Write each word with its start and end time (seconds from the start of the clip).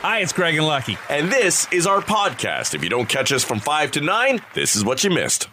Hi, 0.00 0.20
it's 0.20 0.32
Greg 0.32 0.54
and 0.56 0.66
Lucky. 0.66 0.96
And 1.10 1.30
this 1.30 1.66
is 1.72 1.86
our 1.86 2.00
podcast. 2.00 2.74
If 2.74 2.82
you 2.84 2.88
don't 2.88 3.08
catch 3.08 3.32
us 3.32 3.42
from 3.44 3.58
5 3.58 3.90
to 3.92 4.00
9, 4.00 4.40
this 4.54 4.76
is 4.76 4.84
what 4.84 5.02
you 5.02 5.10
missed. 5.10 5.48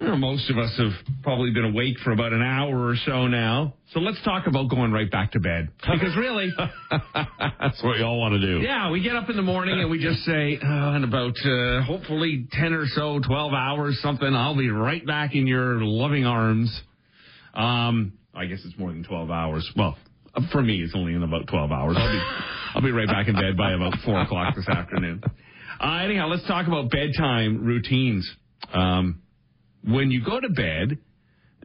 Most 0.00 0.48
of 0.50 0.56
us 0.56 0.74
have 0.78 0.92
probably 1.22 1.50
been 1.50 1.66
awake 1.66 1.98
for 2.02 2.12
about 2.12 2.32
an 2.32 2.40
hour 2.40 2.86
or 2.86 2.96
so 3.04 3.26
now. 3.26 3.74
So 3.92 4.00
let's 4.00 4.16
talk 4.24 4.46
about 4.46 4.70
going 4.70 4.90
right 4.92 5.10
back 5.10 5.32
to 5.32 5.40
bed. 5.40 5.68
Because 5.80 6.16
really, 6.16 6.50
That's 6.90 7.82
what 7.82 7.98
we 7.98 8.02
all 8.02 8.18
want 8.18 8.40
to 8.40 8.40
do. 8.40 8.60
yeah, 8.62 8.90
we 8.90 9.02
get 9.02 9.14
up 9.14 9.28
in 9.28 9.36
the 9.36 9.42
morning 9.42 9.78
and 9.78 9.90
we 9.90 9.98
just 9.98 10.20
say, 10.24 10.58
oh, 10.64 10.94
in 10.94 11.04
about 11.04 11.36
uh, 11.44 11.82
hopefully 11.82 12.48
10 12.52 12.72
or 12.72 12.86
so, 12.86 13.20
12 13.20 13.52
hours, 13.52 14.00
something, 14.00 14.34
I'll 14.34 14.56
be 14.56 14.70
right 14.70 15.06
back 15.06 15.34
in 15.34 15.46
your 15.46 15.82
loving 15.82 16.24
arms. 16.24 16.80
Um, 17.52 18.14
I 18.34 18.46
guess 18.46 18.60
it's 18.64 18.78
more 18.78 18.90
than 18.92 19.04
12 19.04 19.30
hours. 19.30 19.70
Well, 19.76 19.98
for 20.52 20.62
me, 20.62 20.82
it's 20.82 20.94
only 20.94 21.14
in 21.14 21.22
about 21.22 21.46
12 21.48 21.70
hours. 21.70 21.96
I'll 21.98 22.12
be, 22.12 22.20
I'll 22.74 22.82
be 22.82 22.90
right 22.92 23.08
back 23.08 23.28
in 23.28 23.34
bed 23.34 23.56
by 23.56 23.72
about 23.72 23.94
4 24.04 24.20
o'clock 24.22 24.54
this 24.54 24.68
afternoon. 24.68 25.22
Uh, 25.80 26.02
anyhow, 26.04 26.28
let's 26.28 26.46
talk 26.46 26.66
about 26.66 26.90
bedtime 26.90 27.64
routines. 27.64 28.30
Um, 28.72 29.22
when 29.84 30.10
you 30.10 30.24
go 30.24 30.38
to 30.38 30.48
bed, 30.50 30.98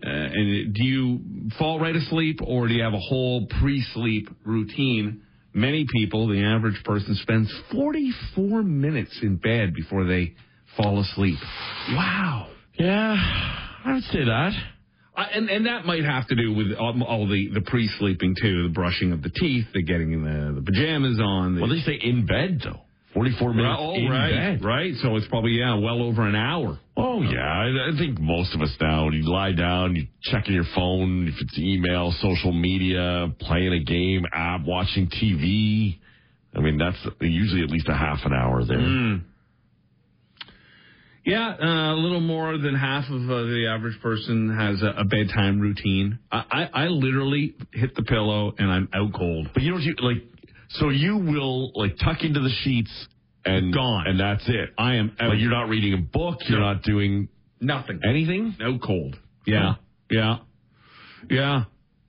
uh, 0.06 0.10
and 0.10 0.74
do 0.74 0.84
you 0.84 1.20
fall 1.58 1.80
right 1.80 1.96
asleep 1.96 2.40
or 2.46 2.68
do 2.68 2.74
you 2.74 2.84
have 2.84 2.94
a 2.94 3.00
whole 3.00 3.48
pre-sleep 3.60 4.30
routine? 4.46 5.22
Many 5.54 5.86
people, 5.92 6.28
the 6.28 6.44
average 6.44 6.82
person, 6.84 7.16
spends 7.22 7.54
44 7.72 8.64
minutes 8.64 9.18
in 9.22 9.38
bed 9.38 9.74
before 9.74 10.06
they 10.06 10.36
fall 10.76 11.00
asleep. 11.00 11.40
Wow. 11.92 12.50
Yeah, 12.78 13.16
I 13.86 13.94
would 13.94 14.04
say 14.04 14.26
that. 14.26 14.52
Uh, 15.18 15.24
and 15.34 15.50
and 15.50 15.66
that 15.66 15.86
might 15.86 16.04
have 16.04 16.28
to 16.28 16.36
do 16.36 16.54
with 16.54 16.74
all, 16.78 17.02
all 17.04 17.28
the 17.28 17.50
the 17.54 17.62
pre-sleeping 17.62 18.36
too, 18.42 18.64
the 18.64 18.74
brushing 18.74 19.12
of 19.12 19.22
the 19.22 19.30
teeth, 19.30 19.66
the 19.74 19.82
getting 19.82 20.12
the, 20.24 20.54
the 20.60 20.62
pajamas 20.62 21.20
on. 21.22 21.56
The, 21.56 21.62
Well, 21.62 21.70
they 21.70 21.80
say 21.80 22.00
in 22.02 22.26
bed 22.26 22.62
though. 22.64 22.82
Forty-four 23.14 23.54
minutes 23.54 23.78
oh, 23.80 23.94
in 23.96 24.10
right, 24.10 24.58
bed. 24.60 24.66
right. 24.66 24.94
So 25.02 25.16
it's 25.16 25.26
probably 25.30 25.52
yeah, 25.52 25.76
well 25.80 26.02
over 26.04 26.28
an 26.28 26.36
hour. 26.36 26.78
Oh 26.98 27.22
yeah, 27.22 27.40
I, 27.40 27.94
I 27.94 27.98
think 27.98 28.20
most 28.20 28.54
of 28.54 28.60
us 28.60 28.76
now. 28.82 29.06
When 29.06 29.14
you 29.14 29.24
lie 29.32 29.54
down, 29.54 29.96
you 29.96 30.08
checking 30.24 30.54
your 30.54 30.66
phone, 30.76 31.30
if 31.30 31.36
it's 31.40 31.58
email, 31.58 32.14
social 32.20 32.52
media, 32.52 33.34
playing 33.40 33.72
a 33.72 33.84
game, 33.86 34.26
app, 34.34 34.66
watching 34.66 35.08
TV. 35.08 35.98
I 36.54 36.60
mean, 36.60 36.78
that's 36.78 36.98
usually 37.22 37.64
at 37.64 37.70
least 37.70 37.88
a 37.88 37.94
half 37.96 38.20
an 38.26 38.34
hour 38.34 38.66
there. 38.66 38.78
Mm. 38.80 39.22
Yeah, 41.26 41.56
uh, 41.60 41.94
a 41.94 41.98
little 41.98 42.20
more 42.22 42.58
than 42.60 42.76
half 42.76 43.06
of 43.10 43.22
uh, 43.30 43.44
the 43.44 43.68
average 43.68 44.00
person 44.02 44.56
has 44.56 44.84
a, 44.84 45.02
a 45.02 45.06
bedtime 45.06 45.60
routine. 45.60 46.20
I, 46.32 46.44
I, 46.74 46.84
I 46.84 46.88
literally 46.88 47.56
hit 47.74 47.96
the 47.96 48.04
pillow 48.04 48.54
and 48.60 48.70
I'm 48.72 48.88
out 48.94 49.12
cold. 49.14 49.48
But 49.54 49.64
you 49.64 49.70
know 49.72 49.76
what 49.78 49.84
you 49.84 49.96
like? 50.02 50.18
So 50.70 50.90
you 50.90 51.18
will 51.18 51.72
like 51.74 51.98
tuck 51.98 52.24
into 52.24 52.42
the 52.42 52.52
sheets 52.64 52.92
and 53.44 53.74
Gone. 53.74 54.06
and 54.08 54.20
that's 54.20 54.44
it. 54.48 54.70
I 54.78 54.96
am 54.96 55.16
out. 55.20 55.30
Like 55.30 55.40
you're 55.40 55.50
not 55.52 55.68
reading 55.68 55.94
a 55.94 55.98
book. 55.98 56.40
You're 56.48 56.60
No. 56.60 56.74
not 56.74 56.84
doing 56.84 57.30
nothing. 57.60 58.02
anything. 58.08 58.56
No 58.60 58.78
cold. 58.78 59.18
Yeah, 59.48 59.76
yeah, 60.12 60.38
yeah. 61.30 61.64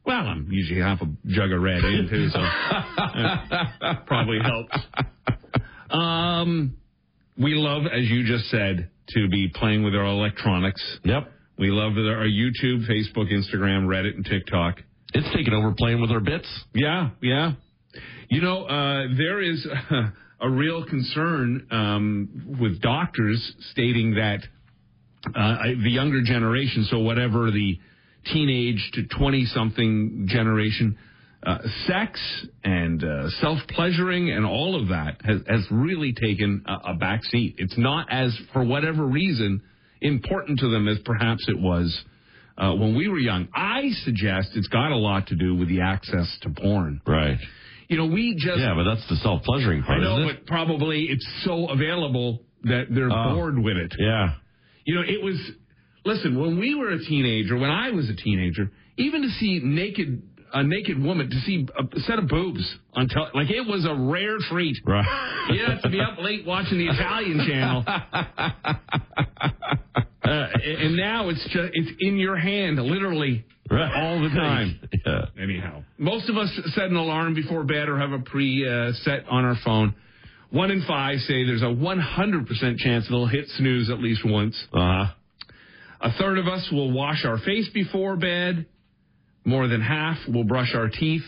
Well, 0.04 0.26
I'm 0.26 0.48
usually 0.50 0.80
half 0.80 1.00
a 1.02 1.06
jug 1.26 1.52
of 1.52 1.60
red 1.62 1.82
in 1.84 2.06
too, 2.10 2.28
so 2.28 2.38
probably 4.06 4.38
helps. 4.42 4.76
Um, 5.88 6.76
we 7.38 7.54
love, 7.54 7.84
as 7.86 8.10
you 8.10 8.24
just 8.26 8.46
said, 8.50 8.90
to 9.08 9.28
be 9.28 9.50
playing 9.54 9.84
with 9.84 9.94
our 9.94 10.04
electronics. 10.04 10.82
Yep. 11.04 11.32
We 11.58 11.70
love 11.70 11.92
our 11.92 12.26
YouTube, 12.26 12.86
Facebook, 12.88 13.32
Instagram, 13.32 13.86
Reddit, 13.86 14.14
and 14.14 14.24
TikTok. 14.24 14.80
It's 15.14 15.34
taken 15.34 15.54
over 15.54 15.72
playing 15.72 16.00
with 16.00 16.10
our 16.10 16.20
bits. 16.20 16.48
Yeah, 16.74 17.10
yeah. 17.22 17.52
You 18.28 18.42
know, 18.42 18.64
uh, 18.64 19.06
there 19.16 19.40
is 19.40 19.66
a 20.40 20.50
real 20.50 20.84
concern 20.84 21.66
um, 21.70 22.56
with 22.60 22.82
doctors 22.82 23.54
stating 23.70 24.16
that 24.16 24.40
uh, 25.34 25.56
the 25.82 25.90
younger 25.90 26.22
generation, 26.22 26.86
so 26.90 26.98
whatever 26.98 27.50
the 27.50 27.78
teenage 28.32 28.90
to 28.94 29.06
20 29.18 29.46
something 29.46 30.26
generation, 30.28 30.98
uh, 31.46 31.58
sex 31.86 32.20
and 32.64 33.04
uh, 33.04 33.30
self 33.40 33.58
pleasuring 33.68 34.30
and 34.32 34.44
all 34.44 34.80
of 34.80 34.88
that 34.88 35.20
has, 35.24 35.40
has 35.48 35.64
really 35.70 36.12
taken 36.12 36.64
a, 36.66 36.90
a 36.90 36.94
back 36.94 37.22
seat. 37.24 37.54
It's 37.58 37.78
not 37.78 38.08
as, 38.10 38.36
for 38.52 38.64
whatever 38.64 39.06
reason, 39.06 39.62
important 40.00 40.58
to 40.58 40.68
them 40.68 40.88
as 40.88 40.98
perhaps 41.04 41.44
it 41.48 41.58
was 41.58 41.96
uh, 42.58 42.74
when 42.74 42.96
we 42.96 43.08
were 43.08 43.18
young. 43.18 43.48
I 43.54 43.90
suggest 44.04 44.50
it's 44.54 44.66
got 44.68 44.90
a 44.90 44.96
lot 44.96 45.28
to 45.28 45.36
do 45.36 45.54
with 45.54 45.68
the 45.68 45.82
access 45.82 46.26
to 46.42 46.50
porn. 46.50 47.00
Right. 47.06 47.38
You 47.88 47.96
know, 47.98 48.06
we 48.06 48.34
just. 48.34 48.58
Yeah, 48.58 48.74
but 48.74 48.82
that's 48.82 49.08
the 49.08 49.16
self 49.16 49.42
pleasuring 49.44 49.84
part. 49.84 50.00
I 50.00 50.02
know, 50.02 50.26
but 50.26 50.46
probably 50.46 51.04
it's 51.08 51.26
so 51.44 51.68
available 51.68 52.42
that 52.64 52.86
they're 52.90 53.12
Oh. 53.12 53.34
bored 53.34 53.58
with 53.58 53.76
it. 53.76 53.94
Yeah. 53.98 54.34
You 54.84 54.96
know, 54.96 55.02
it 55.02 55.22
was. 55.22 55.38
Listen, 56.04 56.40
when 56.40 56.58
we 56.58 56.74
were 56.74 56.90
a 56.90 56.98
teenager, 56.98 57.56
when 57.56 57.70
I 57.70 57.90
was 57.90 58.08
a 58.10 58.14
teenager, 58.16 58.70
even 58.96 59.22
to 59.22 59.28
see 59.28 59.60
naked 59.62 60.22
a 60.60 60.62
naked 60.62 61.02
woman, 61.02 61.28
to 61.30 61.40
see 61.40 61.66
a 61.78 62.00
set 62.00 62.18
of 62.18 62.28
boobs 62.28 62.64
on 62.94 63.08
tel- 63.08 63.30
like 63.34 63.50
it 63.50 63.66
was 63.66 63.84
a 63.84 63.94
rare 63.94 64.38
treat. 64.50 64.76
Right. 64.86 65.04
You 65.54 65.64
have 65.64 65.80
to 65.82 65.90
be 65.90 66.00
up 66.00 66.18
late 66.18 66.44
watching 66.44 66.78
the 66.78 66.88
Italian 66.88 67.46
channel. 67.46 67.84
Uh, 70.26 70.48
and 70.64 70.96
now 70.96 71.28
it's 71.28 71.42
just 71.44 71.70
it's 71.72 71.90
in 72.00 72.16
your 72.16 72.36
hand, 72.36 72.82
literally 72.82 73.44
Right. 73.70 73.94
all 73.94 74.20
the 74.20 74.28
time. 74.30 74.80
yeah. 75.06 75.26
Anyhow, 75.40 75.84
most 75.98 76.28
of 76.28 76.36
us 76.36 76.50
set 76.74 76.86
an 76.86 76.96
alarm 76.96 77.34
before 77.34 77.62
bed 77.62 77.88
or 77.88 77.96
have 77.98 78.10
a 78.10 78.18
pre 78.18 78.68
uh, 78.68 78.92
set 79.04 79.24
on 79.30 79.44
our 79.44 79.54
phone. 79.64 79.94
One 80.50 80.72
in 80.72 80.82
five 80.86 81.20
say 81.20 81.44
there's 81.44 81.62
a 81.62 81.66
100% 81.66 82.76
chance 82.78 83.06
they'll 83.08 83.26
hit 83.26 83.46
snooze 83.56 83.88
at 83.88 84.00
least 84.00 84.22
once. 84.24 84.56
Uh 84.72 84.78
huh. 84.78 85.04
A 86.00 86.12
third 86.18 86.38
of 86.38 86.48
us 86.48 86.68
will 86.72 86.90
wash 86.90 87.24
our 87.24 87.38
face 87.38 87.68
before 87.72 88.16
bed. 88.16 88.66
More 89.46 89.66
than 89.68 89.80
half 89.80 90.18
will 90.28 90.44
brush 90.44 90.74
our 90.74 90.88
teeth. 90.90 91.22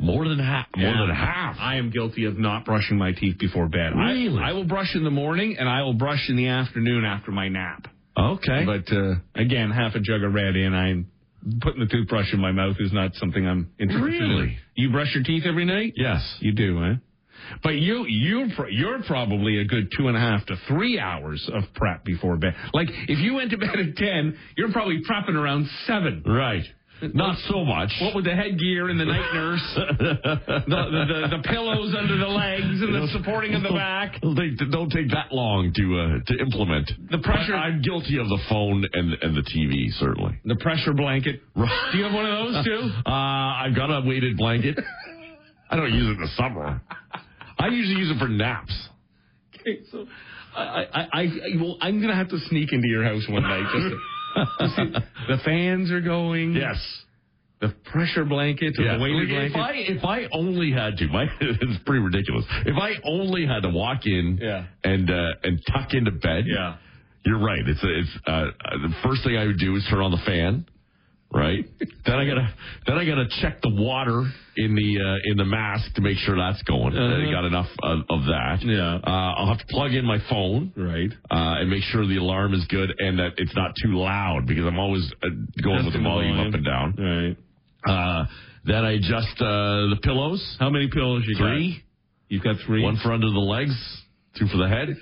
More 0.00 0.26
than 0.26 0.38
half. 0.38 0.66
More 0.76 1.06
than 1.06 1.14
half. 1.14 1.56
I 1.60 1.76
am 1.76 1.90
guilty 1.90 2.24
of 2.24 2.38
not 2.38 2.64
brushing 2.64 2.96
my 2.98 3.12
teeth 3.12 3.38
before 3.38 3.68
bed. 3.68 3.92
I- 3.94 4.12
Really? 4.12 4.42
I, 4.42 4.52
will 4.52 4.64
brush 4.64 4.94
in 4.96 5.04
the 5.04 5.10
morning 5.10 5.56
and 5.58 5.68
I 5.68 5.82
will 5.82 5.92
brush 5.94 6.28
in 6.28 6.36
the 6.36 6.48
afternoon 6.48 7.04
after 7.04 7.30
my 7.30 7.48
nap. 7.48 7.86
Okay. 8.18 8.64
But 8.64 8.92
uh, 8.92 9.14
again, 9.34 9.70
half 9.70 9.94
a 9.94 10.00
jug 10.00 10.22
of 10.24 10.32
red 10.34 10.56
in. 10.56 10.74
I'm 10.74 11.06
putting 11.60 11.80
the 11.80 11.86
toothbrush 11.86 12.32
in 12.32 12.40
my 12.40 12.52
mouth 12.52 12.76
is 12.80 12.92
not 12.92 13.14
something 13.16 13.46
I'm 13.46 13.70
interested 13.78 14.22
in. 14.22 14.30
Really? 14.30 14.56
You 14.74 14.90
brush 14.90 15.14
your 15.14 15.24
teeth 15.24 15.44
every 15.46 15.64
night? 15.66 15.92
yes. 15.96 16.20
You 16.40 16.52
do, 16.52 16.78
huh? 16.80 16.94
But 17.62 17.74
you 17.74 18.06
you 18.06 18.48
you're 18.70 19.02
probably 19.02 19.58
a 19.58 19.64
good 19.64 19.90
two 19.96 20.08
and 20.08 20.16
a 20.16 20.20
half 20.20 20.46
to 20.46 20.56
three 20.68 20.98
hours 21.00 21.48
of 21.52 21.64
prep 21.74 22.04
before 22.04 22.36
bed. 22.36 22.54
Like 22.72 22.88
if 23.08 23.18
you 23.18 23.34
went 23.34 23.50
to 23.50 23.58
bed 23.58 23.76
at 23.78 23.96
ten, 23.96 24.38
you're 24.56 24.70
probably 24.72 25.02
prepping 25.08 25.34
around 25.34 25.68
seven. 25.86 26.22
Right. 26.24 26.62
Not 27.14 27.38
so 27.48 27.64
much. 27.64 27.90
What 28.00 28.14
with 28.14 28.24
the 28.24 28.34
headgear 28.34 28.88
and 28.88 28.98
the 29.00 29.04
night 29.04 29.34
nurse, 29.34 29.62
the, 29.76 30.16
the, 30.68 31.36
the 31.36 31.42
pillows 31.48 31.94
under 31.98 32.16
the 32.16 32.26
legs 32.28 32.80
and 32.80 32.94
the 32.94 33.08
supporting 33.12 33.54
of 33.54 33.62
the 33.62 33.70
back. 33.70 34.20
They 34.22 34.54
don't 34.70 34.90
take 34.90 35.10
that 35.10 35.32
long 35.32 35.72
to 35.74 35.84
uh, 35.98 36.24
to 36.32 36.38
implement. 36.40 36.90
The 37.10 37.18
pressure- 37.18 37.52
But 37.52 37.58
I'm 37.58 37.82
guilty 37.82 38.18
of 38.18 38.28
the 38.28 38.38
phone 38.48 38.84
and 38.92 39.14
and 39.20 39.36
the 39.36 39.42
TV 39.42 39.90
certainly. 39.98 40.38
The 40.44 40.56
pressure 40.56 40.92
blanket. 40.92 41.40
Do 41.56 41.98
you 41.98 42.04
have 42.04 42.14
one 42.14 42.26
of 42.26 42.38
those 42.54 42.64
too? 42.64 42.90
Uh, 43.06 43.10
I've 43.66 43.74
got 43.76 43.90
a 43.90 44.06
weighted 44.06 44.36
blanket. 44.36 44.78
I 45.70 45.76
don't 45.76 45.92
use 45.92 46.06
it 46.06 46.12
in 46.12 46.20
the 46.20 46.28
summer. 46.36 46.80
I 47.58 47.66
usually 47.68 47.98
use 47.98 48.10
it 48.10 48.18
for 48.18 48.28
naps. 48.28 48.72
Okay, 49.60 49.80
so 49.90 50.06
I, 50.56 50.60
I, 50.62 51.00
I, 51.12 51.20
I 51.22 51.28
well, 51.60 51.78
I'm 51.80 52.00
gonna 52.00 52.14
have 52.16 52.28
to 52.30 52.38
sneak 52.48 52.72
into 52.72 52.88
your 52.88 53.04
house 53.04 53.22
one 53.28 53.42
night 53.42 53.64
just 53.72 53.88
to 53.90 53.98
see. 54.76 54.92
The 55.28 55.38
fans 55.44 55.90
are 55.90 56.00
going. 56.00 56.54
Yes. 56.54 56.76
The 57.60 57.68
pressure 57.92 58.24
blanket 58.24 58.74
or 58.78 58.82
Yeah. 58.84 58.96
the 58.96 59.02
weighted 59.02 59.30
If 59.30 59.52
blanket. 59.52 59.58
I 59.60 59.72
if 59.92 60.04
I 60.04 60.28
only 60.32 60.72
had 60.72 60.96
to, 60.98 61.06
my 61.08 61.24
it's 61.40 61.82
pretty 61.86 62.02
ridiculous. 62.02 62.44
If 62.66 62.76
I 62.76 62.94
only 63.04 63.46
had 63.46 63.60
to 63.62 63.68
walk 63.70 64.00
in 64.04 64.38
Yeah. 64.42 64.66
and 64.82 65.08
uh, 65.10 65.28
and 65.44 65.60
tuck 65.72 65.94
into 65.94 66.10
bed, 66.10 66.44
Yeah. 66.46 66.76
you're 67.24 67.38
right. 67.38 67.62
It's 67.66 67.80
it's 67.82 68.10
uh, 68.26 68.30
uh, 68.30 68.46
the 68.82 68.92
first 69.04 69.22
thing 69.24 69.36
I 69.36 69.46
would 69.46 69.58
do 69.58 69.76
is 69.76 69.86
turn 69.90 70.00
on 70.00 70.10
the 70.10 70.22
fan, 70.26 70.66
right? 71.32 71.64
then 72.06 72.14
I 72.16 72.24
gotta 72.26 72.54
then 72.86 72.98
I 72.98 73.04
gotta 73.04 73.26
check 73.40 73.60
the 73.62 73.70
water 73.70 74.24
in 74.56 74.74
the 74.74 75.00
uh, 75.00 75.30
in 75.30 75.36
the 75.38 75.44
mask 75.44 75.94
to 75.94 76.00
make 76.02 76.18
sure 76.18 76.36
that's 76.36 76.62
going. 76.64 76.96
Uh, 76.96 77.00
Uh-huh. 77.02 77.30
got 77.32 77.44
enough 77.44 77.68
of, 77.82 77.98
of 78.10 78.20
that. 78.26 78.58
Yeah. 78.62 78.96
Uh, 79.06 79.10
I'll 79.36 79.46
have 79.48 79.58
to 79.58 79.66
plug 79.70 79.92
in 79.92 80.04
my 80.04 80.18
phone. 80.28 80.72
Right. 80.76 81.10
Uh, 81.30 81.60
and 81.60 81.70
make 81.70 81.82
sure 81.84 82.06
the 82.06 82.18
alarm 82.18 82.54
is 82.54 82.64
good 82.68 82.92
and 82.98 83.18
that 83.18 83.32
it's 83.38 83.54
not 83.56 83.72
too 83.82 83.94
loud 83.94 84.46
because 84.46 84.64
I'm 84.66 84.78
always 84.78 85.10
uh, 85.22 85.28
going 85.62 85.84
with 85.84 85.94
the 85.94 86.00
volume, 86.00 86.36
volume. 86.36 86.48
up 86.48 86.54
and 86.54 86.64
down. 86.64 86.94
Right. 86.96 87.36
Uh, 87.84 88.26
then 88.64 88.84
I 88.84 88.92
adjust 88.92 89.40
uh, 89.40 89.88
the 89.90 89.98
pillows. 90.02 90.56
How 90.60 90.70
many 90.70 90.88
pillows 90.88 91.24
you 91.26 91.36
Three. 91.36 91.72
got? 91.74 91.82
You've 92.28 92.42
got 92.44 92.56
three. 92.66 92.82
One 92.82 92.96
for 93.02 93.12
under 93.12 93.26
the 93.30 93.38
legs, 93.40 93.74
two 94.38 94.46
for 94.46 94.56
the 94.58 94.68
head. 94.68 94.88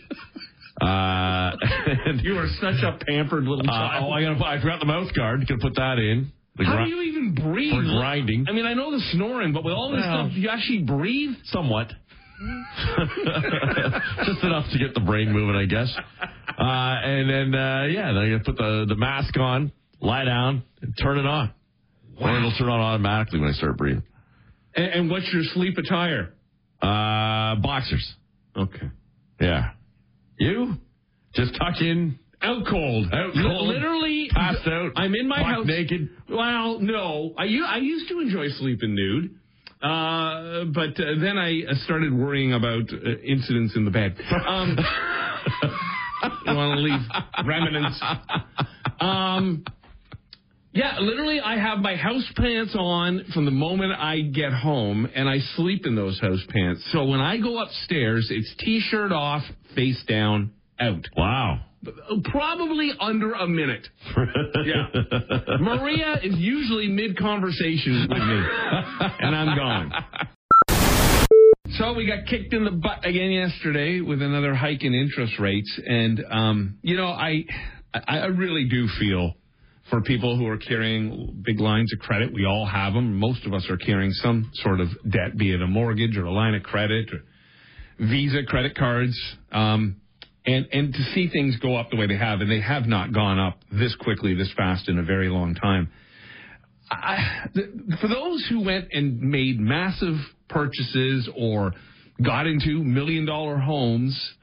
Uh, 0.81 1.57
You 2.23 2.39
are 2.39 2.49
such 2.61 2.83
a 2.83 2.99
pampered 3.07 3.45
little 3.45 3.69
uh, 3.69 3.73
child. 3.73 4.05
oh, 4.09 4.13
I 4.13 4.23
got 4.23 4.43
I 4.43 4.61
forgot 4.61 4.81
the 4.81 4.87
mouth 4.87 5.13
guard. 5.15 5.47
Gonna 5.47 5.61
put 5.61 5.75
that 5.77 5.99
in. 5.99 6.33
The 6.57 6.65
How 6.65 6.77
gri- 6.77 6.85
do 6.87 6.91
you 6.97 7.03
even 7.03 7.35
breathe? 7.35 7.73
for 7.73 7.83
grinding. 7.83 8.47
I 8.49 8.53
mean, 8.53 8.67
I 8.67 8.75
know 8.75 8.91
the 8.91 9.01
snoring, 9.13 9.53
but 9.53 9.63
with 9.65 9.75
all 9.75 9.91
this 9.93 10.01
Well. 10.05 10.27
stuff, 10.29 10.37
you 10.37 10.49
actually 10.49 10.83
breathe? 10.83 11.37
somewhat. 11.45 11.93
Just 14.25 14.43
enough 14.45 14.67
to 14.73 14.79
get 14.79 14.95
the 14.95 15.01
brain 15.05 15.31
moving, 15.33 15.57
I 15.57 15.67
guess. 15.67 15.95
Uh, 16.59 16.63
and 16.63 17.29
then, 17.31 17.55
uh, 17.55 17.85
yeah, 17.85 18.13
then 18.13 18.27
you 18.29 18.39
put 18.45 18.57
the, 18.57 18.87
the 18.89 18.97
mask 18.97 19.37
on, 19.39 19.73
lie 20.01 20.25
down, 20.25 20.63
and 20.83 20.95
turn 21.03 21.19
it 21.19 21.27
on. 21.27 21.53
Or 22.21 22.37
it'll 22.37 22.53
turn 22.59 22.69
on 22.69 22.81
automatically 22.81 23.41
when 23.41 23.49
I 23.51 23.53
start 23.53 23.77
breathing. 23.79 24.03
And, 24.75 24.87
and 24.87 25.11
what's 25.11 25.31
your 25.33 25.43
sleep 25.55 25.77
attire? 25.79 26.33
Uh, 26.83 27.57
boxers. 27.61 28.15
Okay. 28.57 28.89
Yeah. 29.41 29.71
You? 30.41 30.75
Just 31.35 31.55
tuck 31.55 31.81
in. 31.81 32.19
Out 32.43 32.65
cold. 32.69 33.09
Out 33.13 33.35
cold. 33.35 33.69
Literally 33.69 34.29
Passed 34.33 34.67
out. 34.67 34.93
I'm 34.97 35.15
in 35.15 35.29
my 35.29 35.43
house 35.43 35.67
naked. 35.67 36.09
Well, 36.31 36.81
no. 36.81 37.35
I 37.37 37.45
used 37.45 38.09
to 38.09 38.21
enjoy 38.21 38.49
sleeping 38.49 38.95
nude. 38.95 39.35
Uh, 39.83 40.65
but 40.75 40.99
uh, 41.01 41.19
then 41.21 41.37
I 41.37 41.63
uh, 41.69 41.75
started 41.85 42.13
worrying 42.13 42.55
about 42.55 42.91
uh, 42.93 43.19
incidents 43.23 43.77
in 43.77 43.85
the 43.85 43.91
bed. 43.91 44.17
Um, 44.47 44.77
you 46.47 46.55
want 46.55 46.77
to 46.77 46.83
leave 46.83 47.47
remnants? 47.47 48.01
Um, 49.01 49.65
yeah, 50.73 50.99
literally, 51.01 51.41
I 51.41 51.59
have 51.59 51.79
my 51.79 51.97
house 51.97 52.31
pants 52.37 52.77
on 52.79 53.25
from 53.35 53.45
the 53.45 53.51
moment 53.51 53.93
I 53.93 54.21
get 54.21 54.53
home, 54.53 55.09
and 55.15 55.29
I 55.29 55.39
sleep 55.57 55.85
in 55.85 55.97
those 55.97 56.21
house 56.21 56.45
pants. 56.49 56.87
So 56.93 57.07
when 57.07 57.21
I 57.21 57.39
go 57.39 57.59
upstairs, 57.59 58.29
it's 58.31 58.55
t-shirt 58.61 59.11
off, 59.11 59.43
face 59.75 60.01
down, 60.07 60.53
out. 60.79 61.05
Wow. 61.17 61.61
Probably 62.25 62.93
under 63.01 63.33
a 63.33 63.49
minute. 63.49 63.87
Yeah. 64.65 64.87
Maria 65.59 66.19
is 66.23 66.37
usually 66.37 66.89
mid 66.89 67.17
conversation 67.17 68.07
with 68.09 68.19
me, 68.19 68.43
and 69.21 69.35
I'm 69.35 69.57
gone. 69.57 69.93
So 71.79 71.95
we 71.95 72.07
got 72.07 72.27
kicked 72.29 72.53
in 72.53 72.65
the 72.65 72.73
butt 72.73 73.07
again 73.07 73.31
yesterday 73.31 74.01
with 74.01 74.21
another 74.21 74.55
hike 74.55 74.83
in 74.83 74.93
interest 74.93 75.39
rates, 75.39 75.81
and 75.85 76.23
um, 76.31 76.79
you 76.83 76.97
know 76.97 77.07
I, 77.07 77.45
I 77.95 78.19
I 78.19 78.27
really 78.27 78.69
do 78.69 78.87
feel 78.99 79.35
for 79.91 80.01
people 80.01 80.37
who 80.37 80.47
are 80.47 80.57
carrying 80.57 81.43
big 81.45 81.61
lines 81.61 81.93
of 81.93 81.99
credit. 81.99 82.33
We 82.33 82.47
all 82.47 82.65
have 82.65 82.95
them. 82.95 83.17
Most 83.17 83.45
of 83.45 83.53
us 83.53 83.69
are 83.69 83.77
carrying 83.77 84.13
some 84.13 84.51
sort 84.55 84.81
of 84.81 84.89
debt, 85.11 85.37
be 85.37 85.53
it 85.53 85.61
a 85.61 85.67
mortgage 85.67 86.17
or 86.17 86.25
a 86.25 86.33
line 86.33 86.55
of 86.55 86.63
credit 86.63 87.11
or 87.13 87.23
Visa 87.99 88.45
credit 88.47 88.77
cards. 88.77 89.19
Um, 89.53 89.97
and 90.47 90.67
and 90.73 90.95
to 90.95 91.03
see 91.15 91.29
things 91.29 91.57
go 91.59 91.77
up 91.77 91.91
the 91.91 91.97
way 91.97 92.07
they 92.07 92.17
have, 92.17 92.41
and 92.41 92.51
they 92.51 92.61
have 92.61 92.87
not 92.87 93.13
gone 93.13 93.39
up 93.39 93.59
this 93.71 93.95
quickly, 93.97 94.35
this 94.35 94.51
fast 94.57 94.89
in 94.89 94.99
a 94.99 95.03
very 95.03 95.29
long 95.29 95.55
time. 95.55 95.91
I, 96.91 97.47
for 98.01 98.09
those 98.09 98.47
who 98.49 98.65
went 98.65 98.89
and 98.93 99.21
made 99.21 99.61
massive 99.61 100.17
purchases 100.49 101.29
or 101.37 101.73
got 102.25 102.47
into 102.47 102.83
million 102.83 103.27
dollar 103.27 103.59
homes 103.59 104.35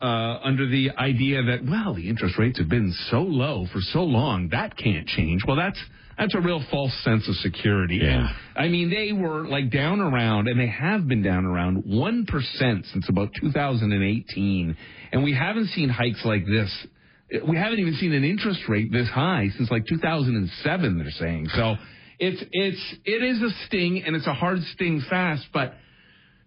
uh, 0.00 0.38
under 0.42 0.66
the 0.66 0.90
idea 0.98 1.42
that 1.42 1.64
well 1.64 1.94
the 1.94 2.08
interest 2.08 2.38
rates 2.38 2.58
have 2.58 2.68
been 2.68 2.92
so 3.10 3.20
low 3.20 3.66
for 3.72 3.80
so 3.80 4.02
long 4.02 4.48
that 4.50 4.76
can't 4.76 5.06
change. 5.06 5.42
Well, 5.46 5.56
that's 5.56 5.80
that's 6.20 6.34
a 6.34 6.40
real 6.40 6.62
false 6.70 6.92
sense 7.02 7.26
of 7.28 7.34
security. 7.36 7.98
Yeah. 8.02 8.28
And, 8.28 8.28
I 8.56 8.68
mean, 8.68 8.90
they 8.90 9.12
were 9.12 9.48
like 9.48 9.70
down 9.70 10.00
around, 10.00 10.48
and 10.48 10.60
they 10.60 10.68
have 10.68 11.08
been 11.08 11.22
down 11.22 11.46
around 11.46 11.84
one 11.86 12.26
percent 12.26 12.84
since 12.92 13.08
about 13.08 13.30
2018, 13.40 14.76
and 15.12 15.24
we 15.24 15.34
haven't 15.34 15.68
seen 15.68 15.88
hikes 15.88 16.22
like 16.24 16.44
this. 16.44 16.86
We 17.48 17.56
haven't 17.56 17.78
even 17.78 17.94
seen 17.94 18.12
an 18.12 18.24
interest 18.24 18.60
rate 18.68 18.92
this 18.92 19.08
high 19.08 19.48
since 19.56 19.70
like 19.70 19.86
2007. 19.86 20.98
They're 20.98 21.10
saying 21.12 21.48
so. 21.54 21.76
It's 22.18 22.42
it's 22.52 22.94
it 23.06 23.22
is 23.22 23.40
a 23.40 23.50
sting, 23.66 24.02
and 24.04 24.14
it's 24.14 24.26
a 24.26 24.34
hard 24.34 24.58
sting 24.74 25.02
fast, 25.08 25.46
but 25.54 25.72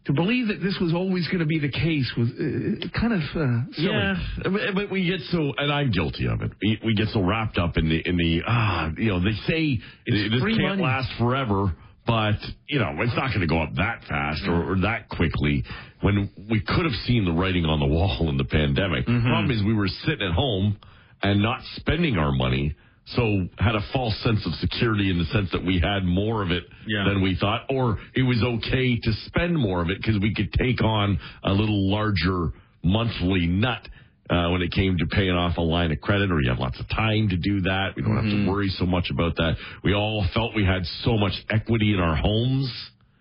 to 0.05 0.13
believe 0.13 0.47
that 0.47 0.61
this 0.61 0.77
was 0.81 0.93
always 0.93 1.27
going 1.27 1.39
to 1.39 1.45
be 1.45 1.59
the 1.59 1.71
case 1.71 2.11
was 2.17 2.27
uh, 2.31 2.99
kind 2.99 3.13
of 3.13 3.21
uh, 3.35 3.71
silly. 3.73 3.87
Yeah, 3.87 4.15
but- 4.43 4.75
but 4.75 4.91
we 4.91 5.05
get 5.05 5.21
so, 5.31 5.53
and 5.57 5.71
I'm 5.71 5.91
guilty 5.91 6.27
of 6.27 6.41
it. 6.41 6.51
We, 6.61 6.79
we 6.85 6.93
get 6.95 7.07
so 7.09 7.21
wrapped 7.23 7.57
up 7.57 7.77
in 7.77 7.87
the 7.89 8.01
in 8.07 8.17
the 8.17 8.41
ah, 8.45 8.89
you 8.97 9.09
know, 9.09 9.19
they 9.23 9.31
say 9.47 9.79
It's 10.05 10.33
this 10.33 10.41
can't 10.43 10.61
money. 10.61 10.83
last 10.83 11.09
forever, 11.17 11.73
but 12.05 12.35
you 12.67 12.79
know, 12.79 12.91
it's 12.99 13.15
not 13.15 13.29
going 13.29 13.41
to 13.41 13.47
go 13.47 13.61
up 13.61 13.73
that 13.75 14.01
fast 14.09 14.43
or, 14.47 14.73
or 14.73 14.79
that 14.81 15.07
quickly. 15.09 15.63
When 16.01 16.29
we 16.49 16.59
could 16.59 16.83
have 16.83 16.95
seen 17.05 17.23
the 17.23 17.31
writing 17.31 17.63
on 17.63 17.79
the 17.79 17.85
wall 17.87 18.27
in 18.29 18.35
the 18.37 18.43
pandemic. 18.43 19.05
Mm-hmm. 19.07 19.25
Problem 19.25 19.51
is, 19.51 19.63
we 19.63 19.73
were 19.73 19.87
sitting 19.87 20.27
at 20.27 20.33
home 20.33 20.77
and 21.21 21.41
not 21.41 21.61
spending 21.77 22.17
our 22.17 22.33
money. 22.33 22.75
So 23.05 23.47
had 23.57 23.75
a 23.75 23.81
false 23.91 24.17
sense 24.23 24.45
of 24.45 24.53
security 24.55 25.09
in 25.09 25.17
the 25.19 25.25
sense 25.25 25.51
that 25.51 25.63
we 25.63 25.79
had 25.79 26.05
more 26.05 26.41
of 26.41 26.51
it 26.51 26.63
Yeah. 26.87 27.03
than 27.05 27.21
we 27.21 27.35
thought, 27.35 27.65
or 27.69 27.99
it 28.15 28.23
was 28.23 28.41
okay 28.43 28.97
to 28.97 29.13
spend 29.25 29.57
more 29.57 29.81
of 29.81 29.89
it 29.89 29.97
because 30.01 30.19
we 30.19 30.33
could 30.33 30.53
take 30.53 30.81
on 30.83 31.19
a 31.43 31.53
little 31.53 31.89
larger 31.91 32.53
monthly 32.83 33.47
nut 33.47 33.87
uh, 34.29 34.49
when 34.49 34.61
it 34.61 34.71
came 34.71 34.97
to 34.97 35.05
paying 35.07 35.31
off 35.35 35.57
a 35.57 35.61
line 35.61 35.91
of 35.91 35.99
credit, 35.99 36.31
or 36.31 36.41
you 36.41 36.49
have 36.49 36.57
lots 36.59 36.79
of 36.79 36.87
time 36.89 37.27
to 37.27 37.35
do 37.37 37.59
that. 37.61 37.89
We 37.97 38.03
don't 38.03 38.15
have 38.15 38.23
to 38.31 38.49
worry 38.49 38.69
so 38.69 38.85
much 38.85 39.09
about 39.11 39.35
that. 39.35 39.57
We 39.83 39.93
all 39.93 40.25
felt 40.33 40.55
we 40.55 40.63
had 40.65 40.85
so 41.03 41.17
much 41.17 41.33
equity 41.49 41.93
in 41.93 41.99
our 41.99 42.15
homes. 42.15 42.71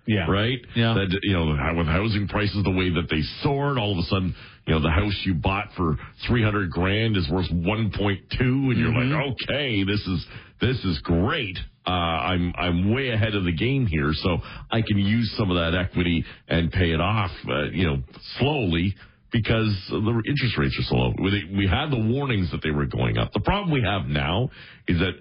Yeah. 0.07 0.29
Right? 0.31 0.59
Yeah. 0.75 0.95
That, 0.95 1.17
you 1.23 1.33
know, 1.33 1.47
with 1.77 1.87
housing 1.87 2.27
prices 2.29 2.63
the 2.65 2.71
way 2.73 2.91
that 2.91 3.09
they 3.09 3.23
soared, 3.43 3.79
all 3.79 3.93
of 3.93 3.99
a 3.99 4.03
sudden, 4.09 4.35
you 4.67 4.75
know, 4.75 4.81
the 4.81 4.91
house 4.91 5.15
you 5.25 5.35
bought 5.35 5.69
for 5.77 5.97
300 6.27 6.71
grand 6.71 7.17
is 7.17 7.29
worth 7.31 7.49
1.2 7.51 8.41
and 8.41 8.79
you're 8.79 8.91
Mm-hmm. 8.91 9.13
like, 9.13 9.35
okay, 9.49 9.85
this 9.85 10.01
is, 10.01 10.27
this 10.61 10.85
is 10.85 10.99
great. 11.05 11.59
Uh, 11.87 11.91
I'm, 11.91 12.53
I'm 12.57 12.95
way 12.95 13.11
ahead 13.11 13.35
of 13.35 13.45
the 13.45 13.53
game 13.53 13.87
here. 13.87 14.13
So 14.13 14.39
I 14.71 14.83
can 14.83 14.99
use 14.99 15.33
some 15.37 15.51
of 15.51 15.57
that 15.57 15.77
equity 15.79 16.25
and 16.49 16.71
pay 16.71 16.93
it 16.93 17.01
off, 17.01 17.31
uh, 17.49 17.65
you 17.73 17.87
know, 17.87 18.03
slowly 18.39 18.95
because 19.33 19.73
the 19.89 20.23
interest 20.29 20.59
rates 20.59 20.77
are 20.79 20.83
so 20.83 20.95
low. 20.97 21.13
We, 21.23 21.51
we 21.57 21.67
had 21.67 21.91
the 21.91 21.99
warnings 22.13 22.51
that 22.53 22.63
they 22.63 22.71
were 22.71 22.87
going 22.87 23.19
up. 23.19 23.33
The 23.33 23.41
problem 23.41 23.71
we 23.73 23.83
have 23.83 24.07
now 24.07 24.51
is 24.87 24.99
that 24.99 25.13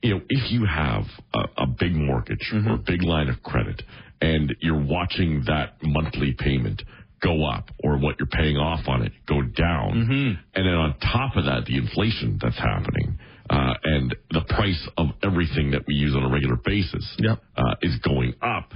you 0.00 0.14
know, 0.14 0.20
if 0.28 0.52
you 0.52 0.64
have 0.64 1.02
a, 1.34 1.62
a 1.62 1.66
big 1.66 1.92
mortgage 1.92 2.52
or 2.52 2.74
a 2.74 2.78
big 2.78 3.02
line 3.02 3.28
of 3.28 3.42
credit 3.42 3.82
and 4.20 4.54
you're 4.60 4.84
watching 4.84 5.42
that 5.46 5.74
monthly 5.82 6.34
payment 6.38 6.82
go 7.20 7.44
up 7.44 7.68
or 7.82 7.98
what 7.98 8.16
you're 8.18 8.28
paying 8.28 8.56
off 8.56 8.86
on 8.86 9.02
it 9.02 9.10
go 9.26 9.42
down, 9.42 10.38
and 10.54 10.66
then 10.66 10.74
on 10.74 10.94
top 11.00 11.34
of 11.36 11.44
that, 11.46 11.64
the 11.66 11.76
inflation 11.76 12.38
that's 12.40 12.58
happening, 12.58 13.18
uh, 13.50 13.74
and 13.82 14.14
the 14.30 14.42
price 14.48 14.88
of 14.96 15.08
everything 15.24 15.72
that 15.72 15.82
we 15.88 15.94
use 15.94 16.14
on 16.14 16.22
a 16.22 16.28
regular 16.32 16.54
basis 16.64 17.04
Yep. 17.18 17.42
uh, 17.56 17.74
is 17.82 17.96
going 18.04 18.34
up. 18.42 18.70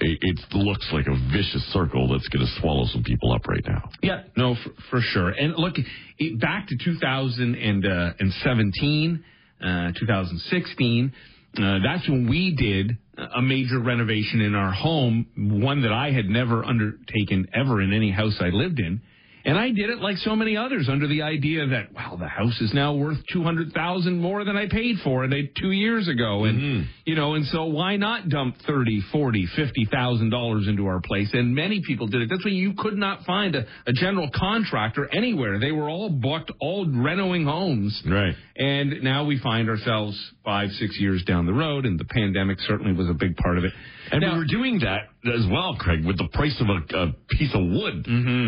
It, 0.00 0.18
it 0.20 0.38
looks 0.54 0.86
like 0.92 1.06
a 1.06 1.14
vicious 1.32 1.62
circle 1.72 2.08
that's 2.12 2.28
going 2.28 2.44
to 2.46 2.52
swallow 2.60 2.84
some 2.92 3.02
people 3.02 3.32
up 3.32 3.48
right 3.48 3.64
now. 3.66 3.88
Yeah, 4.02 4.24
no, 4.36 4.54
for, 4.54 4.70
for 4.90 5.00
sure. 5.00 5.30
And 5.30 5.54
look, 5.56 5.76
it, 6.18 6.38
back 6.38 6.68
to 6.68 6.76
2017, 6.76 9.24
uh, 9.60 9.92
2016, 9.98 11.12
uh, 11.56 11.78
that's 11.82 12.06
when 12.08 12.28
we 12.28 12.54
did 12.54 12.98
a 13.36 13.42
major 13.42 13.80
renovation 13.80 14.40
in 14.40 14.54
our 14.54 14.72
home, 14.72 15.26
one 15.36 15.82
that 15.82 15.92
I 15.92 16.12
had 16.12 16.26
never 16.26 16.64
undertaken 16.64 17.48
ever 17.52 17.82
in 17.82 17.92
any 17.92 18.10
house 18.10 18.36
I 18.40 18.48
lived 18.48 18.78
in. 18.78 19.00
And 19.48 19.58
I 19.58 19.70
did 19.70 19.90
it 19.90 19.98
like 19.98 20.16
so 20.18 20.36
many 20.36 20.56
others 20.56 20.88
under 20.90 21.06
the 21.08 21.22
idea 21.22 21.66
that, 21.68 21.92
well, 21.94 22.16
the 22.18 22.28
house 22.28 22.60
is 22.60 22.72
now 22.74 22.94
worth 22.94 23.18
200,000 23.32 24.18
more 24.18 24.44
than 24.44 24.56
I 24.56 24.68
paid 24.68 24.96
for 25.02 25.24
it 25.24 25.32
uh, 25.32 25.36
2 25.60 25.70
years 25.72 26.06
ago 26.08 26.44
and 26.44 26.86
you 27.04 27.14
know, 27.14 27.34
and 27.34 27.44
so 27.46 27.64
why 27.64 27.96
not 27.96 28.28
dump 28.28 28.56
30, 28.66 29.00
40, 29.10 29.46
50,000 29.56 30.30
dollars 30.30 30.66
into 30.68 30.86
our 30.86 31.00
place? 31.00 31.30
And 31.32 31.54
many 31.54 31.80
people 31.86 32.06
did 32.06 32.22
it. 32.22 32.28
That's 32.30 32.44
why 32.44 32.50
you 32.50 32.74
could 32.76 32.96
not 32.96 33.24
find 33.24 33.54
a, 33.56 33.66
a 33.86 33.92
general 33.92 34.28
contractor 34.34 35.08
anywhere. 35.14 35.58
They 35.58 35.72
were 35.72 35.88
all 35.88 36.10
booked, 36.10 36.52
all 36.60 36.86
renoing 36.86 37.44
homes. 37.44 38.02
Right. 38.06 38.34
And 38.56 39.02
now 39.02 39.24
we 39.24 39.38
find 39.38 39.68
ourselves 39.70 40.18
five, 40.44 40.70
six 40.72 40.98
years 41.00 41.24
down 41.24 41.46
the 41.46 41.52
road, 41.52 41.86
and 41.86 41.98
the 41.98 42.04
pandemic 42.04 42.58
certainly 42.60 42.92
was 42.92 43.08
a 43.08 43.14
big 43.14 43.36
part 43.36 43.56
of 43.56 43.64
it. 43.64 43.72
And 44.10 44.20
Now- 44.20 44.32
we 44.34 44.38
were 44.40 44.46
doing 44.46 44.80
that 44.80 45.08
as 45.30 45.46
well, 45.50 45.76
Craig, 45.78 46.04
with 46.04 46.18
the 46.18 46.28
price 46.32 46.56
of 46.60 46.68
a, 46.68 46.96
a 46.98 47.12
piece 47.30 47.54
of 47.54 47.60
wood 47.62 48.04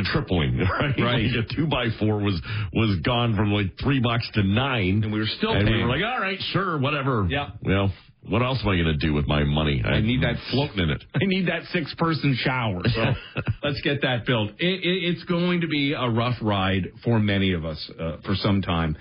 tripling. 0.06 0.58
Right, 0.80 0.96
Mm-hmm. 0.96 1.02
Right. 1.02 1.24
Like 1.30 1.44
a 1.50 1.54
two 1.54 1.66
by 1.66 1.86
four 1.98 2.18
was 2.18 2.40
was 2.72 2.98
gone 3.00 3.36
from 3.36 3.52
like 3.52 3.78
three 3.80 4.00
bucks 4.00 4.28
to 4.34 4.42
nine, 4.42 5.02
And 5.04 5.12
we 5.12 5.18
were 5.20 5.26
still 5.26 5.52
and 5.52 5.66
paying. 5.66 5.76
we 5.78 5.82
were 5.84 5.88
like, 5.88 6.04
all 6.04 6.20
right, 6.20 6.38
sure, 6.52 6.78
whatever. 6.78 7.26
Yeah. 7.28 7.50
Well, 7.62 7.92
what 8.28 8.42
else 8.42 8.58
am 8.62 8.68
I 8.68 8.74
going 8.76 8.86
to 8.86 8.96
do 8.96 9.14
with 9.14 9.26
my 9.26 9.44
money? 9.44 9.82
I 9.84 10.00
need 10.00 10.22
that 10.22 10.34
floating 10.50 10.78
in 10.80 10.90
it. 10.90 11.02
I 11.14 11.20
need 11.24 11.48
that 11.48 11.64
six 11.72 11.94
person 11.94 12.34
shower. 12.38 12.82
So 12.94 13.04
let's 13.62 13.80
get 13.80 14.02
that 14.02 14.26
built. 14.26 14.50
It, 14.58 14.84
it, 14.84 15.04
it's 15.14 15.24
going 15.24 15.62
to 15.62 15.68
be 15.68 15.94
a 15.94 16.08
rough 16.08 16.36
ride 16.42 16.88
for 17.04 17.18
many 17.18 17.52
of 17.54 17.64
us 17.64 17.90
uh, 17.98 18.16
for 18.24 18.34
some 18.34 18.60
time. 18.62 18.96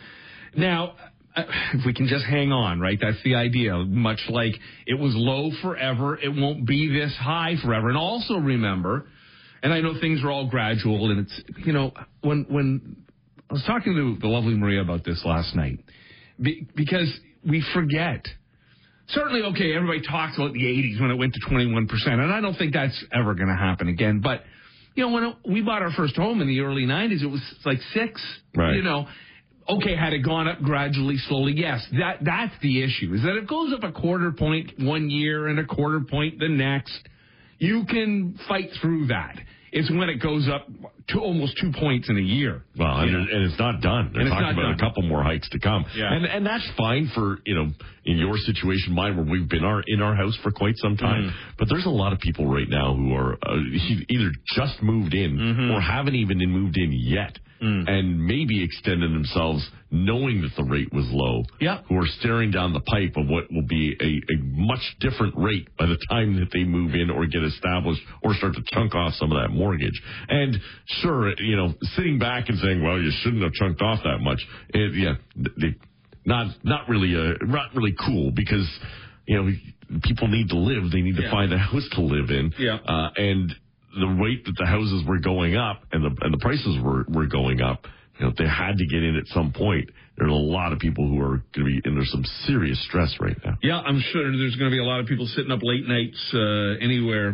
Now, 0.55 0.93
if 1.35 1.85
we 1.85 1.93
can 1.93 2.07
just 2.07 2.25
hang 2.25 2.51
on, 2.51 2.79
right? 2.79 2.97
That's 2.99 3.21
the 3.23 3.35
idea. 3.35 3.75
Much 3.77 4.19
like 4.29 4.53
it 4.85 4.95
was 4.95 5.13
low 5.15 5.51
forever, 5.61 6.17
it 6.17 6.29
won't 6.29 6.65
be 6.65 6.87
this 6.87 7.15
high 7.19 7.55
forever. 7.63 7.89
And 7.89 7.97
also 7.97 8.35
remember, 8.35 9.07
and 9.61 9.73
I 9.73 9.81
know 9.81 9.99
things 9.99 10.23
are 10.23 10.31
all 10.31 10.47
gradual, 10.47 11.11
and 11.11 11.19
it's 11.21 11.41
you 11.65 11.73
know 11.73 11.91
when 12.21 12.45
when 12.49 12.97
I 13.49 13.53
was 13.53 13.63
talking 13.65 13.93
to 13.93 14.17
the 14.19 14.27
lovely 14.27 14.55
Maria 14.55 14.81
about 14.81 15.03
this 15.03 15.21
last 15.25 15.55
night, 15.55 15.79
be, 16.41 16.67
because 16.75 17.11
we 17.47 17.63
forget 17.73 18.25
certainly 19.07 19.41
okay 19.41 19.73
everybody 19.73 20.01
talks 20.01 20.37
about 20.37 20.53
the 20.53 20.61
80s 20.61 21.01
when 21.01 21.09
it 21.09 21.15
went 21.15 21.33
to 21.33 21.39
21% 21.49 21.87
and 22.05 22.31
i 22.31 22.41
don't 22.41 22.55
think 22.55 22.73
that's 22.73 23.03
ever 23.11 23.33
going 23.33 23.47
to 23.47 23.55
happen 23.55 23.87
again 23.87 24.19
but 24.19 24.43
You 24.95 25.07
know, 25.07 25.13
when 25.13 25.35
we 25.53 25.61
bought 25.61 25.81
our 25.81 25.91
first 25.91 26.17
home 26.17 26.41
in 26.41 26.47
the 26.47 26.59
early 26.59 26.83
90s, 26.83 27.21
it 27.21 27.27
was 27.27 27.41
like 27.65 27.79
six. 27.93 28.21
Right. 28.55 28.75
You 28.75 28.81
know, 28.81 29.07
okay, 29.69 29.95
had 29.95 30.13
it 30.13 30.19
gone 30.19 30.47
up 30.47 30.59
gradually, 30.61 31.17
slowly? 31.17 31.53
Yes, 31.55 31.85
that 31.99 32.17
that's 32.23 32.53
the 32.61 32.83
issue. 32.83 33.13
Is 33.13 33.21
that 33.23 33.35
it 33.35 33.47
goes 33.47 33.73
up 33.73 33.83
a 33.83 33.91
quarter 33.91 34.31
point 34.31 34.71
one 34.79 35.09
year 35.09 35.47
and 35.47 35.59
a 35.59 35.65
quarter 35.65 36.01
point 36.01 36.39
the 36.39 36.49
next. 36.49 36.97
You 37.57 37.85
can 37.89 38.39
fight 38.47 38.69
through 38.81 39.07
that. 39.07 39.35
It's 39.71 39.89
when 39.91 40.09
it 40.09 40.15
goes 40.21 40.47
up 40.47 40.67
to 41.09 41.19
almost 41.19 41.57
two 41.61 41.71
points 41.79 42.09
in 42.09 42.17
a 42.17 42.21
year. 42.21 42.63
Well, 42.77 42.99
and, 43.01 43.15
and 43.15 43.43
it's 43.43 43.59
not 43.59 43.81
done. 43.81 44.11
They're 44.13 44.27
talking 44.27 44.53
about 44.53 44.61
done. 44.61 44.73
a 44.73 44.77
couple 44.77 45.03
more 45.03 45.23
hikes 45.23 45.49
to 45.49 45.59
come. 45.59 45.85
Yeah. 45.95 46.11
And 46.11 46.25
and 46.25 46.45
that's 46.45 46.67
fine 46.77 47.11
for, 47.13 47.37
you 47.45 47.55
know, 47.55 47.67
in 48.09 48.17
your 48.17 48.37
situation, 48.37 48.93
mine, 48.93 49.15
where 49.17 49.25
we've 49.25 49.49
been 49.49 49.63
our, 49.63 49.81
in 49.87 50.01
our 50.01 50.15
house 50.15 50.37
for 50.43 50.51
quite 50.51 50.77
some 50.77 50.97
time. 50.97 51.23
Mm-hmm. 51.23 51.55
But 51.57 51.67
there's 51.69 51.85
a 51.85 51.95
lot 52.03 52.11
of 52.13 52.19
people 52.19 52.45
right 52.47 52.69
now 52.69 52.95
who 52.95 53.13
are 53.13 53.33
uh, 53.33 53.57
either 54.09 54.31
just 54.55 54.81
moved 54.81 55.13
in 55.13 55.37
Mm-hmm. 55.39 55.71
or 55.71 55.79
haven't 55.79 56.15
even 56.15 56.37
moved 56.49 56.77
in 56.77 56.91
yet. 56.91 57.37
Mm. 57.61 57.89
And 57.89 58.25
maybe 58.25 58.63
extended 58.63 59.11
themselves 59.11 59.69
knowing 59.91 60.41
that 60.43 60.51
the 60.55 60.63
rate 60.63 60.93
was 60.93 61.05
low. 61.11 61.43
Yeah. 61.59 61.81
Who 61.89 61.97
are 61.97 62.07
staring 62.19 62.51
down 62.51 62.71
the 62.71 62.79
pipe 62.79 63.17
of 63.17 63.27
what 63.27 63.51
will 63.51 63.67
be 63.67 63.95
a, 63.99 64.33
a 64.33 64.37
much 64.55 64.79
different 65.01 65.35
rate 65.35 65.67
by 65.77 65.85
the 65.85 65.97
time 66.09 66.39
that 66.39 66.49
they 66.53 66.63
move 66.63 66.93
in 66.95 67.09
or 67.09 67.25
get 67.25 67.43
established 67.43 68.01
or 68.23 68.33
start 68.35 68.53
to 68.55 68.63
chunk 68.73 68.95
off 68.95 69.13
some 69.15 69.33
of 69.33 69.41
that 69.41 69.49
mortgage. 69.51 69.99
And 70.29 70.55
sure, 71.01 71.33
you 71.41 71.57
know, 71.57 71.73
sitting 71.97 72.17
back 72.17 72.47
and 72.47 72.57
saying, 72.59 72.81
well, 72.81 72.97
you 72.97 73.11
shouldn't 73.23 73.43
have 73.43 73.51
chunked 73.51 73.81
off 73.81 73.99
that 74.03 74.19
much. 74.21 74.39
It, 74.69 74.95
yeah, 74.95 75.15
they, 75.35 75.75
not, 76.25 76.47
not 76.63 76.87
really, 76.89 77.15
uh, 77.15 77.33
not 77.45 77.73
really 77.75 77.93
cool 78.05 78.31
because, 78.31 78.67
you 79.27 79.35
know, 79.41 79.51
people 80.03 80.27
need 80.27 80.49
to 80.49 80.57
live. 80.57 80.91
They 80.91 81.01
need 81.01 81.15
to 81.17 81.23
Yeah. 81.23 81.31
find 81.31 81.51
a 81.53 81.57
house 81.57 81.87
to 81.93 82.01
live 82.01 82.29
in. 82.29 82.53
Yeah. 82.57 82.75
Uh, 82.85 83.09
and 83.17 83.55
the 83.99 84.07
rate 84.07 84.45
that 84.45 84.55
the 84.57 84.65
houses 84.65 85.03
were 85.05 85.19
going 85.19 85.55
up 85.55 85.83
and 85.91 86.03
the 86.03 86.15
and 86.23 86.31
the 86.33 86.37
prices 86.37 86.77
were 86.79 87.05
were 87.09 87.25
going 87.25 87.61
up, 87.61 87.87
you 88.19 88.25
know, 88.25 88.33
they 88.37 88.47
had 88.47 88.77
to 88.77 88.85
get 88.85 89.01
in 89.03 89.15
at 89.15 89.25
some 89.27 89.51
point. 89.51 89.89
There's 90.19 90.31
a 90.31 90.35
lot 90.35 90.73
of 90.73 90.79
people 90.79 91.07
who 91.07 91.19
are 91.21 91.41
going 91.55 91.63
to 91.63 91.63
be 91.63 91.81
under 91.87 92.03
some 92.05 92.23
serious 92.45 92.77
stress 92.85 93.15
right 93.21 93.37
now. 93.45 93.57
Yeah, 93.63 93.79
I'm 93.79 93.99
sure 94.11 94.23
there's 94.37 94.55
going 94.57 94.69
to 94.69 94.75
be 94.75 94.81
a 94.81 94.85
lot 94.85 94.99
of 94.99 95.05
people 95.07 95.25
sitting 95.27 95.49
up 95.51 95.61
late 95.63 95.87
nights 95.87 96.19
uh, 96.33 96.83
anywhere. 96.83 97.31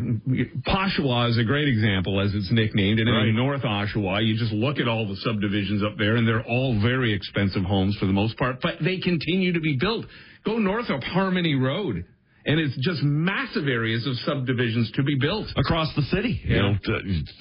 Poshawa 0.67 1.29
is 1.31 1.37
a 1.37 1.43
great 1.43 1.67
example, 1.67 2.19
as 2.21 2.33
it's 2.33 2.51
nicknamed. 2.51 2.99
And 2.99 3.09
Right. 3.09 3.27
in 3.29 3.35
North 3.35 3.61
Oshawa, 3.63 4.25
you 4.25 4.37
just 4.37 4.51
look 4.53 4.79
at 4.79 4.87
all 4.87 5.07
the 5.07 5.15
subdivisions 5.17 5.83
up 5.83 5.97
there, 5.97 6.15
and 6.15 6.27
they're 6.27 6.43
all 6.45 6.79
very 6.81 7.13
expensive 7.13 7.63
homes 7.63 7.95
for 7.99 8.05
the 8.05 8.13
most 8.13 8.37
part, 8.37 8.61
but 8.61 8.75
they 8.83 8.97
continue 8.99 9.53
to 9.53 9.59
be 9.59 9.77
built. 9.79 10.05
Go 10.45 10.59
north 10.59 10.89
of 10.89 11.01
Harmony 11.03 11.55
Road, 11.55 12.05
and 12.45 12.59
it's 12.59 12.75
just 12.81 13.01
massive 13.01 13.67
areas 13.67 14.05
of 14.05 14.15
subdivisions 14.17 14.91
to 14.91 15.01
be 15.03 15.15
built. 15.19 15.47
across 15.57 15.93
the 15.95 16.03
city. 16.03 16.39
You 16.43 16.57
know, 16.57 16.75
to, 16.83 16.93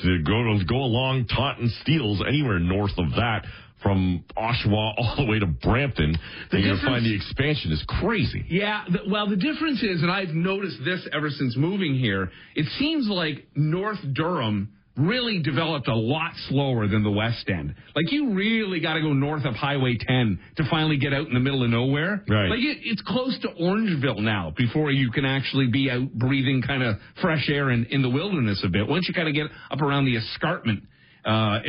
to 0.05 0.23
go 0.25 0.57
to 0.59 0.65
go 0.67 0.77
along 0.77 1.27
Taunton 1.27 1.71
Steeles 1.83 2.23
anywhere 2.27 2.59
north 2.59 2.97
of 2.97 3.11
that. 3.11 3.45
From 3.85 4.25
Oshawa 4.37 4.95
all 4.99 5.15
the 5.17 5.27
way 5.27 5.39
to 5.39 5.47
Brampton, 5.47 6.17
The 6.51 6.59
you're 6.59 6.71
going 6.71 6.81
to 6.81 6.87
find 6.87 7.07
the 7.07 7.15
expansion 7.15 7.71
is 7.71 7.85
crazy. 7.87 8.45
Yeah, 8.49 8.83
th- 8.87 9.03
well, 9.09 9.29
the 9.29 9.37
difference 9.37 9.83
is, 9.83 10.03
and 10.03 10.11
I've 10.11 10.31
noticed 10.31 10.79
this 10.85 11.07
ever 11.13 11.31
since 11.31 11.57
moving 11.57 11.95
here, 11.95 12.31
it 12.57 12.67
seems 12.79 13.07
like 13.07 13.47
North 13.55 14.01
Durham 14.15 14.71
really 14.97 15.43
developed 15.43 15.89
a 15.89 15.95
lot 15.95 16.33
slower 16.49 16.87
than 16.87 17.03
the 17.03 17.11
West 17.11 17.49
End. 17.49 17.75
Like, 17.97 18.13
you 18.13 18.33
really 18.33 18.81
got 18.81 18.95
to 18.95 19.01
go 19.01 19.13
north 19.13 19.45
of 19.45 19.55
Highway 19.55 19.97
10 19.99 20.39
to 20.57 20.65
finally 20.71 20.97
get 20.97 21.13
out 21.13 21.27
in 21.27 21.35
the 21.35 21.41
middle 21.41 21.65
of 21.65 21.71
nowhere. 21.71 22.25
Right. 22.29 22.49
Like, 22.49 22.61
it, 22.61 22.79
it's 22.83 23.03
close 23.03 23.37
to 23.43 23.49
Orangeville 23.61 24.21
now 24.21 24.53
before 24.57 24.93
you 24.93 25.11
can 25.11 25.25
actually 25.25 25.67
be 25.67 25.91
out 25.91 26.13
breathing 26.13 26.63
kind 26.63 26.83
of 26.83 26.97
fresh 27.21 27.49
air 27.51 27.71
in, 27.71 27.87
in 27.87 28.03
the 28.03 28.11
wilderness 28.11 28.63
a 28.65 28.69
bit. 28.69 28.87
Once 28.87 29.07
you 29.09 29.15
kind 29.15 29.29
of 29.29 29.35
get 29.35 29.47
up 29.71 29.83
around 29.83 30.05
the 30.05 30.17
escarpment, 30.17 30.85
uh, 31.27 31.29
uh, 31.29 31.61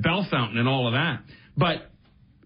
Belfountain 0.00 0.56
and 0.56 0.68
all 0.68 0.86
of 0.88 0.94
that. 0.94 1.20
But 1.56 1.90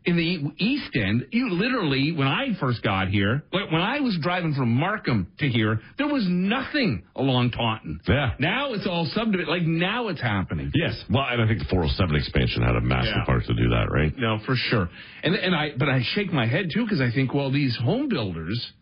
in 0.04 0.16
the 0.16 0.64
East 0.64 0.90
End, 0.94 1.26
you 1.32 1.50
literally, 1.50 2.12
when 2.12 2.28
I 2.28 2.54
first 2.60 2.82
got 2.82 3.08
here, 3.08 3.42
when 3.50 3.64
when 3.72 3.82
I 3.82 4.00
was 4.00 4.16
driving 4.22 4.54
from 4.54 4.72
Markham 4.72 5.26
to 5.38 5.48
here, 5.48 5.80
there 5.98 6.06
was 6.06 6.24
nothing 6.28 7.02
along 7.14 7.50
Taunton. 7.50 8.00
Yeah. 8.08 8.32
Now 8.38 8.72
it's 8.72 8.86
all 8.86 9.06
subdivided. 9.12 9.48
Like 9.48 9.62
now 9.62 10.08
it's 10.08 10.20
happening. 10.20 10.70
Yes. 10.74 10.94
Well, 11.10 11.24
and 11.30 11.42
I 11.42 11.46
think 11.46 11.58
the 11.58 11.66
407 11.66 12.16
expansion 12.16 12.62
had 12.62 12.76
a 12.76 12.80
massive 12.80 13.12
Yeah. 13.18 13.24
part 13.24 13.44
to 13.46 13.54
do 13.54 13.68
that, 13.70 13.88
right? 13.90 14.12
No, 14.16 14.38
for 14.46 14.54
sure. 14.56 14.88
And 15.22 15.34
and 15.34 15.54
I, 15.54 15.72
but 15.76 15.88
I 15.88 16.00
shake 16.14 16.32
my 16.32 16.46
head 16.46 16.70
too 16.72 16.84
because 16.84 17.00
I 17.02 17.10
think, 17.10 17.34
well, 17.34 17.50
these 17.50 17.76
home 17.76 18.08
builders, 18.08 18.72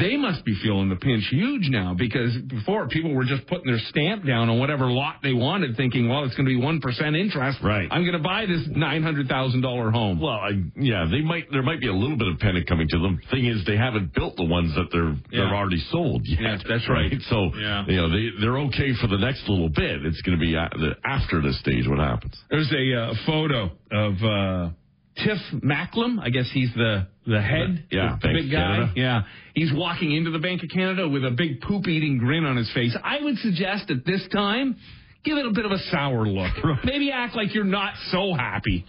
they 0.00 0.16
must 0.16 0.44
be 0.44 0.54
feeling 0.62 0.88
the 0.88 0.96
pinch 0.96 1.24
huge 1.30 1.68
now 1.68 1.94
because 1.94 2.36
before 2.48 2.88
people 2.88 3.14
were 3.14 3.24
just 3.24 3.46
putting 3.46 3.66
their 3.66 3.78
stamp 3.90 4.24
down 4.26 4.48
on 4.48 4.58
whatever 4.58 4.86
lot 4.90 5.16
they 5.22 5.32
wanted, 5.32 5.76
thinking, 5.76 6.08
well, 6.08 6.24
it's 6.24 6.34
going 6.34 6.46
to 6.46 6.50
be 6.50 6.60
one 6.60 6.80
percent 6.80 7.14
interest. 7.16 7.58
Right. 7.62 7.88
I'm 7.90 8.02
going 8.02 8.16
to 8.16 8.22
buy 8.22 8.46
this 8.46 8.66
nine 8.70 9.02
hundred 9.02 9.28
thousand 9.28 9.60
dollar 9.60 9.90
home. 9.90 10.20
Well, 10.20 10.32
I, 10.40 10.50
yeah, 10.76 11.06
they 11.10 11.20
might. 11.20 11.50
There 11.52 11.62
might 11.62 11.80
be 11.80 11.88
a 11.88 11.92
little 11.94 12.16
bit 12.16 12.28
of 12.28 12.38
panic 12.38 12.66
coming 12.66 12.88
to 12.88 12.98
them. 12.98 13.20
Thing 13.30 13.46
is, 13.46 13.64
they 13.66 13.76
haven't 13.76 14.14
built 14.14 14.36
the 14.36 14.44
ones 14.44 14.74
that 14.74 14.88
they're 14.92 15.14
they're 15.30 15.54
already 15.54 15.82
sold 15.90 16.22
yet. 16.24 16.40
Yeah, 16.40 16.56
that's 16.68 16.88
right. 16.88 17.12
So 17.28 17.50
Yeah. 17.54 17.84
you 17.86 17.96
know 17.96 18.08
they 18.10 18.28
they're 18.40 18.58
okay 18.70 18.94
for 19.00 19.06
the 19.06 19.18
next 19.18 19.48
little 19.48 19.68
bit. 19.68 20.04
It's 20.06 20.20
going 20.22 20.38
to 20.38 20.42
be 20.42 20.52
the, 20.52 20.94
after 21.04 21.40
this 21.42 21.58
stage 21.60 21.86
what 21.86 21.98
happens. 21.98 22.34
There's 22.50 22.72
a 22.72 22.94
uh, 22.94 23.14
photo 23.26 23.70
of 23.92 24.14
uh, 24.22 24.70
Tiff 25.16 25.38
Macklem. 25.62 26.18
I 26.20 26.30
guess 26.30 26.50
he's 26.52 26.72
the 26.74 27.06
the 27.26 27.40
head, 27.40 27.84
Yeah, 27.90 28.16
the 28.20 28.28
big 28.28 28.50
guy. 28.50 28.56
Canada. 28.56 28.92
Yeah, 28.96 29.22
he's 29.54 29.72
walking 29.72 30.12
into 30.14 30.30
the 30.30 30.38
Bank 30.38 30.62
of 30.62 30.70
Canada 30.70 31.08
with 31.08 31.24
a 31.24 31.30
big 31.30 31.60
poop 31.60 31.86
eating 31.86 32.18
grin 32.18 32.44
on 32.44 32.56
his 32.56 32.70
face. 32.72 32.96
I 33.04 33.20
would 33.22 33.36
suggest 33.38 33.90
at 33.90 34.04
this 34.04 34.26
time, 34.32 34.76
give 35.24 35.36
it 35.36 35.46
a 35.46 35.50
bit 35.50 35.64
of 35.66 35.72
a 35.72 35.78
sour 35.90 36.26
look. 36.26 36.52
Maybe 36.84 37.10
act 37.12 37.36
like 37.36 37.54
you're 37.54 37.64
not 37.64 37.94
so 38.10 38.34
happy. 38.34 38.86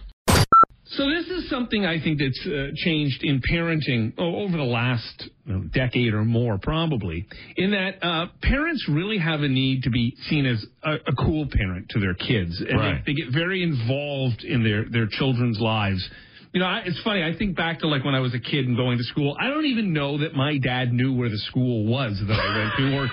So 0.92 1.08
this 1.08 1.26
is 1.26 1.48
something 1.48 1.86
I 1.86 2.00
think 2.02 2.18
that's 2.18 2.46
uh, 2.46 2.68
changed 2.76 3.22
in 3.22 3.40
parenting 3.50 4.12
over 4.18 4.56
the 4.56 4.62
last 4.62 5.28
you 5.46 5.52
know, 5.54 5.64
decade 5.72 6.12
or 6.12 6.24
more, 6.24 6.58
probably. 6.58 7.26
In 7.56 7.70
that 7.70 8.04
uh, 8.04 8.26
parents 8.42 8.86
really 8.90 9.16
have 9.18 9.40
a 9.40 9.48
need 9.48 9.84
to 9.84 9.90
be 9.90 10.14
seen 10.28 10.44
as 10.44 10.64
a, 10.82 10.94
a 11.06 11.14
cool 11.16 11.46
parent 11.50 11.88
to 11.90 11.98
their 12.00 12.14
kids, 12.14 12.60
and 12.60 12.78
Right. 12.78 13.02
they, 13.06 13.12
they 13.12 13.16
get 13.22 13.32
very 13.32 13.62
involved 13.62 14.44
in 14.44 14.62
their 14.62 14.84
their 14.88 15.06
children's 15.10 15.58
lives. 15.58 16.06
You 16.52 16.60
know, 16.60 16.66
I, 16.66 16.82
it's 16.84 17.00
funny. 17.02 17.22
I 17.24 17.34
think 17.38 17.56
back 17.56 17.78
to 17.78 17.88
like 17.88 18.04
when 18.04 18.14
I 18.14 18.20
was 18.20 18.34
a 18.34 18.38
kid 18.38 18.66
and 18.66 18.76
going 18.76 18.98
to 18.98 19.04
school. 19.04 19.34
I 19.40 19.48
don't 19.48 19.64
even 19.64 19.94
know 19.94 20.18
that 20.18 20.34
my 20.34 20.58
dad 20.58 20.92
knew 20.92 21.14
where 21.16 21.30
the 21.30 21.38
school 21.38 21.86
was 21.86 22.22
that 22.28 22.34
I 22.38 22.58
went 22.58 22.72
to, 22.76 22.96
or 22.98 23.08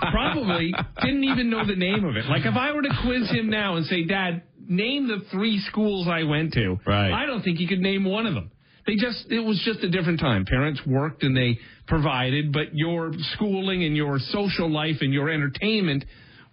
probably 0.12 0.72
didn't 1.02 1.24
even 1.24 1.50
know 1.50 1.66
the 1.66 1.74
name 1.74 2.04
of 2.04 2.14
it. 2.16 2.26
Like 2.26 2.44
if 2.46 2.54
I 2.54 2.72
were 2.72 2.82
to 2.82 2.96
quiz 3.02 3.28
him 3.32 3.50
now 3.50 3.74
and 3.74 3.84
say, 3.86 4.04
"Dad, 4.04 4.42
name 4.68 5.08
the 5.08 5.24
three 5.30 5.60
schools 5.70 6.08
I 6.08 6.24
went 6.24 6.52
to," 6.54 6.78
Right. 6.86 7.12
I 7.12 7.26
don't 7.26 7.42
think 7.42 7.58
he 7.58 7.66
could 7.66 7.80
name 7.80 8.04
one 8.04 8.26
of 8.26 8.34
them. 8.34 8.50
They 8.86 8.96
just 8.96 9.30
it 9.30 9.40
was 9.40 9.60
just 9.64 9.80
a 9.82 9.90
different 9.90 10.20
time. 10.20 10.44
Parents 10.44 10.80
worked 10.86 11.22
and 11.22 11.36
they 11.36 11.58
provided, 11.86 12.52
but 12.52 12.74
your 12.74 13.12
schooling 13.34 13.84
and 13.84 13.96
your 13.96 14.18
social 14.18 14.70
life 14.70 14.96
and 15.00 15.12
your 15.12 15.30
entertainment 15.30 16.04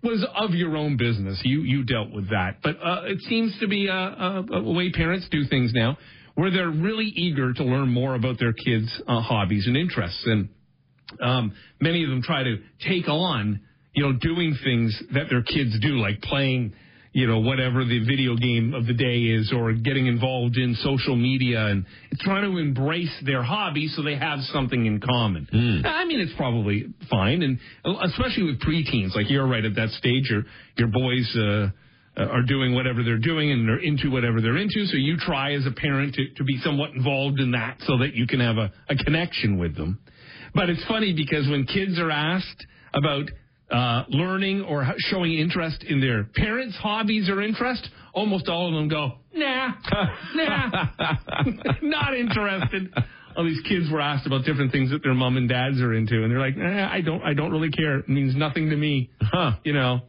was 0.03 0.25
of 0.35 0.51
your 0.51 0.77
own 0.77 0.97
business. 0.97 1.39
You 1.43 1.61
you 1.61 1.83
dealt 1.83 2.11
with 2.11 2.29
that. 2.29 2.57
But 2.63 2.77
uh, 2.83 3.01
it 3.05 3.19
seems 3.27 3.57
to 3.59 3.67
be 3.67 3.87
a, 3.87 3.93
a, 3.93 4.45
a 4.53 4.73
way 4.73 4.91
parents 4.91 5.27
do 5.29 5.45
things 5.45 5.73
now, 5.73 5.97
where 6.35 6.51
they're 6.51 6.71
really 6.71 7.05
eager 7.05 7.53
to 7.53 7.63
learn 7.63 7.89
more 7.89 8.15
about 8.15 8.39
their 8.39 8.53
kids' 8.53 8.89
uh, 9.07 9.21
hobbies 9.21 9.67
and 9.67 9.75
interests, 9.75 10.23
and 10.25 10.49
um, 11.21 11.53
many 11.79 12.03
of 12.03 12.09
them 12.09 12.21
try 12.21 12.43
to 12.43 12.57
take 12.87 13.07
on, 13.07 13.59
you 13.93 14.03
know, 14.03 14.13
doing 14.13 14.55
things 14.63 14.97
that 15.13 15.25
their 15.29 15.43
kids 15.43 15.77
do, 15.81 15.99
like 15.99 16.21
playing, 16.21 16.73
you 17.13 17.27
know, 17.27 17.39
whatever 17.39 17.83
the 17.83 17.99
video 17.99 18.35
game 18.35 18.73
of 18.73 18.85
the 18.85 18.93
day 18.93 19.23
is, 19.23 19.51
or 19.53 19.73
getting 19.73 20.07
involved 20.07 20.57
in 20.57 20.75
social 20.75 21.15
media 21.15 21.65
and 21.67 21.85
trying 22.19 22.49
to 22.49 22.57
embrace 22.57 23.13
their 23.25 23.43
hobby 23.43 23.87
so 23.89 24.01
they 24.01 24.15
have 24.15 24.39
something 24.53 24.85
in 24.85 24.99
common. 24.99 25.47
I 25.85 26.05
mean, 26.05 26.19
it's 26.21 26.33
probably 26.37 26.85
fine, 27.09 27.43
and 27.43 27.59
especially 28.03 28.43
with 28.43 28.61
preteens, 28.61 29.15
like 29.15 29.29
you're 29.29 29.47
right 29.47 29.65
at 29.65 29.75
that 29.75 29.89
stage, 29.89 30.29
your 30.29 30.43
your 30.77 30.87
boys. 30.87 31.35
Uh, 31.35 31.69
are 32.17 32.43
doing 32.43 32.75
whatever 32.75 33.03
they're 33.03 33.17
doing 33.17 33.51
and 33.51 33.65
they're 33.65 33.81
into 33.81 34.11
whatever 34.11 34.41
they're 34.41 34.57
into. 34.57 34.85
So 34.87 34.97
you 34.97 35.15
try 35.15 35.53
as 35.53 35.65
a 35.65 35.71
parent 35.71 36.13
to, 36.15 36.27
to 36.35 36.43
be 36.43 36.59
somewhat 36.61 36.91
involved 36.91 37.39
in 37.39 37.51
that 37.51 37.77
so 37.87 37.97
that 37.99 38.13
you 38.13 38.27
can 38.27 38.41
have 38.41 38.57
a, 38.57 38.69
a 38.89 38.95
connection 38.97 39.57
with 39.57 39.77
them. 39.77 39.97
But 40.53 40.69
it's 40.69 40.85
funny 40.87 41.13
because 41.13 41.47
when 41.47 41.65
kids 41.65 41.97
are 41.99 42.11
asked 42.11 42.65
about 42.93 43.29
uh, 43.71 44.03
learning 44.09 44.63
or 44.63 44.83
h- 44.83 44.95
showing 44.97 45.33
interest 45.33 45.83
in 45.87 46.01
their 46.01 46.23
parents' 46.23 46.75
hobbies 46.77 47.29
or 47.29 47.41
interest, 47.41 47.87
almost 48.13 48.47
all 48.47 48.67
of 48.67 48.73
them 48.73 48.87
go, 48.87 49.13
nah, 49.33 49.71
nah, 50.35 50.85
not 51.81 52.15
interested. 52.15 52.93
All 53.35 53.45
these 53.45 53.61
kids 53.61 53.89
were 53.89 54.01
asked 54.01 54.27
about 54.27 54.43
different 54.43 54.73
things 54.73 54.91
that 54.91 55.03
their 55.03 55.13
mom 55.13 55.37
and 55.37 55.47
dads 55.47 55.79
are 55.79 55.93
into, 55.93 56.21
and 56.23 56.31
they're 56.31 56.39
like, 56.39 56.57
eh, 56.57 56.87
I 56.89 56.99
don't, 57.01 57.21
I 57.23 57.33
don't 57.33 57.51
really 57.51 57.71
care. 57.71 57.99
It 57.99 58.09
means 58.09 58.35
nothing 58.35 58.69
to 58.69 58.75
me. 58.75 59.09
Huh. 59.21 59.53
You 59.63 59.73
know. 59.73 60.01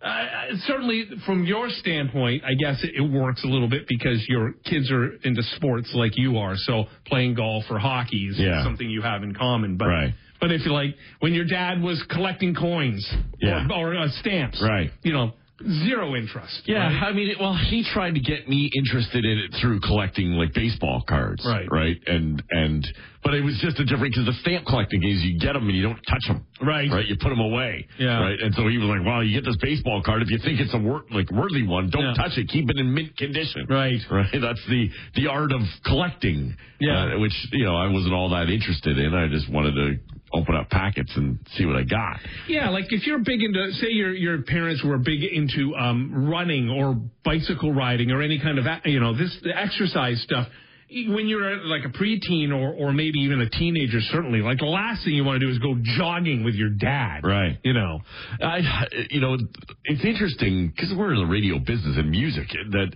Uh, 0.00 0.54
certainly, 0.66 1.06
from 1.26 1.44
your 1.44 1.68
standpoint, 1.70 2.44
I 2.44 2.54
guess 2.54 2.82
it, 2.84 2.92
it 2.94 3.00
works 3.00 3.42
a 3.44 3.48
little 3.48 3.68
bit 3.68 3.88
because 3.88 4.24
your 4.28 4.52
kids 4.64 4.90
are 4.92 5.14
into 5.24 5.42
sports 5.56 5.90
like 5.94 6.12
you 6.16 6.38
are. 6.38 6.54
So 6.56 6.84
playing 7.06 7.34
golf 7.34 7.64
or 7.68 7.78
hockey 7.80 8.28
is 8.30 8.38
Yeah. 8.38 8.62
something 8.62 8.88
you 8.88 9.02
have 9.02 9.22
in 9.24 9.34
common. 9.34 9.76
But 9.76 9.86
Right. 9.88 10.14
but 10.40 10.52
if 10.52 10.64
you 10.64 10.72
like, 10.72 10.94
when 11.18 11.34
your 11.34 11.44
dad 11.46 11.82
was 11.82 12.00
collecting 12.10 12.54
coins 12.54 13.12
Yeah. 13.40 13.66
or, 13.72 13.94
or 13.94 13.96
uh, 13.98 14.08
stamps, 14.20 14.62
Right. 14.62 14.92
You 15.02 15.12
know, 15.12 15.32
zero 15.86 16.14
interest. 16.14 16.62
Yeah, 16.66 16.86
right? 16.86 17.08
I 17.08 17.12
mean, 17.12 17.34
well, 17.40 17.54
he 17.54 17.82
tried 17.84 18.14
to 18.14 18.20
get 18.20 18.48
me 18.48 18.70
interested 18.76 19.24
in 19.24 19.38
it 19.38 19.54
through 19.60 19.80
collecting 19.80 20.32
like 20.32 20.52
baseball 20.54 21.02
cards, 21.08 21.44
Right. 21.46 21.66
Right, 21.70 21.96
and 22.06 22.42
and 22.50 22.86
but 23.24 23.34
it 23.34 23.42
was 23.42 23.58
just 23.60 23.78
a 23.80 23.84
different 23.84 24.14
because 24.14 24.26
the 24.26 24.32
stamp 24.40 24.64
collecting 24.66 25.02
is 25.02 25.22
you 25.24 25.38
get 25.38 25.52
them 25.54 25.66
and 25.68 25.76
you 25.76 25.82
don't 25.82 26.00
touch 26.08 26.22
them, 26.28 26.46
Right. 26.62 26.90
Right, 26.90 27.06
you 27.06 27.16
put 27.20 27.30
them 27.30 27.40
away, 27.40 27.86
Yeah. 27.98 28.20
right. 28.22 28.38
And 28.40 28.54
so 28.54 28.66
he 28.68 28.78
was 28.78 28.86
like, 28.88 29.04
"Well, 29.04 29.22
you 29.24 29.34
get 29.34 29.44
this 29.44 29.56
baseball 29.60 30.02
card 30.02 30.22
if 30.22 30.30
you 30.30 30.38
think 30.38 30.60
it's 30.60 30.72
a 30.74 30.78
wor- 30.78 31.04
like 31.10 31.30
worthy 31.32 31.66
one, 31.66 31.90
don't 31.90 32.02
Yeah. 32.04 32.14
touch 32.14 32.38
it, 32.38 32.48
keep 32.48 32.70
it 32.70 32.78
in 32.78 32.92
mint 32.94 33.16
condition, 33.16 33.66
Right. 33.68 34.00
Right. 34.10 34.30
That's 34.40 34.64
the 34.68 34.90
the 35.16 35.26
art 35.26 35.52
of 35.52 35.62
collecting, 35.84 36.56
Yeah. 36.80 37.14
uh, 37.14 37.18
which 37.18 37.34
you 37.52 37.64
know 37.64 37.76
I 37.76 37.88
wasn't 37.88 38.14
all 38.14 38.28
that 38.30 38.48
interested 38.48 38.98
in. 38.98 39.14
I 39.14 39.26
just 39.28 39.48
wanted 39.48 39.74
to 39.74 39.98
open 40.32 40.54
up 40.54 40.70
packets 40.70 41.12
and 41.16 41.38
see 41.56 41.64
what 41.64 41.76
I 41.76 41.82
got. 41.82 42.20
Yeah, 42.48 42.70
like 42.70 42.86
if 42.90 43.06
you're 43.06 43.18
big 43.18 43.42
into, 43.42 43.72
say 43.74 43.88
your 43.90 44.14
your 44.14 44.42
parents 44.42 44.82
were 44.84 44.98
big 44.98 45.22
into 45.24 45.74
um, 45.76 46.28
running 46.28 46.70
or 46.70 47.00
bicycle 47.24 47.72
riding 47.72 48.10
or 48.10 48.22
any 48.22 48.38
kind 48.38 48.58
of 48.58 48.64
you 48.84 49.00
know 49.00 49.16
this 49.16 49.36
the 49.42 49.56
exercise 49.56 50.20
stuff. 50.22 50.48
When 50.90 51.28
you're 51.28 51.66
like 51.66 51.82
a 51.84 51.90
preteen 51.90 52.50
or 52.50 52.72
or 52.72 52.92
maybe 52.94 53.18
even 53.20 53.42
a 53.42 53.50
teenager, 53.50 54.00
certainly, 54.10 54.40
like 54.40 54.58
the 54.58 54.64
last 54.64 55.04
thing 55.04 55.12
you 55.12 55.22
want 55.24 55.38
to 55.38 55.46
do 55.46 55.52
is 55.52 55.58
go 55.58 55.76
jogging 55.82 56.44
with 56.44 56.54
your 56.54 56.70
dad, 56.70 57.20
Right. 57.24 57.58
You 57.62 57.74
know, 57.74 58.00
I, 58.42 58.86
you 59.10 59.20
know, 59.20 59.36
it's 59.84 60.04
interesting 60.04 60.72
because 60.74 60.94
we're 60.96 61.12
in 61.12 61.20
the 61.20 61.26
radio 61.26 61.58
business 61.58 61.98
and 61.98 62.08
music 62.10 62.48
that, 62.70 62.94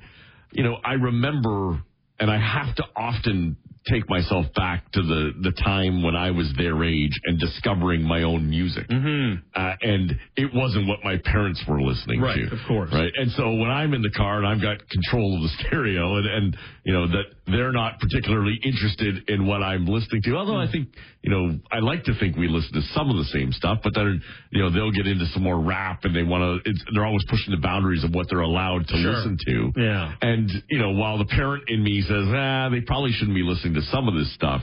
you 0.52 0.64
know, 0.64 0.76
I 0.82 0.94
remember, 0.94 1.82
and 2.18 2.30
I 2.30 2.38
have 2.38 2.74
to 2.76 2.84
often 2.96 3.58
take 3.88 4.08
myself 4.08 4.46
back 4.54 4.90
to 4.92 5.02
the 5.02 5.32
the 5.42 5.52
time 5.62 6.02
when 6.02 6.14
I 6.14 6.30
was 6.30 6.52
their 6.56 6.84
age 6.84 7.12
and 7.24 7.38
discovering 7.38 8.02
my 8.02 8.22
own 8.22 8.48
music, 8.48 8.88
mm-hmm. 8.88 9.40
uh, 9.54 9.74
and 9.82 10.12
it 10.36 10.50
wasn't 10.54 10.86
what 10.88 11.00
my 11.04 11.16
parents 11.24 11.62
were 11.68 11.80
listening 11.82 12.20
Right, 12.20 12.36
to, 12.48 12.54
of 12.54 12.60
course. 12.68 12.90
right. 12.92 13.10
And 13.16 13.30
so 13.32 13.52
when 13.54 13.70
I'm 13.70 13.94
in 13.94 14.02
the 14.02 14.10
car 14.10 14.38
and 14.38 14.46
I've 14.46 14.62
got 14.62 14.78
control 14.88 15.36
of 15.36 15.42
the 15.42 15.48
stereo, 15.66 16.16
and, 16.16 16.26
and 16.26 16.56
you 16.84 16.92
know 16.92 17.08
that 17.08 17.24
they're 17.46 17.72
not 17.72 17.98
particularly 17.98 18.58
interested 18.62 19.28
in 19.28 19.46
what 19.46 19.62
I'm 19.62 19.86
listening 19.86 20.22
to, 20.22 20.36
although 20.36 20.56
I 20.60 20.70
think 20.70 20.88
you 21.22 21.30
know 21.30 21.58
I 21.70 21.80
like 21.80 22.04
to 22.04 22.14
think 22.18 22.36
we 22.36 22.48
listen 22.48 22.72
to 22.74 22.82
some 22.94 23.10
of 23.10 23.16
the 23.16 23.24
same 23.32 23.52
stuff, 23.52 23.80
but 23.82 23.94
then 23.94 24.22
you 24.50 24.62
know 24.62 24.70
they'll 24.70 24.92
get 24.92 25.06
into 25.06 25.26
some 25.34 25.42
more 25.42 25.60
rap 25.60 26.04
and 26.04 26.14
they 26.14 26.22
want 26.22 26.64
to. 26.64 26.72
They're 26.94 27.06
always 27.06 27.24
pushing 27.28 27.50
the 27.54 27.60
boundaries 27.60 28.04
of 28.04 28.14
what 28.14 28.26
they're 28.30 28.40
allowed 28.40 28.86
to 28.88 28.96
Sure. 28.96 29.12
listen 29.12 29.38
to. 29.46 29.72
Yeah. 29.76 30.12
And 30.22 30.50
you 30.70 30.78
know 30.78 30.90
while 30.92 31.18
the 31.18 31.24
parent 31.24 31.64
in 31.68 31.82
me 31.82 32.00
says, 32.02 32.26
ah, 32.28 32.68
they 32.70 32.80
probably 32.82 33.10
shouldn't 33.12 33.34
be 33.36 33.42
listening 33.42 33.71
to 33.74 33.82
some 33.82 34.08
of 34.08 34.14
this 34.14 34.32
stuff. 34.34 34.62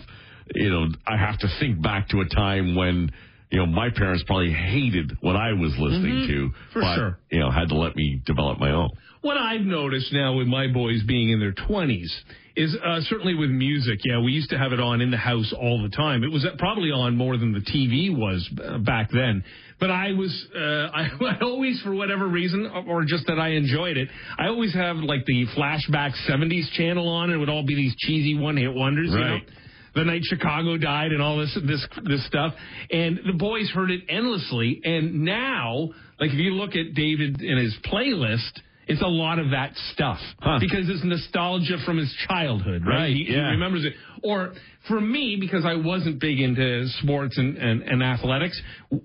You 0.55 0.69
know, 0.69 0.87
I 1.07 1.17
have 1.17 1.37
to 1.39 1.47
think 1.59 1.81
back 1.81 2.09
to 2.09 2.21
a 2.21 2.25
time 2.27 2.75
when. 2.75 3.11
You 3.51 3.57
know, 3.57 3.65
my 3.65 3.89
parents 3.89 4.23
probably 4.27 4.51
hated 4.53 5.17
what 5.21 5.35
I 5.35 5.53
was 5.53 5.73
listening 5.79 6.27
to, 6.27 6.33
Mm-hmm. 6.49 6.71
For 6.71 6.81
but, 6.81 6.95
sure. 6.95 7.19
you 7.31 7.39
know, 7.39 7.49
had 7.49 7.69
to 7.69 7.75
let 7.75 7.95
me 7.95 8.21
develop 8.23 8.59
my 8.59 8.69
own. 8.69 8.89
What 9.21 9.37
I've 9.37 9.61
noticed 9.61 10.13
now 10.13 10.35
with 10.35 10.47
my 10.47 10.67
boys 10.71 11.03
being 11.03 11.29
in 11.29 11.39
their 11.39 11.53
20s 11.53 12.09
is 12.55 12.75
uh, 12.75 12.99
certainly 13.01 13.35
with 13.35 13.49
music. 13.49 13.99
Yeah, 14.03 14.21
we 14.21 14.31
used 14.31 14.49
to 14.49 14.57
have 14.57 14.73
it 14.73 14.79
on 14.79 15.01
in 15.01 15.11
the 15.11 15.17
house 15.17 15.53
all 15.57 15.81
the 15.81 15.89
time. 15.89 16.23
It 16.23 16.31
was 16.31 16.45
probably 16.57 16.91
on 16.91 17.15
more 17.15 17.37
than 17.37 17.53
the 17.53 17.59
TV 17.59 18.15
was 18.15 18.49
uh, 18.63 18.77
back 18.79 19.09
then. 19.11 19.43
But 19.79 19.91
I 19.91 20.11
was, 20.11 20.47
uh, 20.55 20.59
I, 20.59 21.09
I 21.21 21.39
always, 21.41 21.81
for 21.81 21.93
whatever 21.93 22.27
reason, 22.27 22.69
or 22.87 23.03
just 23.05 23.27
that 23.27 23.39
I 23.39 23.49
enjoyed 23.49 23.97
it, 23.97 24.09
I 24.37 24.47
always 24.47 24.73
have 24.73 24.97
like 24.97 25.25
the 25.25 25.45
flashback 25.57 26.11
70s 26.29 26.71
channel 26.73 27.07
on. 27.07 27.25
and 27.25 27.33
It 27.33 27.37
would 27.37 27.49
all 27.49 27.65
be 27.65 27.75
these 27.75 27.95
cheesy 27.97 28.37
one 28.37 28.57
hit 28.57 28.73
wonders, 28.73 29.09
you 29.11 29.19
know? 29.19 29.33
Right. 29.33 29.49
the 29.95 30.03
night 30.05 30.21
Chicago 30.23 30.77
died 30.77 31.11
and 31.11 31.21
all 31.21 31.37
this 31.37 31.57
this 31.65 31.85
this 32.03 32.25
stuff. 32.27 32.53
And 32.91 33.19
the 33.25 33.33
boys 33.37 33.69
heard 33.69 33.91
it 33.91 34.01
endlessly. 34.09 34.81
And 34.83 35.23
now, 35.25 35.89
like 36.19 36.31
if 36.31 36.39
you 36.39 36.51
look 36.55 36.75
at 36.75 36.93
David 36.93 37.39
and 37.41 37.59
his 37.59 37.75
playlist, 37.85 38.51
it's 38.89 39.01
a 39.01 39.07
lot 39.07 39.37
of 39.39 39.51
that 39.51 39.71
stuff 39.93 40.19
Huh. 40.39 40.57
because 40.59 40.89
it's 40.89 41.03
nostalgia 41.03 41.77
from 41.85 41.97
his 41.97 42.11
childhood, 42.27 42.81
right? 42.85 42.95
Right, 43.03 43.15
He, 43.15 43.25
he 43.25 43.35
remembers 43.37 43.85
it. 43.85 43.93
Or 44.23 44.53
for 44.87 44.99
me, 44.99 45.37
because 45.39 45.63
I 45.65 45.75
wasn't 45.75 46.19
big 46.19 46.39
into 46.41 46.87
sports 47.01 47.37
and, 47.37 47.55
and, 47.57 47.83
and 47.83 48.01
athletics, 48.03 48.59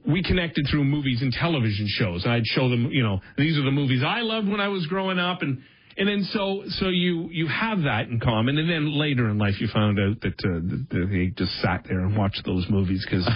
we 0.07 0.23
connected 0.23 0.67
through 0.71 0.85
movies 0.85 1.21
and 1.23 1.31
television 1.33 1.87
shows. 1.89 2.25
And 2.25 2.33
I'd 2.33 2.47
show 2.47 2.69
them, 2.71 2.89
you 2.91 3.03
know, 3.03 3.21
these 3.37 3.57
are 3.59 3.63
the 3.63 3.71
movies 3.71 4.03
I 4.05 4.21
loved 4.23 4.49
when 4.49 4.61
I 4.61 4.69
was 4.69 4.87
growing 4.87 5.19
up, 5.19 5.43
and 5.43 5.63
and 5.97 6.09
then 6.09 6.25
so 6.33 6.65
so 6.81 6.89
you 6.89 7.29
you 7.31 7.47
have 7.47 7.83
that 7.83 8.09
in 8.09 8.19
common. 8.19 8.59
And 8.59 8.69
then 8.69 8.99
later 8.99 9.29
in 9.29 9.39
life, 9.39 9.61
you 9.61 9.69
found 9.69 10.01
out 10.01 10.21
that, 10.23 10.35
uh, 10.45 10.59
that, 10.71 10.87
that 10.91 11.07
they 11.13 11.27
just 11.37 11.53
sat 11.61 11.85
there 11.89 12.01
and 12.01 12.17
watched 12.17 12.43
those 12.45 12.67
movies 12.69 13.07
because 13.09 13.25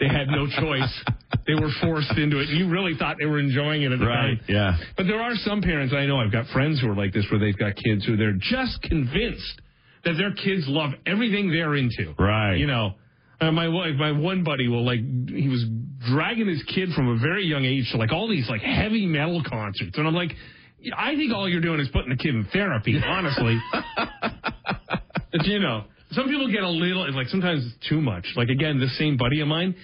they 0.00 0.08
had 0.08 0.28
no 0.28 0.46
choice. 0.46 1.04
They 1.46 1.54
were 1.54 1.70
forced 1.82 2.16
into 2.16 2.40
it. 2.40 2.48
You 2.48 2.68
really 2.70 2.94
thought 2.98 3.16
they 3.18 3.26
were 3.26 3.38
enjoying 3.38 3.82
it 3.82 3.92
at 3.92 3.98
the 3.98 4.06
Right, 4.06 4.36
time. 4.38 4.40
yeah. 4.48 4.76
But 4.96 5.06
there 5.06 5.20
are 5.20 5.34
some 5.36 5.60
parents 5.60 5.92
I 5.94 6.06
know. 6.06 6.18
I've 6.18 6.32
got 6.32 6.46
friends 6.48 6.80
who 6.80 6.90
are 6.90 6.94
like 6.96 7.12
this, 7.12 7.26
where 7.30 7.38
they've 7.40 7.56
got 7.58 7.76
kids 7.76 8.04
who 8.06 8.16
they're 8.16 8.32
just 8.38 8.80
convinced 8.82 9.60
that 10.04 10.14
their 10.18 10.32
kids 10.32 10.64
love 10.66 10.92
everything 11.06 11.50
they're 11.50 11.74
into. 11.76 12.14
Right. 12.18 12.56
You 12.56 12.66
know, 12.66 12.94
uh, 13.40 13.50
my 13.50 13.68
wife, 13.68 13.94
my 13.96 14.12
one 14.12 14.44
buddy 14.44 14.68
will 14.68 14.84
like 14.84 15.00
he 15.00 15.48
was 15.48 15.64
dragging 16.10 16.48
his 16.48 16.62
kid 16.74 16.90
from 16.94 17.08
a 17.08 17.18
very 17.18 17.44
young 17.44 17.64
age 17.64 17.90
to 17.92 17.96
like 17.98 18.12
all 18.12 18.28
these 18.28 18.48
like 18.48 18.60
heavy 18.62 19.06
metal 19.06 19.42
concerts, 19.46 19.96
and 19.98 20.06
I'm 20.06 20.14
like, 20.14 20.32
I 20.96 21.14
think 21.16 21.32
all 21.34 21.48
you're 21.48 21.60
doing 21.60 21.80
is 21.80 21.88
putting 21.92 22.10
the 22.10 22.16
kid 22.16 22.34
in 22.34 22.44
therapy, 22.52 22.98
honestly. 23.06 23.58
you 25.44 25.58
know, 25.58 25.84
some 26.12 26.26
people 26.26 26.50
get 26.50 26.62
a 26.62 26.68
little 26.68 27.12
like 27.14 27.26
sometimes 27.28 27.64
it's 27.66 27.88
too 27.88 28.00
much. 28.00 28.24
Like 28.36 28.48
again, 28.48 28.78
this 28.78 28.96
same 28.98 29.16
buddy 29.16 29.40
of 29.40 29.48
mine, 29.48 29.74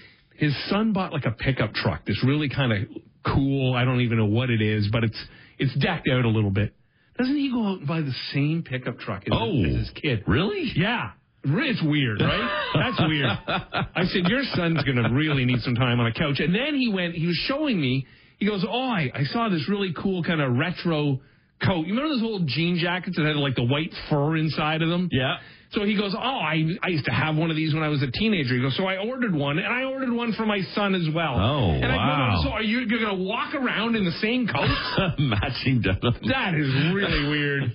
his 0.40 0.54
son 0.68 0.92
bought 0.92 1.12
like 1.12 1.26
a 1.26 1.30
pickup 1.30 1.74
truck, 1.74 2.04
this 2.06 2.22
really 2.24 2.48
kind 2.48 2.72
of 2.72 2.78
cool. 3.24 3.74
I 3.74 3.84
don't 3.84 4.00
even 4.00 4.18
know 4.18 4.26
what 4.26 4.50
it 4.50 4.62
is, 4.62 4.88
but 4.90 5.04
it's 5.04 5.18
it's 5.58 5.74
decked 5.76 6.08
out 6.08 6.24
a 6.24 6.28
little 6.28 6.50
bit. 6.50 6.74
Doesn't 7.18 7.36
he 7.36 7.50
go 7.50 7.66
out 7.66 7.78
and 7.80 7.86
buy 7.86 8.00
the 8.00 8.14
same 8.32 8.62
pickup 8.62 8.98
truck 8.98 9.24
as, 9.26 9.32
Oh. 9.32 9.62
as 9.64 9.74
his 9.74 9.90
kid? 9.90 10.24
Really? 10.26 10.72
Yeah. 10.74 11.10
It's 11.44 11.82
weird, 11.82 12.20
right? 12.20 12.70
That's 12.74 13.00
weird. 13.08 13.26
I 13.26 14.04
said, 14.04 14.24
Your 14.28 14.42
son's 14.54 14.82
going 14.84 14.96
to 15.02 15.10
really 15.10 15.44
need 15.44 15.60
some 15.60 15.74
time 15.74 16.00
on 16.00 16.06
a 16.06 16.12
couch. 16.12 16.38
And 16.40 16.54
then 16.54 16.74
he 16.74 16.88
went, 16.92 17.14
he 17.14 17.26
was 17.26 17.36
showing 17.46 17.80
me, 17.80 18.06
he 18.38 18.46
goes, 18.46 18.64
Oh, 18.66 18.88
I, 18.88 19.10
I 19.14 19.24
saw 19.24 19.48
this 19.50 19.68
really 19.68 19.92
cool 19.96 20.22
kind 20.22 20.40
of 20.40 20.52
retro 20.56 21.20
coat. 21.64 21.86
You 21.86 21.94
remember 21.94 22.14
those 22.14 22.22
old 22.22 22.46
jean 22.46 22.78
jackets 22.78 23.16
that 23.16 23.26
had 23.26 23.36
like 23.36 23.54
the 23.54 23.64
white 23.64 23.92
fur 24.08 24.36
inside 24.36 24.82
of 24.82 24.88
them? 24.88 25.08
Yeah. 25.12 25.36
So 25.72 25.84
he 25.84 25.96
goes, 25.96 26.14
Oh, 26.16 26.20
I, 26.20 26.66
I 26.82 26.88
used 26.88 27.04
to 27.04 27.12
have 27.12 27.36
one 27.36 27.50
of 27.50 27.56
these 27.56 27.72
when 27.74 27.82
I 27.82 27.88
was 27.88 28.02
a 28.02 28.10
teenager. 28.10 28.56
He 28.56 28.60
goes, 28.60 28.76
So 28.76 28.86
I 28.86 28.96
ordered 28.96 29.34
one, 29.34 29.58
and 29.58 29.66
I 29.66 29.84
ordered 29.84 30.12
one 30.12 30.32
for 30.32 30.44
my 30.44 30.60
son 30.74 30.94
as 30.94 31.06
well. 31.14 31.36
Oh, 31.38 31.70
and 31.70 31.86
I 31.86 31.96
wow. 31.96 32.34
go, 32.36 32.48
So 32.48 32.50
are 32.50 32.62
you, 32.62 32.80
you're 32.80 32.98
going 32.98 33.16
to 33.16 33.22
walk 33.22 33.54
around 33.54 33.94
in 33.94 34.04
the 34.04 34.16
same 34.20 34.48
coat? 34.48 34.66
Matching 35.18 35.80
denim. 35.82 36.14
That 36.28 36.54
is 36.54 36.92
really 36.92 37.28
weird. 37.28 37.72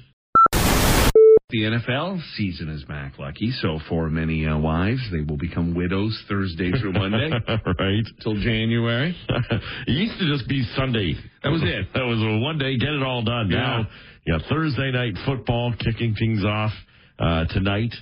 The 1.55 1.61
NFL 1.61 2.21
season 2.35 2.67
is 2.67 2.83
back, 2.83 3.17
Lucky. 3.17 3.49
So 3.61 3.79
for 3.87 4.09
many 4.09 4.45
uh, 4.45 4.57
wives, 4.57 4.99
they 5.09 5.21
will 5.21 5.37
become 5.37 5.73
widows 5.73 6.21
Thursday 6.27 6.69
through 6.69 6.91
Monday 6.91 7.29
right. 7.79 8.03
till 8.21 8.35
January. 8.35 9.15
it 9.29 9.61
used 9.87 10.19
to 10.19 10.27
just 10.37 10.49
be 10.49 10.65
Sunday. 10.75 11.13
That 11.43 11.51
was 11.51 11.61
it. 11.63 11.87
That 11.93 12.03
was 12.03 12.19
a 12.19 12.39
one 12.43 12.57
day, 12.57 12.77
get 12.77 12.89
it 12.89 13.01
all 13.01 13.23
done. 13.23 13.49
Yeah. 13.49 13.57
Now, 13.57 13.87
you 14.25 14.37
got 14.37 14.49
Thursday 14.49 14.91
night 14.91 15.13
football 15.25 15.73
kicking 15.79 16.13
things 16.15 16.43
off 16.43 16.73
uh, 17.19 17.45
tonight 17.45 17.93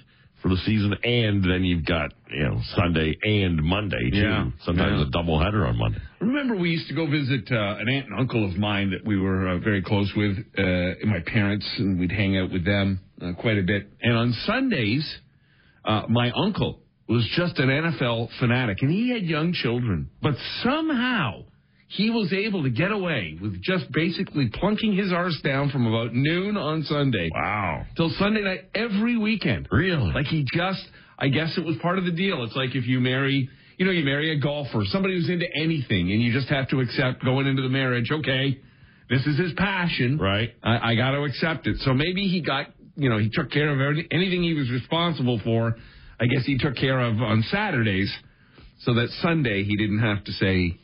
for 0.43 0.49
the 0.49 0.57
season, 0.57 0.93
and 1.03 1.41
then 1.43 1.63
you've 1.63 1.85
got 1.85 2.11
you 2.29 2.43
know 2.43 2.61
Sunday 2.75 3.15
and 3.23 3.63
Monday 3.63 4.11
too. 4.11 4.17
Yeah. 4.17 4.49
Sometimes 4.65 4.99
Yeah. 4.99 5.07
a 5.07 5.09
double 5.09 5.39
header 5.41 5.65
on 5.65 5.77
Monday. 5.77 5.99
Remember, 6.19 6.55
we 6.55 6.69
used 6.71 6.87
to 6.89 6.93
go 6.93 7.07
visit 7.09 7.49
uh, 7.51 7.77
an 7.79 7.87
aunt 7.89 8.07
and 8.11 8.19
uncle 8.19 8.43
of 8.45 8.55
mine 8.57 8.91
that 8.91 9.05
we 9.07 9.17
were 9.17 9.47
uh, 9.47 9.57
very 9.59 9.81
close 9.81 10.11
with, 10.15 10.37
uh, 10.57 11.05
my 11.07 11.21
parents, 11.25 11.65
and 11.79 11.97
we'd 11.99 12.11
hang 12.11 12.37
out 12.37 12.51
with 12.51 12.65
them 12.65 12.99
uh, 13.21 13.31
quite 13.39 13.57
a 13.57 13.63
bit. 13.63 13.89
And 14.01 14.15
on 14.17 14.33
Sundays, 14.45 15.19
uh, 15.85 16.03
my 16.09 16.29
uncle 16.35 16.81
was 17.07 17.25
just 17.37 17.57
an 17.59 17.69
NFL 17.69 18.29
fanatic, 18.39 18.81
and 18.81 18.91
he 18.91 19.09
had 19.11 19.23
young 19.23 19.53
children, 19.53 20.09
but 20.21 20.35
somehow 20.61 21.43
he 21.95 22.09
was 22.09 22.33
able 22.33 22.63
to 22.63 22.69
get 22.71 22.91
away 22.91 23.37
with 23.39 23.61
just 23.61 23.91
basically 23.91 24.49
plunking 24.51 24.95
his 24.95 25.11
arse 25.13 25.39
down 25.43 25.69
from 25.69 25.85
about 25.85 26.13
noon 26.13 26.57
on 26.57 26.83
Sunday 26.83 27.29
Wow. 27.33 27.85
till 27.95 28.09
Sunday 28.17 28.41
night 28.41 28.61
every 28.73 29.17
weekend. 29.17 29.67
Really? 29.71 30.11
Like 30.11 30.25
he 30.25 30.43
just, 30.53 30.83
I 31.19 31.27
guess 31.27 31.55
it 31.57 31.63
was 31.63 31.75
part 31.81 31.99
of 31.99 32.05
the 32.05 32.11
deal. 32.11 32.43
It's 32.45 32.55
like 32.55 32.73
if 32.73 32.87
you 32.87 32.99
marry, 32.99 33.47
you 33.77 33.85
know, 33.85 33.91
you 33.91 34.03
marry 34.03 34.35
a 34.35 34.39
golfer, 34.39 34.81
somebody 34.85 35.15
who's 35.15 35.29
into 35.29 35.45
anything, 35.55 36.11
and 36.11 36.19
you 36.21 36.33
just 36.33 36.49
have 36.49 36.67
to 36.69 36.79
accept 36.79 37.23
going 37.23 37.45
into 37.45 37.61
the 37.61 37.69
marriage, 37.69 38.09
okay, 38.11 38.59
this 39.09 39.25
is 39.27 39.37
his 39.37 39.53
passion. 39.53 40.17
Right. 40.17 40.49
I, 40.63 40.91
I 40.93 40.95
got 40.95 41.11
to 41.11 41.23
accept 41.23 41.67
it. 41.67 41.77
So 41.81 41.93
maybe 41.93 42.27
he 42.27 42.41
got, 42.41 42.67
you 42.95 43.09
know, 43.09 43.19
he 43.19 43.29
took 43.31 43.51
care 43.51 43.69
of 43.71 43.79
everything, 43.79 44.07
anything 44.11 44.41
he 44.41 44.55
was 44.55 44.71
responsible 44.71 45.39
for. 45.43 45.75
I 46.19 46.25
guess 46.25 46.43
he 46.45 46.57
took 46.57 46.75
care 46.75 46.99
of 46.99 47.21
on 47.21 47.43
Saturdays, 47.51 48.11
so 48.79 48.95
that 48.95 49.09
Sunday 49.21 49.63
he 49.63 49.75
didn't 49.75 49.99
have 49.99 50.23
to 50.23 50.31
say, 50.31 50.77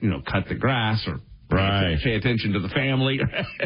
you 0.00 0.10
know, 0.10 0.20
cut 0.30 0.48
the 0.48 0.54
grass 0.54 1.02
or 1.06 1.20
Right. 1.48 1.96
pay 2.02 2.14
attention 2.16 2.54
to 2.54 2.58
the 2.58 2.68
family. 2.70 3.20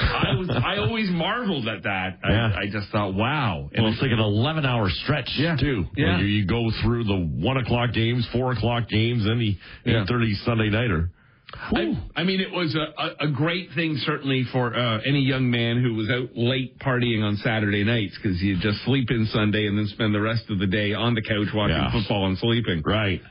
I 0.00 0.34
was, 0.36 0.50
I 0.50 0.78
always 0.78 1.08
marveled 1.10 1.68
at 1.68 1.84
that. 1.84 2.18
I, 2.24 2.30
Yeah. 2.30 2.52
I 2.56 2.66
just 2.70 2.90
thought, 2.90 3.14
wow. 3.14 3.70
And 3.72 3.86
it's 3.86 4.02
like 4.02 4.10
an 4.10 4.18
11 4.18 4.66
hour 4.66 4.88
stretch, 4.90 5.30
Yeah. 5.38 5.56
too. 5.56 5.84
Yeah. 5.96 6.18
You 6.20 6.44
go 6.46 6.70
through 6.82 7.04
the 7.04 7.16
1 7.16 7.56
o'clock 7.58 7.92
games, 7.92 8.26
4 8.32 8.52
o'clock 8.52 8.88
games, 8.88 9.26
and 9.26 9.40
the 9.40 9.56
Yeah. 9.84 10.04
8.30 10.08 10.34
Sunday 10.44 10.70
nighter. 10.70 11.10
I, 11.54 11.96
I 12.16 12.24
mean, 12.24 12.40
it 12.40 12.50
was 12.50 12.74
a, 12.74 13.24
a, 13.24 13.28
a 13.28 13.30
great 13.32 13.70
thing, 13.74 13.96
certainly, 14.04 14.44
for 14.52 14.74
uh, 14.76 14.98
any 15.06 15.20
young 15.20 15.50
man 15.50 15.80
who 15.82 15.94
was 15.94 16.10
out 16.10 16.30
late 16.36 16.78
partying 16.78 17.22
on 17.22 17.36
Saturday 17.36 17.84
nights 17.84 18.18
because 18.20 18.42
you 18.42 18.58
just 18.60 18.84
sleep 18.84 19.10
in 19.10 19.24
Sunday 19.32 19.66
and 19.66 19.78
then 19.78 19.86
spend 19.86 20.14
the 20.14 20.20
rest 20.20 20.50
of 20.50 20.58
the 20.58 20.66
day 20.66 20.92
on 20.92 21.14
the 21.14 21.22
couch 21.22 21.48
watching 21.54 21.76
Yeah. 21.76 21.90
football 21.92 22.26
and 22.26 22.36
sleeping. 22.38 22.82
Right. 22.84 23.22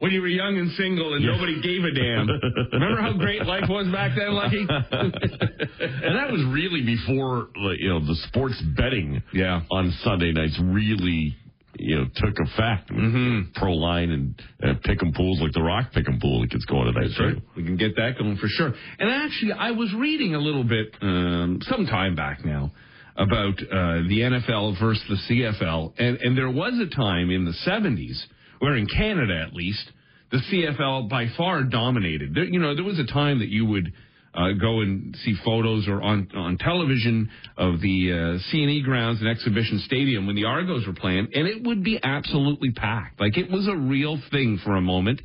When 0.00 0.12
you 0.12 0.20
were 0.20 0.28
young 0.28 0.56
and 0.58 0.70
single 0.72 1.14
and 1.14 1.24
nobody 1.26 1.60
gave 1.60 1.82
a 1.82 1.90
damn. 1.90 2.28
Remember 2.72 3.00
how 3.02 3.14
great 3.14 3.44
life 3.46 3.64
was 3.68 3.88
back 3.88 4.12
then, 4.16 4.32
Lucky? 4.32 4.64
and 4.70 6.16
that 6.16 6.30
was 6.30 6.44
really 6.52 6.82
before 6.82 7.48
you 7.78 7.88
know 7.88 8.00
the 8.00 8.14
sports 8.28 8.60
betting 8.76 9.22
Yeah. 9.32 9.62
on 9.70 9.90
Sunday 10.04 10.32
nights 10.32 10.58
really 10.62 11.36
you 11.78 11.96
know 11.96 12.04
took 12.14 12.34
effect 12.38 12.90
Mm-hmm. 12.90 13.58
ProLine 13.62 14.10
and 14.12 14.42
uh, 14.62 14.74
pick 14.84 15.02
'em 15.02 15.12
pools 15.12 15.40
like 15.40 15.52
the 15.52 15.62
Rock 15.62 15.92
pick 15.92 16.08
'em 16.08 16.20
pool 16.20 16.40
that 16.42 16.50
gets 16.50 16.64
going 16.64 16.92
tonight 16.92 17.10
too. 17.16 17.40
We 17.56 17.64
can 17.64 17.76
get 17.76 17.96
that 17.96 18.18
going 18.18 18.36
for 18.36 18.48
sure. 18.48 18.72
And 19.00 19.10
actually, 19.10 19.52
I 19.52 19.72
was 19.72 19.92
reading 19.94 20.34
a 20.34 20.38
little 20.38 20.64
bit 20.64 20.94
um, 21.02 21.58
some 21.62 21.86
time 21.86 22.14
back 22.14 22.44
now 22.44 22.70
about 23.16 23.58
uh, 23.60 24.06
the 24.08 24.20
NFL 24.30 24.78
versus 24.80 25.02
the 25.08 25.16
CFL, 25.34 25.92
and 25.98 26.18
and 26.18 26.38
there 26.38 26.50
was 26.50 26.74
a 26.78 26.86
time 26.94 27.30
in 27.30 27.44
the 27.44 27.54
'70s 27.66 28.16
where, 28.58 28.76
in 28.76 28.86
Canada 28.86 29.44
at 29.46 29.54
least, 29.54 29.90
the 30.30 30.38
CFL 30.38 31.08
by 31.08 31.26
far 31.36 31.62
dominated. 31.64 32.34
There, 32.34 32.44
you 32.44 32.58
know, 32.58 32.74
there 32.74 32.84
was 32.84 32.98
a 32.98 33.06
time 33.06 33.40
that 33.40 33.48
you 33.48 33.66
would. 33.66 33.92
Uh, 34.34 34.52
go 34.52 34.82
and 34.82 35.16
see 35.24 35.34
photos 35.42 35.88
or 35.88 36.02
on 36.02 36.28
on 36.36 36.58
television 36.58 37.30
of 37.56 37.80
the 37.80 38.12
uh, 38.12 38.54
CNE 38.54 38.84
grounds 38.84 39.20
and 39.20 39.28
Exhibition 39.28 39.80
Stadium 39.86 40.26
when 40.26 40.36
the 40.36 40.44
Argos 40.44 40.86
were 40.86 40.92
playing, 40.92 41.28
and 41.32 41.48
it 41.48 41.62
would 41.64 41.82
be 41.82 41.98
absolutely 42.00 42.70
packed. 42.70 43.18
Like 43.18 43.38
it 43.38 43.50
was 43.50 43.66
a 43.66 43.74
real 43.74 44.20
thing 44.30 44.60
for 44.62 44.76
a 44.76 44.82
moment. 44.82 45.22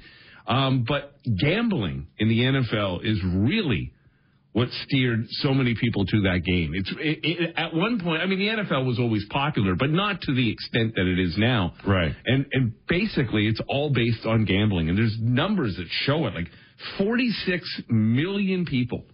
Um, 0.48 0.86
but 0.88 1.16
gambling 1.26 2.08
in 2.18 2.28
the 2.28 2.40
NFL 2.40 3.06
is 3.06 3.20
really 3.24 3.94
what 4.54 4.70
steered 4.86 5.26
so 5.30 5.54
many 5.54 5.76
people 5.76 6.06
to 6.06 6.22
that 6.22 6.44
game. 6.46 6.74
It's 6.76 6.92
it, 7.00 7.20
it, 7.24 7.54
at 7.58 7.74
one 7.74 8.00
point. 8.00 8.22
I 8.22 8.28
mean, 8.28 8.40
the 8.40 8.64
NFL 8.64 8.86
was 8.86 9.00
always 9.00 9.26
popular, 9.30 9.76
but 9.76 9.90
not 9.90 10.22
to 10.22 10.34
the 10.34 10.52
extent 10.52 10.94
that 10.96 11.08
it 11.08 11.20
is 11.20 11.36
now. 11.38 11.74
Right. 11.86 12.16
And 12.26 12.46
and 12.52 12.74
basically, 12.88 13.48
it's 13.48 13.60
all 13.68 13.92
based 13.92 14.26
on 14.26 14.46
gambling. 14.46 14.90
And 14.90 14.98
there's 14.98 15.18
numbers 15.20 15.76
that 15.78 15.88
show 15.90 16.28
it. 16.28 16.36
Like 16.36 16.48
46 17.00 17.82
million 17.90 18.66
people 18.66 19.06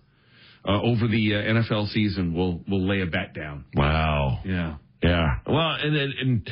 uh, 0.67 0.81
over 0.81 1.07
the 1.07 1.35
uh, 1.35 1.37
NFL 1.37 1.87
season 1.89 2.33
will 2.33 2.61
will 2.67 2.85
lay 2.85 3.01
a 3.01 3.07
bet 3.07 3.33
down. 3.33 3.65
Wow. 3.75 4.41
Yeah. 4.45 4.75
Yeah. 5.01 5.27
Well, 5.47 5.71
and 5.81 5.95
and 5.95 6.13
and, 6.19 6.49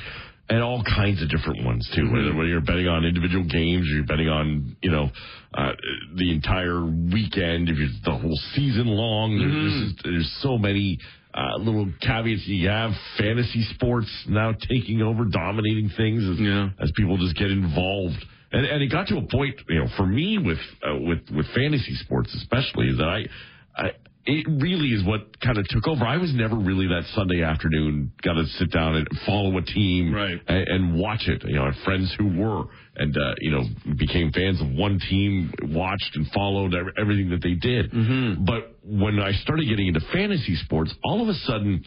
and 0.50 0.62
all 0.64 0.82
kinds 0.84 1.22
of 1.22 1.30
different 1.30 1.66
ones 1.66 1.90
too. 1.96 2.06
Whether, 2.12 2.34
whether 2.36 2.48
you're 2.48 2.62
betting 2.62 2.88
on 2.88 3.04
individual 3.06 3.44
games 3.44 3.88
or 3.90 3.96
you're 3.96 4.06
betting 4.06 4.30
on 4.30 4.76
you 4.82 4.92
know 4.92 5.10
uh, 5.54 5.72
the 6.16 6.32
entire 6.32 6.84
weekend, 6.86 7.70
if 7.70 7.78
it's 7.78 8.00
the 8.06 8.12
whole 8.18 8.38
season 8.56 8.88
long, 8.88 9.38
there's, 9.40 10.04
there's, 10.04 10.14
there's 10.16 10.38
so 10.42 10.58
many. 10.58 11.00
Uh, 11.34 11.56
little 11.60 11.86
caveats 12.02 12.48
you 12.48 12.68
have 12.68 12.90
fantasy 13.20 13.62
sports 13.76 14.08
now 14.28 14.52
taking 14.72 15.04
over 15.04 15.24
dominating 15.26 15.88
things 15.96 16.24
as, 16.24 16.40
Yeah. 16.40 16.70
as 16.82 16.92
people 16.96 17.16
just 17.18 17.36
get 17.38 17.52
involved 17.52 18.16
and, 18.52 18.66
and 18.66 18.82
it 18.82 18.88
got 18.88 19.06
to 19.10 19.18
a 19.18 19.22
point 19.22 19.54
you 19.70 19.82
know 19.82 19.88
for 19.98 20.08
me 20.08 20.40
with 20.40 20.58
uh, 20.82 20.96
with 20.98 21.20
with 21.30 21.46
fantasy 21.54 21.94
sports 22.02 22.34
especially 22.42 22.88
is 22.88 22.98
that 22.98 23.08
I, 23.08 23.26
I 23.76 23.92
it 24.30 24.46
really 24.62 24.90
is 24.90 25.04
what 25.06 25.40
kind 25.40 25.58
of 25.58 25.66
took 25.70 25.88
over. 25.88 26.04
I 26.06 26.18
was 26.18 26.34
never 26.36 26.56
really 26.56 26.88
that 26.88 27.04
Sunday 27.16 27.42
afternoon 27.44 28.12
got 28.22 28.34
to 28.34 28.46
sit 28.60 28.70
down 28.72 28.96
and 28.96 29.08
follow 29.26 29.58
a 29.58 29.62
team 29.62 30.14
Right. 30.14 30.38
and, 30.48 30.68
and 30.68 31.00
watch 31.00 31.28
it. 31.28 31.44
You 31.46 31.56
know, 31.56 31.64
I 31.64 31.72
had 31.72 31.84
friends 31.86 32.14
who 32.20 32.28
were 32.38 32.66
and 32.98 33.16
uh, 33.16 33.36
you 33.40 33.52
know 33.52 33.64
became 33.98 34.32
fans 34.34 34.60
of 34.62 34.68
one 34.72 35.00
team, 35.10 35.54
watched 35.64 36.12
and 36.16 36.28
followed 36.34 36.76
everything 37.00 37.30
that 37.30 37.42
they 37.42 37.54
did. 37.56 37.92
But 38.46 38.76
when 38.84 39.20
I 39.20 39.32
started 39.32 39.68
getting 39.68 39.88
into 39.88 40.02
fantasy 40.12 40.56
sports, 40.56 40.94
all 41.04 41.22
of 41.22 41.30
a 41.30 41.34
sudden 41.46 41.84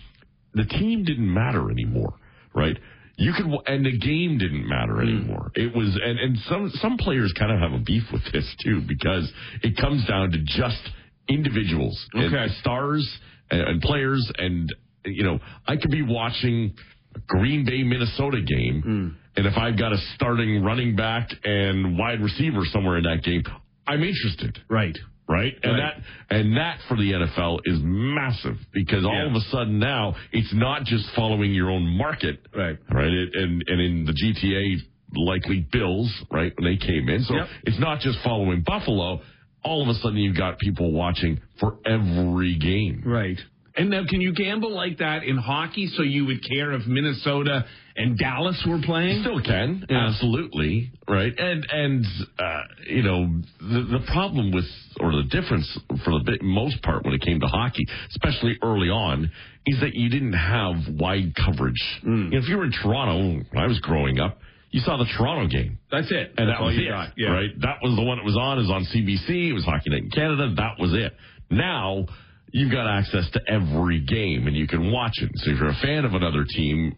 the 0.55 0.65
team 0.65 1.05
didn't 1.05 1.33
matter 1.33 1.71
anymore, 1.71 2.15
right? 2.55 2.77
You 3.17 3.35
could, 3.35 3.47
and 3.67 3.85
the 3.85 3.99
game 3.99 4.39
didn't 4.39 4.67
matter 4.67 5.03
anymore. 5.03 5.51
It 5.55 5.77
was, 5.77 5.95
and, 6.03 6.19
and 6.19 6.39
some, 6.49 6.71
some 6.77 6.97
players 6.97 7.35
kind 7.39 7.53
of 7.53 7.59
have 7.61 7.79
a 7.79 7.85
beef 7.85 8.05
with 8.11 8.23
this 8.33 8.47
too, 8.65 8.81
because 8.89 9.31
it 9.63 9.77
comes 9.77 10.07
down 10.07 10.31
to 10.33 10.39
just 10.39 10.81
individuals 11.29 11.99
and 12.13 12.35
Okay. 12.35 12.53
stars 12.61 13.19
and, 13.51 13.61
and 13.63 13.83
players. 13.83 14.31
And, 14.39 14.73
you 15.05 15.23
know, 15.25 15.39
I 15.67 15.77
could 15.77 15.91
be 15.91 16.03
watching 16.03 16.75
a 17.15 17.19
Green 17.27 17.65
Bay, 17.65 17.83
Minnesota 17.83 18.41
game. 18.43 18.83
Hmm. 18.83 19.09
And 19.37 19.47
if 19.47 19.57
I've 19.57 19.79
got 19.79 19.93
a 19.93 19.99
starting 20.17 20.63
running 20.63 20.97
back 20.97 21.29
and 21.45 21.97
wide 21.99 22.21
receiver 22.21 22.65
somewhere 22.67 22.99
in 22.99 23.05
that 23.05 23.23
game, 23.23 23.43
I'm 23.87 24.03
interested 24.03 24.59
Right. 24.69 24.97
right? 25.29 25.55
And 25.63 25.73
Right. 25.79 25.95
that 26.29 26.37
and 26.37 26.57
that 26.57 26.79
for 26.89 26.97
the 26.97 27.13
NFL 27.13 27.61
is 27.65 27.81
massive 27.83 28.59
because 28.73 29.05
all 29.05 29.15
Yeah. 29.15 29.27
of 29.27 29.35
a 29.35 29.41
sudden 29.53 29.79
now 29.79 30.17
it's 30.33 30.53
not 30.53 30.85
just 30.85 31.09
following 31.15 31.55
your 31.55 31.71
own 31.71 31.87
market, 31.97 32.41
Right. 32.55 32.77
Right, 32.91 33.11
It- 33.13 33.35
and 33.37 33.63
and 33.69 33.81
in 33.81 34.05
the 34.05 34.13
GTA, 34.13 34.77
likely 35.17 35.61
Bills, 35.73 36.13
right 36.31 36.53
when 36.59 36.65
they 36.71 36.77
came 36.77 37.09
in, 37.09 37.23
so 37.23 37.35
Yep. 37.35 37.49
it's 37.65 37.79
not 37.79 38.01
just 38.01 38.19
following 38.23 38.61
Buffalo. 38.63 39.23
All 39.63 39.83
of 39.83 39.89
a 39.89 39.95
sudden, 40.01 40.17
you've 40.19 40.37
got 40.37 40.59
people 40.59 40.93
watching 40.93 41.41
for 41.59 41.79
every 41.87 42.57
game. 42.59 43.03
Right. 43.05 43.39
And 43.77 43.89
now, 43.89 44.03
can 44.09 44.21
you 44.21 44.33
gamble 44.35 44.73
like 44.75 44.99
that 44.99 45.23
in 45.23 45.37
hockey? 45.37 45.87
So 45.97 46.03
you 46.03 46.27
would 46.27 46.43
care 46.47 46.73
if 46.73 46.87
Minnesota 46.87 47.65
and 47.97 48.19
Dallas 48.19 48.61
were 48.67 48.81
playing? 48.83 49.23
Still 49.23 49.41
can, 49.41 49.87
Yeah. 49.89 50.09
absolutely, 50.09 50.91
right? 51.09 51.33
And 51.39 51.67
and 51.71 52.05
uh, 52.39 52.63
you 52.89 53.03
know 53.03 53.41
the 53.61 53.83
the 53.99 54.05
problem 54.13 54.51
with 54.51 54.65
or 54.99 55.13
the 55.13 55.23
difference 55.31 55.67
for 56.05 56.19
the 56.25 56.39
most 56.43 56.83
part 56.83 57.05
when 57.05 57.15
it 57.15 57.21
came 57.23 57.39
to 57.41 57.47
hockey, 57.47 57.87
especially 58.11 58.59
early 58.63 58.89
on, 58.89 59.31
is 59.67 59.81
that 59.81 59.95
you 59.95 60.09
didn't 60.09 60.33
have 60.33 60.75
wide 60.99 61.35
coverage. 61.37 61.81
You 62.03 62.11
know, 62.11 62.39
if 62.39 62.49
you 62.49 62.57
were 62.59 62.65
in 62.65 62.73
Toronto 62.73 63.45
when 63.51 63.63
I 63.65 63.67
was 63.69 63.79
growing 63.81 64.19
up, 64.19 64.39
you 64.71 64.81
saw 64.81 64.97
the 64.97 65.07
Toronto 65.17 65.49
game. 65.49 65.79
That's 65.91 66.11
it. 66.11 66.35
And 66.39 66.49
That's 66.49 66.59
that 66.59 66.65
was 66.65 66.77
all 66.77 66.85
it, 66.85 66.89
got. 66.89 67.13
Yeah. 67.17 67.29
right? 67.31 67.51
That 67.61 67.79
was 67.83 67.97
the 67.97 68.03
one 68.03 68.19
that 68.19 68.25
was 68.25 68.37
on. 68.37 68.59
It 68.59 68.63
was 68.63 68.71
on 68.71 68.85
CBC. 68.85 69.51
It 69.51 69.53
was 69.53 69.65
Hockey 69.65 69.91
Night 69.91 70.05
in 70.05 70.11
Canada. 70.11 70.55
That 70.57 70.79
was 70.79 70.95
it. 70.95 71.13
Now 71.51 72.07
you've 72.53 72.73
got 72.73 72.87
access 72.87 73.29
to 73.33 73.41
every 73.49 74.01
game 74.01 74.47
and 74.47 74.57
you 74.57 74.67
can 74.67 74.93
watch 74.93 75.15
it. 75.21 75.31
So 75.37 75.51
if 75.51 75.59
you're 75.59 75.69
a 75.69 75.81
fan 75.83 76.05
of 76.05 76.15
another 76.15 76.45
team 76.45 76.97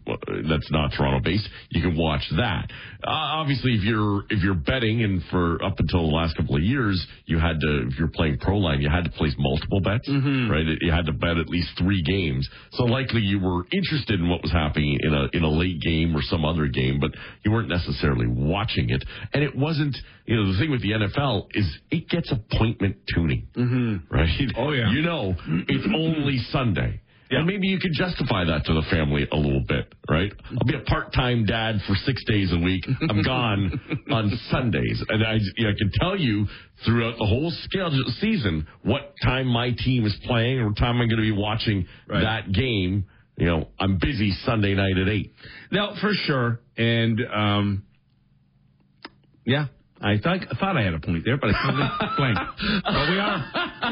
that's 0.49 0.71
not 0.71 0.91
Toronto 0.97 1.19
based, 1.23 1.47
you 1.69 1.81
can 1.81 1.97
watch 1.97 2.23
that. 2.37 2.69
Uh, 3.03 3.09
obviously, 3.09 3.73
if 3.73 3.83
you're 3.83 4.23
if 4.29 4.43
you're 4.43 4.53
betting, 4.55 5.03
and 5.03 5.21
for 5.29 5.63
up 5.63 5.75
until 5.79 6.07
the 6.07 6.15
last 6.15 6.35
couple 6.37 6.55
of 6.55 6.61
years, 6.61 7.05
you 7.25 7.39
had 7.39 7.59
to 7.59 7.87
if 7.87 7.99
you're 7.99 8.11
playing 8.13 8.37
ProLine, 8.37 8.81
you 8.81 8.89
had 8.89 9.03
to 9.03 9.11
place 9.11 9.33
multiple 9.37 9.81
bets, 9.81 10.07
right? 10.49 10.65
You 10.81 10.91
had 10.91 11.05
to 11.05 11.13
bet 11.13 11.37
at 11.37 11.49
least 11.49 11.69
three 11.77 12.01
games. 12.01 12.47
So 12.71 12.83
likely 12.83 13.21
you 13.21 13.39
were 13.39 13.65
interested 13.71 14.19
in 14.19 14.29
what 14.29 14.41
was 14.41 14.51
happening 14.51 14.97
in 15.01 15.13
a 15.13 15.27
in 15.33 15.43
a 15.43 15.49
late 15.49 15.81
game 15.81 16.15
or 16.15 16.21
some 16.21 16.45
other 16.45 16.67
game, 16.67 16.99
but 16.99 17.11
you 17.43 17.51
weren't 17.51 17.69
necessarily 17.69 18.27
watching 18.27 18.89
it. 18.89 19.03
And 19.33 19.43
it 19.43 19.55
wasn't. 19.55 19.95
You 20.25 20.37
know, 20.37 20.53
the 20.53 20.57
thing 20.57 20.71
with 20.71 20.81
the 20.81 20.91
NFL 20.91 21.47
is 21.53 21.79
it 21.91 22.07
gets 22.07 22.31
appointment 22.31 22.95
tuning, 23.13 23.45
mm-hmm. 23.57 24.13
right? 24.13 24.29
Oh, 24.55 24.71
yeah. 24.71 24.89
You 24.89 25.01
know, 25.01 25.35
it's 25.47 25.87
only 25.95 26.37
Sunday. 26.51 26.99
And 27.29 27.47
maybe 27.47 27.65
you 27.65 27.79
could 27.79 27.93
justify 27.93 28.43
that 28.45 28.63
to 28.65 28.73
the 28.73 28.83
family 28.91 29.27
a 29.31 29.35
little 29.35 29.63
bit, 29.67 29.91
right? 30.07 30.31
I'll 30.51 30.67
be 30.67 30.75
a 30.75 30.81
part-time 30.81 31.45
dad 31.45 31.77
for 31.87 31.95
six 31.95 32.23
days 32.25 32.51
a 32.53 32.59
week. 32.59 32.85
I'm 33.09 33.23
gone 33.23 33.71
on 34.11 34.29
Sundays, 34.51 35.03
and 35.09 35.23
I, 35.25 35.37
you 35.57 35.63
know, 35.63 35.71
I 35.71 35.73
can 35.75 35.91
tell 35.99 36.15
you 36.15 36.45
throughout 36.85 37.17
the 37.17 37.25
whole 37.25 37.49
schedule 37.63 38.03
season 38.19 38.67
what 38.83 39.15
time 39.23 39.47
my 39.47 39.71
team 39.71 40.05
is 40.05 40.15
playing 40.27 40.59
or 40.59 40.67
what 40.67 40.77
time 40.77 41.01
I'm 41.01 41.07
going 41.09 41.17
to 41.17 41.23
be 41.23 41.31
watching 41.31 41.87
Right. 42.07 42.21
that 42.21 42.51
game. 42.51 43.05
You 43.35 43.47
know, 43.47 43.67
I'm 43.79 43.97
busy 43.99 44.31
Sunday 44.45 44.75
night 44.75 44.99
at 44.99 45.07
eight. 45.09 45.33
Now, 45.71 45.95
for 45.99 46.11
sure. 46.13 46.59
And 46.77 47.19
um, 47.33 47.83
yeah, 49.43 49.67
I 50.03 50.17
thought 50.21 50.39
I 50.51 50.55
thought 50.59 50.75
I 50.75 50.83
had 50.83 50.93
a 50.93 50.99
point 50.99 51.23
there, 51.23 51.37
but 51.37 51.49
I 51.49 51.53
totally 51.63 51.87
blanked. 52.17 52.41
But 52.83 53.09
we 53.09 53.17
are 53.17 53.39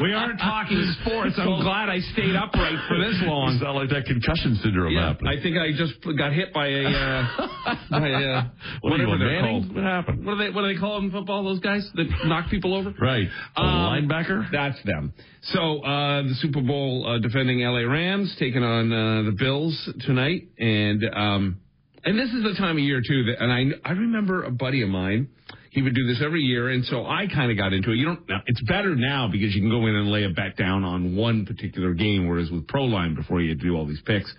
we 0.02 0.12
are 0.12 0.32
talking 0.36 0.82
sports. 1.00 1.34
I'm 1.38 1.60
glad 1.62 1.88
I 1.88 2.00
stayed 2.12 2.36
upright 2.36 2.78
for 2.88 2.98
this 2.98 3.16
long. 3.24 3.58
sound 3.62 3.76
like 3.78 3.88
that 3.90 4.04
concussion 4.04 4.56
syndrome 4.62 4.92
Yeah, 4.92 5.08
happening. 5.08 5.32
I 5.38 5.42
think 5.42 5.56
I 5.56 5.72
just 5.72 5.94
got 6.18 6.32
hit 6.32 6.52
by 6.52 6.68
a 6.68 6.84
uh, 6.84 7.76
by 7.90 8.08
a 8.08 8.44
What 8.82 8.92
are 8.92 8.98
you, 8.98 9.08
whatever 9.08 9.18
they're 9.18 9.40
Manning? 9.42 9.62
called. 9.64 9.74
What 9.74 9.84
happened? 9.84 10.26
What 10.26 10.34
do 10.36 10.38
they 10.44 10.50
what 10.50 10.62
do 10.62 10.74
they 10.74 10.78
call 10.80 10.96
them 10.96 11.06
in 11.06 11.10
football? 11.12 11.44
Those 11.44 11.60
guys 11.60 11.88
that 11.94 12.06
knock 12.26 12.50
people 12.50 12.74
over. 12.76 12.92
Right, 13.00 13.28
Um, 13.56 13.64
linebacker. 13.66 14.50
That's 14.52 14.82
them. 14.84 15.14
So 15.42 15.82
uh, 15.82 16.22
the 16.22 16.34
Super 16.40 16.60
Bowl 16.60 17.06
uh, 17.08 17.18
defending 17.18 17.60
LA 17.60 17.80
Rams 17.88 18.34
taking 18.38 18.62
on 18.62 18.92
uh, 18.92 19.22
the 19.30 19.32
Bills 19.36 19.74
tonight, 20.06 20.48
and 20.58 21.02
um, 21.14 21.60
and 22.04 22.18
this 22.18 22.30
is 22.30 22.42
the 22.42 22.54
time 22.58 22.76
of 22.76 22.82
year 22.82 23.00
too. 23.06 23.24
That, 23.24 23.42
and 23.42 23.52
I 23.52 23.88
I 23.88 23.92
remember 23.92 24.44
a 24.44 24.50
buddy 24.50 24.82
of 24.82 24.88
mine. 24.88 25.28
He 25.70 25.80
would 25.80 25.94
do 25.94 26.06
this 26.06 26.20
every 26.22 26.42
year, 26.42 26.68
and 26.68 26.84
so 26.84 27.06
I 27.06 27.26
kind 27.32 27.50
of 27.50 27.56
got 27.56 27.72
into 27.72 27.92
it. 27.92 27.96
You 27.96 28.04
don't. 28.06 28.20
It's 28.46 28.60
better 28.62 28.94
now 28.94 29.28
because 29.32 29.54
you 29.54 29.62
can 29.62 29.70
go 29.70 29.86
in 29.86 29.94
and 29.94 30.10
lay 30.10 30.24
a 30.24 30.28
bet 30.30 30.56
down 30.58 30.84
on 30.84 31.16
one 31.16 31.46
particular 31.46 31.94
game, 31.94 32.28
whereas 32.28 32.50
with 32.50 32.66
ProLine 32.66 33.16
before 33.16 33.40
you 33.40 33.48
had 33.48 33.60
to 33.60 33.66
do 33.66 33.74
all 33.74 33.86
these 33.86 34.02
picks. 34.04 34.30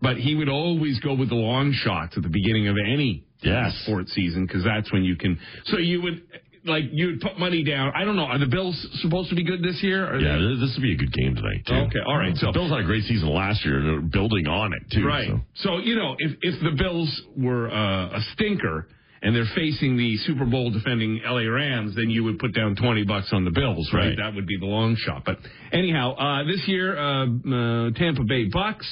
But 0.00 0.16
he 0.16 0.34
would 0.34 0.48
always 0.48 0.98
go 0.98 1.14
with 1.14 1.28
the 1.28 1.36
long 1.36 1.72
shots 1.72 2.16
at 2.16 2.24
the 2.24 2.28
beginning 2.28 2.66
of 2.66 2.74
any 2.92 3.24
Yes. 3.42 3.76
sports 3.84 4.12
season 4.12 4.44
because 4.46 4.64
that's 4.64 4.92
when 4.92 5.04
you 5.04 5.14
can. 5.16 5.38
So 5.66 5.78
you 5.78 6.02
would 6.02 6.22
like 6.64 6.84
you'd 6.92 7.20
put 7.20 7.38
money 7.38 7.64
down. 7.64 7.92
I 7.96 8.04
don't 8.04 8.14
know. 8.16 8.24
Are 8.24 8.38
the 8.38 8.46
Bills 8.46 8.76
supposed 9.02 9.30
to 9.30 9.34
be 9.36 9.42
good 9.44 9.62
this 9.62 9.82
year? 9.82 10.06
Are 10.06 10.18
Yeah, 10.20 10.36
they- 10.38 10.60
this 10.60 10.74
would 10.76 10.82
be 10.82 10.92
a 10.92 10.96
good 10.96 11.12
game 11.12 11.34
tonight 11.34 11.66
too. 11.66 11.74
Okay, 11.74 11.98
all 12.06 12.16
right, 12.16 12.36
So 12.36 12.46
The 12.46 12.52
Bills 12.52 12.70
had 12.70 12.80
a 12.80 12.84
great 12.84 13.04
season 13.04 13.28
last 13.28 13.64
year. 13.64 13.82
They're 13.82 14.00
building 14.00 14.46
on 14.46 14.72
it 14.72 14.82
too. 14.90 15.04
Right. 15.04 15.26
so. 15.28 15.40
So, 15.54 15.78
you 15.78 15.96
know, 15.96 16.14
if 16.18 16.32
if 16.42 16.60
the 16.60 16.70
Bills 16.72 17.22
were 17.36 17.70
uh, 17.70 18.16
a 18.16 18.20
stinker 18.32 18.88
and 19.22 19.34
they're 19.36 19.44
facing 19.54 19.96
the 19.96 20.16
Super 20.18 20.44
Bowl 20.44 20.70
defending 20.70 21.20
LA 21.24 21.42
Rams, 21.48 21.94
then 21.94 22.10
you 22.10 22.24
would 22.24 22.38
put 22.40 22.52
down 22.54 22.74
20 22.76 23.04
bucks 23.04 23.32
on 23.32 23.44
the 23.44 23.52
Bills, 23.52 23.88
right? 23.92 24.08
Right. 24.08 24.16
That 24.16 24.34
would 24.34 24.46
be 24.46 24.56
the 24.58 24.66
long 24.66 24.96
shot. 24.96 25.24
But 25.24 25.38
anyhow, 25.72 26.14
uh, 26.16 26.44
this 26.44 26.66
year, 26.66 26.96
uh, 26.98 27.26
uh, 27.26 27.90
Tampa 27.92 28.24
Bay 28.24 28.44
Bucks, 28.46 28.86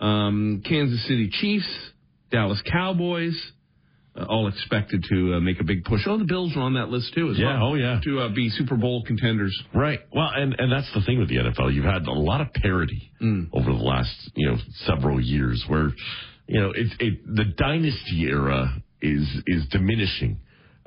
um, 0.00 0.62
Kansas 0.64 1.02
City 1.06 1.28
Chiefs, 1.30 1.66
Dallas 2.30 2.60
Cowboys, 2.70 3.52
uh, 4.18 4.24
all 4.24 4.48
expected 4.48 5.04
to 5.08 5.34
uh, 5.34 5.40
make 5.40 5.60
a 5.60 5.64
big 5.64 5.84
push. 5.84 6.00
Oh, 6.06 6.18
the 6.18 6.24
Bills 6.24 6.52
are 6.56 6.60
on 6.62 6.74
that 6.74 6.88
list 6.88 7.14
too, 7.14 7.30
as 7.30 7.38
Yeah, 7.38 7.54
well. 7.60 7.68
oh, 7.70 7.74
yeah. 7.74 8.00
To 8.04 8.20
uh, 8.20 8.28
be 8.34 8.48
Super 8.50 8.76
Bowl 8.76 9.04
contenders. 9.06 9.56
Right. 9.74 10.00
Well, 10.14 10.30
and 10.34 10.54
and 10.58 10.70
that's 10.72 10.92
the 10.94 11.02
thing 11.02 11.18
with 11.18 11.28
the 11.28 11.36
NFL. 11.36 11.72
You've 11.74 11.84
had 11.84 12.06
a 12.06 12.12
lot 12.12 12.40
of 12.40 12.52
parity 12.52 13.10
Mm. 13.22 13.48
over 13.52 13.70
the 13.72 13.78
last 13.78 14.30
you 14.34 14.48
know 14.50 14.56
several 14.86 15.20
years, 15.20 15.64
where 15.68 15.90
you 16.46 16.60
know 16.60 16.72
it's 16.74 16.94
it 17.00 17.14
the 17.26 17.44
dynasty 17.56 18.22
era 18.28 18.82
is 19.02 19.26
is 19.46 19.66
diminishing. 19.70 20.38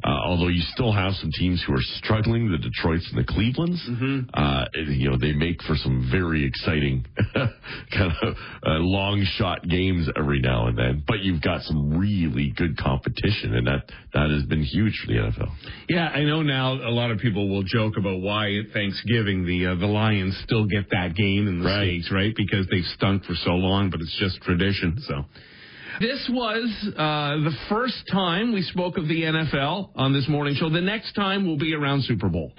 Uh, 0.03 0.09
although 0.25 0.47
you 0.47 0.61
still 0.73 0.91
have 0.91 1.13
some 1.13 1.29
teams 1.37 1.63
who 1.65 1.73
are 1.73 1.81
struggling, 1.97 2.49
the 2.51 2.57
Detroits 2.57 3.07
and 3.13 3.19
the 3.19 3.27
Clevelands, 3.31 3.81
Mm-hmm. 3.89 4.19
uh, 4.33 4.65
you 4.89 5.09
know 5.09 5.17
they 5.17 5.33
make 5.33 5.61
for 5.63 5.75
some 5.75 6.07
very 6.11 6.45
exciting 6.45 7.05
kind 7.35 8.11
of 8.21 8.35
uh, 8.65 8.69
long 8.79 9.23
shot 9.37 9.67
games 9.67 10.07
every 10.17 10.39
now 10.39 10.67
and 10.67 10.77
then. 10.77 11.03
But 11.07 11.19
you've 11.19 11.41
got 11.41 11.61
some 11.63 11.97
really 11.97 12.51
good 12.55 12.77
competition, 12.77 13.55
and 13.55 13.67
that 13.67 13.83
that 14.13 14.29
has 14.31 14.43
been 14.43 14.63
huge 14.63 14.99
for 15.05 15.11
the 15.11 15.19
NFL. 15.19 15.49
Yeah, 15.89 16.07
I 16.07 16.23
know 16.23 16.41
now 16.41 16.73
a 16.73 16.89
lot 16.93 17.11
of 17.11 17.19
people 17.19 17.49
will 17.49 17.63
joke 17.63 17.93
about 17.97 18.19
why 18.21 18.55
at 18.55 18.71
Thanksgiving 18.73 19.45
the 19.45 19.67
uh, 19.67 19.75
the 19.75 19.87
Lions 19.87 20.37
still 20.43 20.65
get 20.65 20.89
that 20.91 21.15
game 21.15 21.47
in 21.47 21.59
the 21.59 21.65
Right. 21.65 21.81
States, 22.01 22.11
right? 22.11 22.33
Because 22.35 22.65
they've 22.71 22.83
stunk 22.95 23.23
for 23.25 23.35
so 23.35 23.51
long, 23.51 23.89
but 23.89 24.01
it's 24.01 24.17
just 24.19 24.41
tradition. 24.41 24.97
So 25.07 25.25
this 26.01 26.27
was 26.33 26.69
uh, 26.97 27.37
the 27.43 27.55
first 27.69 28.09
time 28.11 28.53
we 28.53 28.63
spoke 28.63 28.97
of 28.97 29.07
the 29.07 29.21
NFL 29.21 29.91
on 29.95 30.13
this 30.13 30.27
morning 30.27 30.55
show. 30.55 30.67
The 30.69 30.81
next 30.81 31.13
time 31.13 31.45
will 31.45 31.59
be 31.59 31.75
around 31.75 32.03
Super 32.03 32.27
Bowl. 32.27 32.51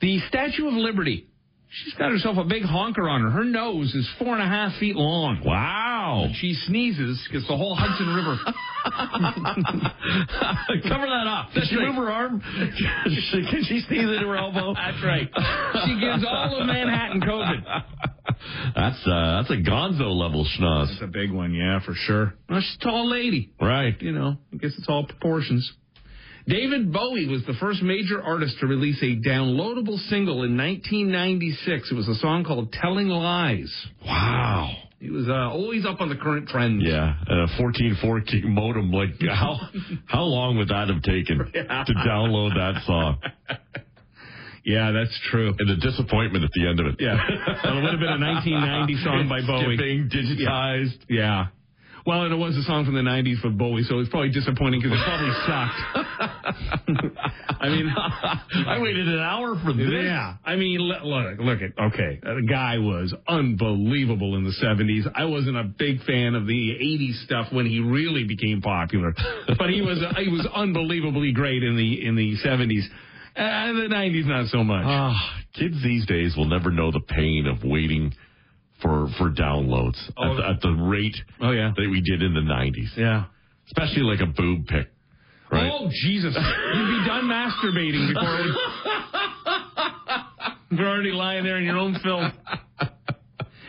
the 0.00 0.20
Statue 0.28 0.68
of 0.68 0.74
Liberty. 0.74 1.26
She's 1.70 1.94
got 1.94 2.10
herself 2.10 2.36
a 2.38 2.44
big 2.44 2.62
honker 2.62 3.08
on 3.08 3.22
her. 3.22 3.30
Her 3.30 3.44
nose 3.44 3.94
is 3.94 4.08
four 4.18 4.34
and 4.34 4.42
a 4.42 4.46
half 4.46 4.78
feet 4.78 4.96
long. 4.96 5.42
Wow. 5.44 6.28
She 6.40 6.54
sneezes 6.66 7.26
because 7.28 7.46
the 7.46 7.56
whole 7.56 7.74
Hudson 7.74 8.08
River. 8.08 8.38
Cover 10.88 11.06
that 11.06 11.26
up. 11.26 11.52
Does 11.52 11.68
she 11.68 11.76
right. 11.76 11.88
move 11.88 11.96
her 11.96 12.10
arm? 12.10 12.40
Can 12.50 13.64
she 13.64 13.80
sneeze 13.86 14.04
into 14.04 14.26
her 14.26 14.36
elbow? 14.36 14.72
That's 14.74 15.02
right. 15.04 15.28
She 15.84 16.00
gives 16.00 16.24
all 16.26 16.60
of 16.60 16.66
Manhattan 16.66 17.20
COVID. 17.20 17.62
That's 18.74 19.06
uh, 19.06 19.42
that's 19.42 19.50
a 19.50 19.62
Gonzo 19.62 20.14
level 20.14 20.44
schnoz. 20.44 20.88
That's 20.88 21.02
a 21.02 21.06
big 21.06 21.30
one, 21.30 21.54
yeah, 21.54 21.80
for 21.84 21.94
sure. 21.94 22.34
Well, 22.48 22.60
she's 22.60 22.76
a 22.80 22.84
tall 22.84 23.10
lady. 23.10 23.52
Right. 23.60 24.00
You 24.00 24.12
know, 24.12 24.36
I 24.52 24.56
guess 24.56 24.72
it's 24.78 24.88
all 24.88 25.06
proportions. 25.06 25.72
David 26.46 26.92
Bowie 26.92 27.26
was 27.28 27.44
the 27.46 27.52
first 27.60 27.82
major 27.82 28.22
artist 28.22 28.56
to 28.60 28.66
release 28.66 29.02
a 29.02 29.16
downloadable 29.16 29.98
single 30.08 30.44
in 30.44 30.56
1996. 30.56 31.92
It 31.92 31.94
was 31.94 32.08
a 32.08 32.14
song 32.14 32.42
called 32.44 32.72
Telling 32.72 33.08
Lies. 33.08 33.70
Wow. 34.06 34.74
He 34.98 35.10
was 35.10 35.28
uh, 35.28 35.32
always 35.32 35.84
up 35.86 36.00
on 36.00 36.08
the 36.08 36.16
current 36.16 36.48
trends. 36.48 36.82
Yeah, 36.84 37.14
and 37.28 37.40
a 37.40 37.62
14.4 37.62 38.44
modem. 38.44 38.90
Like 38.90 39.10
how 39.30 39.60
how 40.06 40.22
long 40.22 40.56
would 40.56 40.68
that 40.68 40.88
have 40.88 41.02
taken 41.02 41.38
to 41.38 41.94
download 42.08 42.54
that 42.54 42.82
song? 42.84 43.20
Yeah, 44.68 44.92
that's 44.92 45.18
true. 45.30 45.54
And 45.58 45.68
the 45.68 45.76
disappointment 45.80 46.44
at 46.44 46.52
the 46.52 46.68
end 46.68 46.78
of 46.78 46.86
it. 46.86 46.96
Yeah. 47.00 47.16
Well, 47.64 47.78
it 47.78 47.82
would 47.82 47.90
have 47.90 48.00
been 48.00 48.22
a 48.22 48.24
1990 48.24 49.04
song 49.04 49.28
by 49.28 49.40
Bowie. 49.40 49.76
Skipping, 49.76 50.08
digitized. 50.12 51.00
Yeah. 51.08 51.48
Well, 52.06 52.22
and 52.22 52.32
it 52.32 52.36
was 52.36 52.56
a 52.56 52.62
song 52.62 52.84
from 52.86 52.94
the 52.94 53.02
90s 53.02 53.40
for 53.40 53.50
Bowie, 53.50 53.82
so 53.82 53.98
it's 53.98 54.08
probably 54.08 54.30
disappointing 54.30 54.80
because 54.80 54.96
it 54.96 55.04
probably 55.04 55.34
sucked. 55.44 55.80
I 57.60 57.68
mean, 57.68 57.88
I 58.66 58.78
waited 58.80 59.08
an 59.08 59.18
hour 59.18 59.60
for 59.62 59.72
this. 59.74 59.88
Yeah, 59.90 60.36
I 60.44 60.56
mean, 60.56 60.78
look, 60.80 61.02
look, 61.02 61.38
look 61.38 61.60
at 61.60 61.78
okay. 61.92 62.20
Uh, 62.24 62.34
the 62.36 62.46
guy 62.48 62.78
was 62.78 63.12
unbelievable 63.26 64.36
in 64.36 64.44
the 64.44 64.54
'70s. 64.62 65.10
I 65.14 65.24
wasn't 65.26 65.58
a 65.58 65.64
big 65.64 66.02
fan 66.04 66.34
of 66.34 66.46
the 66.46 66.78
'80s 66.80 67.24
stuff 67.24 67.52
when 67.52 67.66
he 67.66 67.80
really 67.80 68.24
became 68.24 68.62
popular, 68.62 69.14
but 69.58 69.68
he 69.68 69.82
was 69.82 69.98
he 70.16 70.28
was 70.28 70.48
unbelievably 70.54 71.32
great 71.32 71.62
in 71.62 71.76
the 71.76 72.06
in 72.06 72.16
the 72.16 72.36
'70s. 72.42 72.84
Uh, 73.38 73.72
the 73.72 73.88
'90s, 73.88 74.26
not 74.26 74.46
so 74.48 74.64
much. 74.64 74.82
Ah, 74.84 75.40
kids 75.54 75.80
these 75.82 76.04
days 76.06 76.34
will 76.36 76.46
never 76.48 76.70
know 76.72 76.90
the 76.90 77.00
pain 77.00 77.46
of 77.46 77.62
waiting 77.62 78.12
for 78.82 79.08
for 79.16 79.30
downloads 79.30 79.98
Oh. 80.16 80.32
at, 80.32 80.36
the, 80.36 80.48
at 80.48 80.60
the 80.60 80.70
rate 80.70 81.16
oh 81.40 81.50
yeah, 81.52 81.72
that 81.76 81.88
we 81.90 82.00
did 82.00 82.22
in 82.22 82.34
the 82.34 82.40
90s. 82.40 82.96
yeah. 82.96 83.24
Especially 83.66 84.02
like 84.02 84.20
a 84.20 84.26
boob 84.26 84.66
pic. 84.66 84.88
Right? 85.52 85.70
Oh 85.72 85.88
Jesus! 86.02 86.34
You'd 86.36 86.88
be 87.00 87.06
done 87.06 87.24
masturbating 87.24 88.12
before 88.12 88.44
you're 90.78 90.88
already 90.88 91.12
lying 91.12 91.44
there 91.44 91.56
in 91.58 91.64
your 91.64 91.78
own 91.78 91.96
film. 92.02 92.32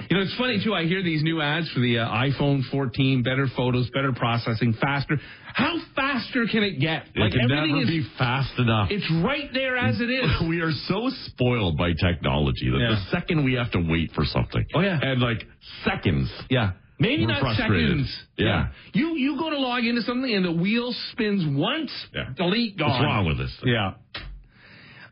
You 0.10 0.18
know, 0.18 0.24
it's 0.24 0.36
funny 0.38 0.60
too. 0.64 0.74
I 0.74 0.86
hear 0.86 1.04
these 1.04 1.22
new 1.22 1.40
ads 1.40 1.70
for 1.72 1.82
the 1.82 2.00
uh, 2.00 2.10
iPhone 2.10 2.62
14, 2.72 3.22
better 3.22 3.46
photos, 3.56 3.90
better 3.94 4.12
processing, 4.12 4.74
faster. 4.82 5.20
How 5.54 5.76
faster 5.96 6.46
can 6.52 6.64
it 6.64 6.80
get? 6.80 7.04
it 7.14 7.32
can 7.32 7.42
everything 7.52 7.76
never 7.78 7.82
is, 7.84 7.88
be 7.88 8.06
fast 8.18 8.58
enough. 8.58 8.88
it's 8.90 9.08
right 9.24 9.50
there 9.54 9.78
as 9.78 10.02
it 10.02 10.10
is. 10.10 10.26
we 10.50 10.62
are 10.62 10.72
so 10.88 11.10
spoiled 11.28 11.78
by 11.78 11.92
technology 11.94 12.72
that 12.72 12.80
Yeah. 12.80 12.90
the 12.96 13.02
second 13.20 13.44
we 13.46 13.54
have 13.54 13.72
to 13.74 13.80
wait 13.88 14.12
for 14.14 14.26
something, 14.26 14.66
Oh, 14.74 14.82
yeah. 14.82 14.98
and 15.02 15.22
like 15.22 15.44
seconds, 15.86 16.32
Yeah. 16.50 16.72
Maybe 17.02 17.26
We're 17.26 17.32
not 17.32 17.42
frustrated. 17.42 17.92
seconds. 17.92 18.20
Yeah. 18.38 18.68
You 18.94 19.16
you 19.16 19.38
go 19.38 19.50
to 19.52 19.58
log 19.58 19.86
into 19.86 20.02
something 20.02 20.34
and 20.34 20.44
the 20.44 20.52
wheel 20.52 20.94
spins 21.14 21.46
once. 21.48 21.92
Yeah. 22.14 22.34
Delete. 22.36 22.78
Gone. 22.78 22.90
what's 22.90 23.04
wrong 23.06 23.26
with 23.26 23.38
this? 23.38 23.56
thing? 23.64 23.72
Yeah. 23.72 23.94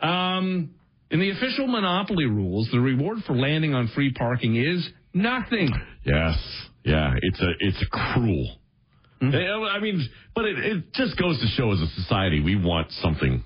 Um, 0.02 0.72
in 1.12 1.20
the 1.20 1.30
official 1.32 1.68
monopoly 1.68 2.26
rules, 2.26 2.68
the 2.72 2.80
reward 2.80 3.20
for 3.26 3.34
landing 3.36 3.74
on 3.74 3.88
free 3.96 4.12
parking 4.14 4.56
is 4.56 4.88
nothing. 5.14 5.70
Yes, 6.06 6.38
yeah, 6.84 7.14
it's 7.22 7.40
a 7.42 7.52
it's 7.60 7.86
cruel. 7.92 8.58
Mm-hmm. 9.22 9.64
I 9.76 9.80
mean, 9.80 10.08
but 10.36 10.46
it, 10.46 10.60
it 10.60 10.94
just 10.94 11.18
goes 11.18 11.40
to 11.40 11.48
show 11.48 11.72
as 11.72 11.80
a 11.82 11.88
society 12.02 12.40
we 12.42 12.56
want 12.56 12.92
something 13.02 13.44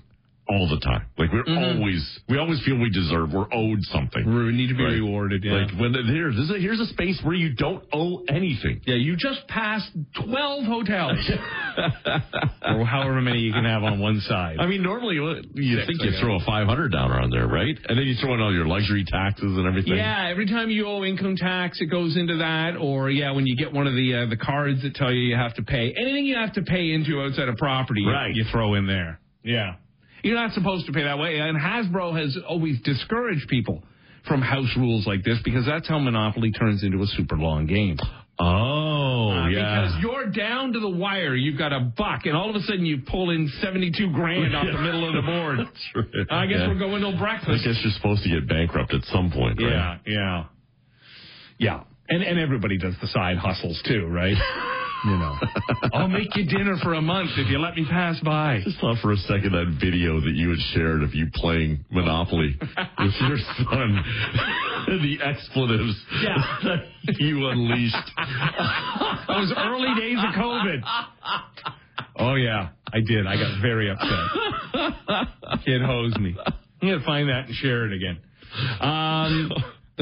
all 0.48 0.68
the 0.68 0.78
time. 0.80 1.06
Like 1.16 1.32
we're 1.32 1.44
Mm-hmm. 1.44 1.78
always 1.80 2.20
we 2.28 2.36
always 2.38 2.62
feel 2.64 2.76
we 2.78 2.90
deserve 2.90 3.32
we're 3.32 3.46
owed 3.52 3.78
something. 3.84 4.24
We 4.26 4.52
need 4.52 4.68
to 4.68 4.74
be 4.74 4.82
Right. 4.84 4.92
rewarded. 4.94 5.42
Yeah. 5.44 5.52
Like 5.64 5.80
when 5.80 5.94
here's 5.94 6.34
this 6.36 6.44
is 6.44 6.50
a, 6.50 6.58
here's 6.58 6.80
a 6.80 6.86
space 6.86 7.18
where 7.24 7.34
you 7.34 7.54
don't 7.54 7.84
owe 7.92 8.22
anything. 8.28 8.82
yeah, 8.84 8.96
you 8.96 9.16
just 9.16 9.46
passed 9.48 9.88
twelve 10.22 10.64
hotels, 10.66 11.16
or 12.62 12.84
however 12.86 13.20
many 13.20 13.38
you 13.40 13.52
can 13.52 13.64
have 13.64 13.82
on 13.82 13.98
one 14.00 14.20
side. 14.20 14.56
I 14.58 14.66
mean, 14.66 14.82
normally 14.82 15.16
you 15.54 15.76
Six, 15.76 15.86
think 15.86 16.02
you 16.02 16.12
throw 16.20 16.36
a 16.36 16.44
five 16.44 16.66
hundred 16.66 16.92
down 16.92 17.10
around 17.10 17.30
there, 17.30 17.46
right? 17.46 17.76
And 17.88 17.98
then 17.98 18.06
you 18.06 18.14
throw 18.20 18.34
in 18.34 18.40
all 18.40 18.52
your 18.52 18.66
luxury 18.66 19.04
taxes 19.06 19.56
and 19.56 19.66
everything. 19.66 19.94
Yeah, 19.96 20.28
every 20.30 20.46
time 20.46 20.70
you 20.70 20.86
owe 20.86 21.04
income 21.04 21.36
tax, 21.36 21.80
it 21.80 21.86
goes 21.86 22.16
into 22.16 22.36
that. 22.38 22.76
Or 22.76 23.10
yeah, 23.10 23.32
when 23.32 23.46
you 23.46 23.56
get 23.56 23.72
one 23.72 23.86
of 23.86 23.94
the 23.94 24.14
uh, 24.14 24.26
the 24.30 24.36
cards 24.36 24.82
that 24.82 24.94
tell 24.94 25.12
you 25.12 25.20
you 25.20 25.36
have 25.36 25.54
to 25.56 25.62
pay 25.62 25.92
anything 25.96 26.24
you 26.26 26.36
have 26.36 26.52
to 26.54 26.62
pay 26.62 26.92
into 26.92 27.20
outside 27.20 27.48
of 27.48 27.56
property, 27.56 28.02
you- 28.02 28.10
Right. 28.10 28.34
you 28.34 28.44
throw 28.52 28.74
in 28.74 28.86
there. 28.86 29.20
Yeah, 29.42 29.74
you're 30.22 30.36
not 30.36 30.52
supposed 30.52 30.86
to 30.86 30.92
pay 30.92 31.04
that 31.04 31.18
way. 31.18 31.38
And 31.38 31.58
Hasbro 31.58 32.18
has 32.20 32.36
always 32.48 32.80
discouraged 32.82 33.48
people 33.48 33.82
from 34.28 34.40
house 34.40 34.70
rules 34.76 35.04
like 35.06 35.24
this 35.24 35.38
because 35.44 35.66
that's 35.66 35.88
how 35.88 35.98
Monopoly 35.98 36.52
turns 36.52 36.84
into 36.84 37.02
a 37.02 37.06
super 37.08 37.36
long 37.36 37.66
game. 37.66 37.98
Oh, 38.38 38.44
Uh, 39.30 39.48
yeah. 39.48 39.80
Because 39.82 40.02
you're 40.02 40.26
down 40.30 40.72
to 40.72 40.80
the 40.80 40.88
wire. 40.90 41.34
You've 41.34 41.58
got 41.58 41.72
a 41.72 41.80
buck, 41.80 42.26
and 42.26 42.36
all 42.36 42.50
of 42.50 42.56
a 42.56 42.60
sudden 42.60 42.84
you 42.86 43.02
pull 43.06 43.30
in 43.30 43.48
72 43.60 44.10
grand 44.12 44.54
off 44.56 44.66
the 44.66 44.72
middle 44.80 45.06
of 45.08 45.14
the 45.14 45.22
board. 45.22 45.58
That's 45.60 45.86
right. 45.94 46.26
I 46.30 46.46
guess 46.46 46.58
Yeah. 46.60 46.68
we're 46.68 46.78
going 46.78 47.02
to 47.02 47.18
breakfast. 47.18 47.50
I 47.64 47.68
guess 47.68 47.80
you're 47.82 47.92
supposed 47.92 48.22
to 48.24 48.28
get 48.30 48.48
bankrupt 48.48 48.92
at 48.94 49.04
some 49.04 49.30
point, 49.30 49.60
right? 49.62 49.70
Yeah, 49.70 49.98
yeah, 50.06 50.44
yeah. 51.58 51.82
And 52.08 52.22
and 52.22 52.38
everybody 52.38 52.78
does 52.78 52.94
the 53.00 53.06
side 53.08 53.36
hustles 53.38 53.80
too, 53.86 54.06
right? 54.06 54.36
you 55.04 55.16
know, 55.18 55.36
I'll 55.92 56.08
make 56.08 56.34
you 56.36 56.44
dinner 56.46 56.76
for 56.82 56.94
a 56.94 57.00
month 57.02 57.30
if 57.36 57.48
you 57.48 57.58
let 57.58 57.74
me 57.74 57.84
pass 57.88 58.18
by. 58.20 58.60
just 58.64 58.78
thought 58.80 58.98
for 59.02 59.12
a 59.12 59.16
second 59.16 59.52
that 59.52 59.76
video 59.80 60.20
that 60.20 60.32
you 60.34 60.50
had 60.50 60.58
shared 60.74 61.02
of 61.02 61.14
you 61.14 61.26
playing 61.34 61.84
Monopoly 61.90 62.56
with 62.98 63.14
your 63.20 63.38
son, 63.58 64.04
the 64.86 65.18
expletives 65.24 66.00
Yeah. 66.22 66.36
that 66.64 67.16
you 67.18 67.48
unleashed. 67.48 67.96
Those 69.28 69.52
early 69.56 70.00
days 70.00 70.18
of 70.18 70.34
COVID. 70.34 70.82
Oh 72.16 72.34
yeah, 72.34 72.68
I 72.92 73.00
did. 73.00 73.26
I 73.26 73.36
got 73.36 73.60
very 73.62 73.90
upset. 73.90 75.64
Kid 75.64 75.82
hosed 75.82 76.20
me. 76.20 76.36
I'm 76.46 76.88
gonna 76.88 77.04
find 77.04 77.28
that 77.28 77.46
and 77.46 77.54
share 77.56 77.86
it 77.86 77.92
again. 77.92 78.18
Um, 78.80 79.50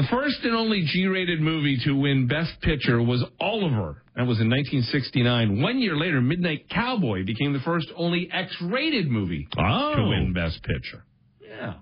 the 0.01 0.07
first 0.09 0.37
and 0.43 0.55
only 0.55 0.83
G-rated 0.85 1.41
movie 1.41 1.77
to 1.85 1.91
win 1.93 2.27
Best 2.27 2.59
Picture 2.61 3.01
was 3.01 3.23
Oliver. 3.39 4.01
That 4.15 4.27
was 4.27 4.39
in 4.39 4.49
1969. 4.49 5.61
One 5.61 5.79
year 5.79 5.95
later, 5.97 6.21
Midnight 6.21 6.69
Cowboy 6.69 7.25
became 7.25 7.53
the 7.53 7.59
first 7.59 7.87
only 7.95 8.29
X-rated 8.31 9.09
movie 9.09 9.47
Oh. 9.57 9.93
to 9.95 10.03
win 10.07 10.33
Best 10.33 10.61
Picture. 10.63 11.03
Yeah. 11.41 11.73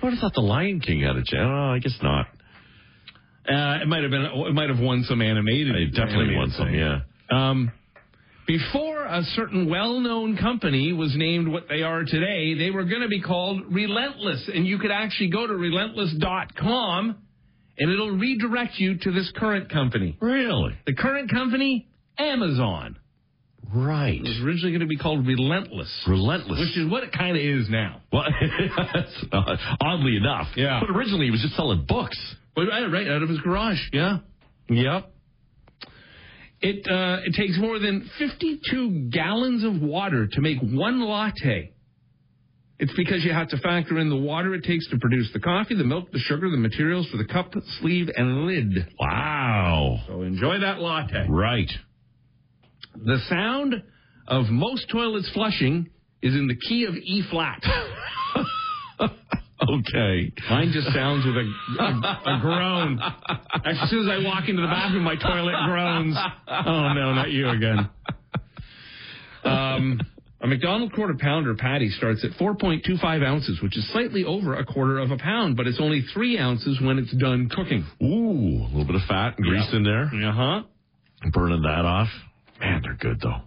I 0.00 0.04
would 0.04 0.12
have 0.14 0.20
thought 0.20 0.34
the 0.34 0.40
Lion 0.40 0.80
King 0.80 1.00
had 1.00 1.16
a 1.16 1.24
chance. 1.24 1.42
Oh, 1.44 1.70
I 1.74 1.78
guess 1.80 1.98
not. 2.02 2.26
Uh, 3.48 3.78
it 3.82 3.88
might 3.88 4.02
have 4.02 4.10
been. 4.10 4.22
It 4.24 4.54
might 4.54 4.68
have 4.68 4.78
won 4.78 5.02
some 5.04 5.22
animated. 5.22 5.74
It 5.74 5.86
definitely 5.94 6.34
animated 6.34 6.38
won 6.38 6.50
some, 6.50 6.66
thing. 6.66 6.74
yeah. 6.74 7.00
Um, 7.30 7.72
before 8.46 9.04
a 9.04 9.22
certain 9.34 9.68
well-known 9.68 10.36
company 10.36 10.92
was 10.92 11.14
named 11.16 11.48
what 11.48 11.64
they 11.68 11.82
are 11.82 12.04
today, 12.04 12.54
they 12.54 12.70
were 12.70 12.84
going 12.84 13.02
to 13.02 13.08
be 13.08 13.20
called 13.20 13.62
Relentless, 13.72 14.48
and 14.54 14.66
you 14.66 14.78
could 14.78 14.90
actually 14.90 15.28
go 15.30 15.46
to 15.46 15.52
relentless.com, 15.54 17.16
and 17.78 17.90
it'll 17.90 18.16
redirect 18.16 18.78
you 18.78 18.98
to 18.98 19.12
this 19.12 19.30
current 19.36 19.70
company. 19.70 20.16
Really? 20.20 20.74
The 20.86 20.94
current 20.94 21.30
company, 21.30 21.88
Amazon, 22.18 22.98
Right. 23.74 24.14
It 24.18 24.22
was 24.22 24.40
originally 24.42 24.70
going 24.72 24.80
to 24.80 24.86
be 24.86 24.96
called 24.96 25.26
Relentless, 25.26 25.92
Relentless. 26.08 26.58
which 26.58 26.78
is 26.78 26.90
what 26.90 27.04
it 27.04 27.12
kind 27.12 27.36
of 27.36 27.42
is 27.42 27.68
now. 27.68 28.00
well, 28.10 28.22
uh, 29.32 29.56
oddly 29.82 30.16
enough. 30.16 30.46
Yeah. 30.56 30.80
But 30.80 30.96
originally 30.96 31.26
he 31.26 31.30
was 31.30 31.42
just 31.42 31.54
selling 31.54 31.84
books. 31.86 32.16
But 32.56 32.62
right, 32.68 32.86
right 32.86 33.06
out 33.08 33.22
of 33.22 33.28
his 33.28 33.38
garage. 33.40 33.76
Yeah. 33.92 34.18
Yep. 34.70 35.12
It 36.60 36.88
uh, 36.90 37.18
it 37.24 37.34
takes 37.34 37.58
more 37.58 37.78
than 37.78 38.08
52 38.18 39.10
gallons 39.12 39.64
of 39.64 39.80
water 39.86 40.26
to 40.32 40.40
make 40.40 40.58
one 40.60 41.00
latte. 41.02 41.72
It's 42.78 42.92
because 42.94 43.24
you 43.24 43.32
have 43.32 43.48
to 43.48 43.58
factor 43.58 43.98
in 43.98 44.08
the 44.08 44.16
water 44.16 44.54
it 44.54 44.62
takes 44.62 44.88
to 44.90 44.98
produce 44.98 45.28
the 45.32 45.40
coffee, 45.40 45.74
the 45.74 45.84
milk, 45.84 46.12
the 46.12 46.20
sugar, 46.20 46.48
the 46.48 46.56
materials 46.56 47.08
for 47.10 47.16
the 47.16 47.24
cup, 47.24 47.52
sleeve, 47.80 48.08
and 48.14 48.46
lid. 48.46 48.86
Wow. 49.00 49.98
So 50.06 50.22
enjoy 50.22 50.60
that 50.60 50.78
latte. 50.78 51.26
Right. 51.28 51.70
The 52.94 53.18
sound 53.28 53.82
of 54.28 54.46
most 54.48 54.88
toilets 54.90 55.28
flushing 55.34 55.90
is 56.22 56.34
in 56.34 56.46
the 56.46 56.56
key 56.56 56.84
of 56.84 56.94
E 56.94 57.22
flat. 57.30 57.62
Okay. 59.60 60.32
Mine 60.48 60.70
just 60.72 60.86
sounds 60.94 61.26
with 61.26 61.34
a, 61.34 61.82
a, 61.82 62.36
a 62.36 62.40
groan. 62.40 63.00
As 63.64 63.90
soon 63.90 64.08
as 64.08 64.08
I 64.08 64.24
walk 64.24 64.48
into 64.48 64.62
the 64.62 64.68
bathroom, 64.68 65.02
my 65.02 65.16
toilet 65.16 65.54
groans. 65.66 66.16
Oh 66.48 66.92
no, 66.94 67.12
not 67.12 67.30
you 67.30 67.48
again. 67.48 67.90
Um, 69.44 70.00
a 70.40 70.46
McDonald 70.46 70.92
quarter 70.92 71.14
pounder 71.18 71.54
patty 71.54 71.90
starts 71.90 72.24
at 72.24 72.30
4.25 72.38 73.26
ounces, 73.26 73.60
which 73.62 73.76
is 73.76 73.90
slightly 73.92 74.24
over 74.24 74.54
a 74.54 74.64
quarter 74.64 74.98
of 74.98 75.10
a 75.10 75.16
pound, 75.16 75.56
but 75.56 75.66
it's 75.66 75.80
only 75.80 76.02
three 76.14 76.38
ounces 76.38 76.78
when 76.80 76.98
it's 76.98 77.12
done 77.16 77.48
cooking. 77.48 77.84
Ooh, 78.02 78.64
a 78.64 78.68
little 78.68 78.84
bit 78.84 78.94
of 78.94 79.02
fat 79.08 79.34
and 79.36 79.46
grease 79.46 79.68
in 79.72 79.82
there. 79.82 80.04
Uh 80.04 80.32
huh. 80.32 80.62
Burning 81.32 81.62
that 81.62 81.84
off. 81.84 82.08
Man, 82.60 82.80
they're 82.82 82.94
good 82.94 83.20
though. 83.20 83.40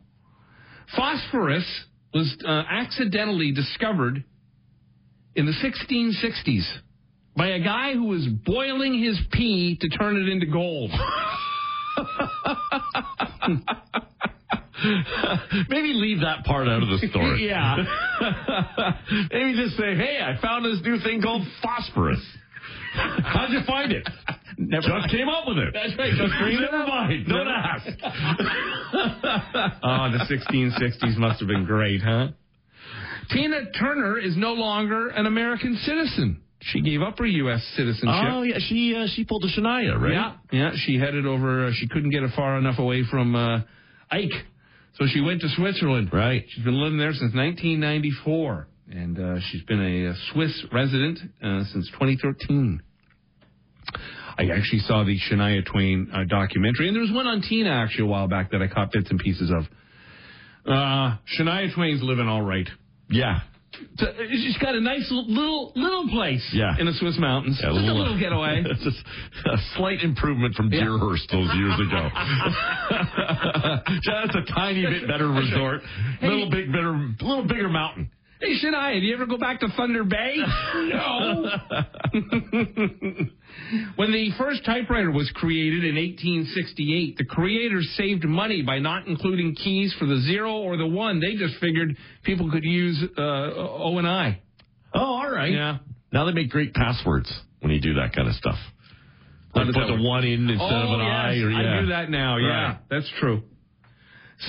Phosphorus 0.95 1.65
was 2.13 2.35
uh, 2.45 2.63
accidentally 2.69 3.53
discovered 3.53 4.25
in 5.35 5.45
the 5.45 5.53
1660s 5.53 6.69
by 7.37 7.47
a 7.47 7.59
guy 7.59 7.93
who 7.93 8.07
was 8.07 8.27
boiling 8.45 9.01
his 9.01 9.17
pee 9.31 9.77
to 9.79 9.87
turn 9.87 10.17
it 10.17 10.27
into 10.27 10.47
gold. 10.47 10.91
Maybe 15.69 15.93
leave 15.93 16.21
that 16.21 16.43
part 16.45 16.67
out 16.67 16.81
of 16.83 16.89
the 16.89 17.07
story. 17.09 17.47
yeah. 17.49 17.75
Maybe 19.31 19.55
just 19.55 19.77
say, 19.77 19.95
hey, 19.95 20.19
I 20.21 20.41
found 20.41 20.65
this 20.65 20.81
new 20.83 20.99
thing 20.99 21.21
called 21.21 21.43
phosphorus. 21.61 22.21
How'd 22.93 23.51
you 23.51 23.61
find 23.65 23.91
it? 23.91 24.07
Never 24.57 24.81
Just 24.87 25.09
came 25.11 25.29
up 25.29 25.47
with 25.47 25.57
it. 25.57 25.73
That's 25.73 25.97
right. 25.97 26.11
Just 26.11 26.33
Never 26.61 26.85
mind. 26.85 27.25
Don't 27.27 27.45
Never- 27.45 27.49
ask. 27.49 27.87
Oh, 29.83 30.11
the 30.11 30.25
1660s 30.29 31.17
must 31.17 31.39
have 31.39 31.47
been 31.47 31.65
great, 31.65 32.01
huh? 32.01 32.27
Tina 33.29 33.71
Turner 33.79 34.19
is 34.19 34.35
no 34.35 34.53
longer 34.53 35.07
an 35.07 35.25
American 35.25 35.77
citizen. 35.83 36.41
She 36.63 36.81
gave 36.81 37.01
up 37.01 37.17
her 37.17 37.25
U.S. 37.25 37.63
citizenship. 37.75 38.07
Oh 38.29 38.43
yeah, 38.43 38.57
she 38.59 38.95
uh, 38.95 39.07
she 39.15 39.23
pulled 39.23 39.43
a 39.45 39.47
Shania, 39.47 39.99
right? 39.99 40.11
Yeah, 40.11 40.33
yeah. 40.51 40.71
She 40.75 40.99
headed 40.99 41.25
over. 41.25 41.67
Uh, 41.67 41.71
she 41.73 41.87
couldn't 41.87 42.11
get 42.11 42.21
far 42.35 42.57
enough 42.59 42.77
away 42.77 43.03
from 43.09 43.35
uh, 43.35 43.61
Ike, 44.11 44.29
so 44.93 45.05
she 45.07 45.21
went 45.21 45.41
to 45.41 45.49
Switzerland. 45.49 46.09
Right. 46.11 46.43
She's 46.49 46.63
been 46.63 46.81
living 46.81 46.97
there 46.97 47.13
since 47.13 47.33
1994, 47.33 48.67
and 48.91 49.19
uh, 49.19 49.39
she's 49.49 49.63
been 49.63 49.81
a, 49.81 50.13
Swiss 50.33 50.65
resident 50.71 51.19
uh, 51.41 51.63
since 51.71 51.89
2013. 51.91 52.81
I 54.37 54.43
actually 54.45 54.79
saw 54.79 55.03
the 55.03 55.17
Shania 55.29 55.65
Twain 55.65 56.09
uh, 56.13 56.23
documentary, 56.27 56.87
and 56.87 56.95
there 56.95 57.01
was 57.01 57.11
one 57.11 57.27
on 57.27 57.41
Tina 57.41 57.69
actually 57.69 58.05
a 58.05 58.07
while 58.07 58.27
back 58.27 58.51
that 58.51 58.61
I 58.61 58.67
caught 58.67 58.91
bits 58.91 59.09
and 59.09 59.19
pieces 59.19 59.51
of. 59.51 59.63
Uh, 60.65 61.17
Shania 61.37 61.73
Twain's 61.73 62.01
living 62.03 62.27
all 62.27 62.41
right. 62.41 62.67
Yeah. 63.09 63.41
So, 63.97 64.05
uh, 64.07 64.13
She's 64.31 64.57
got 64.57 64.75
a 64.75 64.79
nice 64.81 65.09
little 65.11 65.71
little 65.75 66.07
place 66.09 66.47
Yeah. 66.53 66.75
in 66.79 66.85
the 66.85 66.93
Swiss 66.93 67.17
mountains. 67.19 67.59
Yeah, 67.61 67.69
Just 67.73 67.85
a 67.87 67.93
little 67.93 68.17
getaway. 68.19 68.63
Just 68.83 68.97
a 69.45 69.57
slight 69.75 70.01
improvement 70.01 70.55
from 70.55 70.71
Yeah. 70.71 70.81
Deerhurst 70.81 71.29
those 71.31 71.49
years 71.55 71.75
ago. 71.79 72.09
Just 74.01 74.35
a 74.35 74.43
tiny 74.53 74.85
bit 74.85 75.07
better 75.07 75.29
resort, 75.29 75.81
little 76.21 76.49
big 76.49 76.71
better, 76.71 76.93
little 77.21 77.45
bigger 77.47 77.69
mountain. 77.69 78.09
Hey, 78.41 78.55
Shania, 78.57 78.99
do 78.99 79.05
you 79.05 79.13
ever 79.13 79.27
go 79.27 79.37
back 79.37 79.59
to 79.59 79.67
Thunder 79.77 80.03
Bay? 80.03 80.35
no. 80.75 81.45
when 83.95 84.11
the 84.11 84.31
first 84.37 84.65
typewriter 84.65 85.11
was 85.11 85.29
created 85.35 85.83
in 85.83 85.95
1868, 85.95 87.17
the 87.17 87.25
creators 87.25 87.87
saved 87.97 88.23
money 88.25 88.63
by 88.63 88.79
not 88.79 89.05
including 89.07 89.53
keys 89.55 89.93
for 89.99 90.05
the 90.07 90.19
zero 90.21 90.53
or 90.57 90.75
the 90.77 90.87
one. 90.87 91.19
They 91.19 91.35
just 91.35 91.55
figured 91.61 91.95
people 92.23 92.49
could 92.51 92.63
use 92.63 93.03
uh, 93.17 93.21
O 93.21 93.97
and 93.99 94.07
I. 94.07 94.41
Oh, 94.93 94.99
all 94.99 95.29
right. 95.31 95.51
Yeah. 95.51 95.77
Now 96.11 96.25
they 96.25 96.31
make 96.33 96.49
great 96.49 96.73
passwords 96.73 97.31
when 97.59 97.71
you 97.71 97.79
do 97.79 97.93
that 97.95 98.13
kind 98.15 98.27
of 98.27 98.33
stuff. 98.35 98.57
How 99.53 99.59
Like 99.61 99.67
does 99.67 99.75
put 99.75 99.81
that 99.81 99.87
the 99.87 99.93
work? 100.01 100.03
one 100.03 100.23
in 100.23 100.49
instead 100.49 100.59
of 100.81 100.89
an 100.89 101.01
oh, 101.01 101.03
I. 101.03 101.31
yes, 101.33 101.43
Or, 101.43 101.49
yeah. 101.51 101.77
I 101.77 101.81
do 101.81 101.87
that 101.87 102.09
now. 102.09 102.37
Yeah, 102.37 102.47
Right. 102.47 102.77
that's 102.89 103.09
true. 103.19 103.43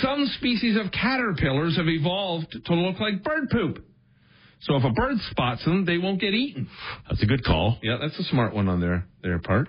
Some 0.01 0.27
species 0.39 0.77
of 0.77 0.91
caterpillars 0.91 1.77
have 1.77 1.89
evolved 1.89 2.57
to 2.65 2.75
look 2.75 2.99
like 2.99 3.23
bird 3.23 3.51
poop. 3.51 3.85
So 4.63 4.77
if 4.77 4.85
a 4.85 4.91
bird 4.91 5.19
spots 5.31 5.65
them, 5.65 5.85
they 5.85 5.99
won't 5.99 6.21
get 6.21 6.35
eaten. 6.35 6.69
That's 7.09 7.23
a 7.23 7.27
good 7.27 7.45
call. 7.45 7.79
Yeah, 7.83 7.99
that's 8.01 8.19
a 8.19 8.25
smart 8.25 8.55
one 8.55 8.69
on 8.69 8.81
their 8.81 9.07
their 9.23 9.39
part. 9.41 9.69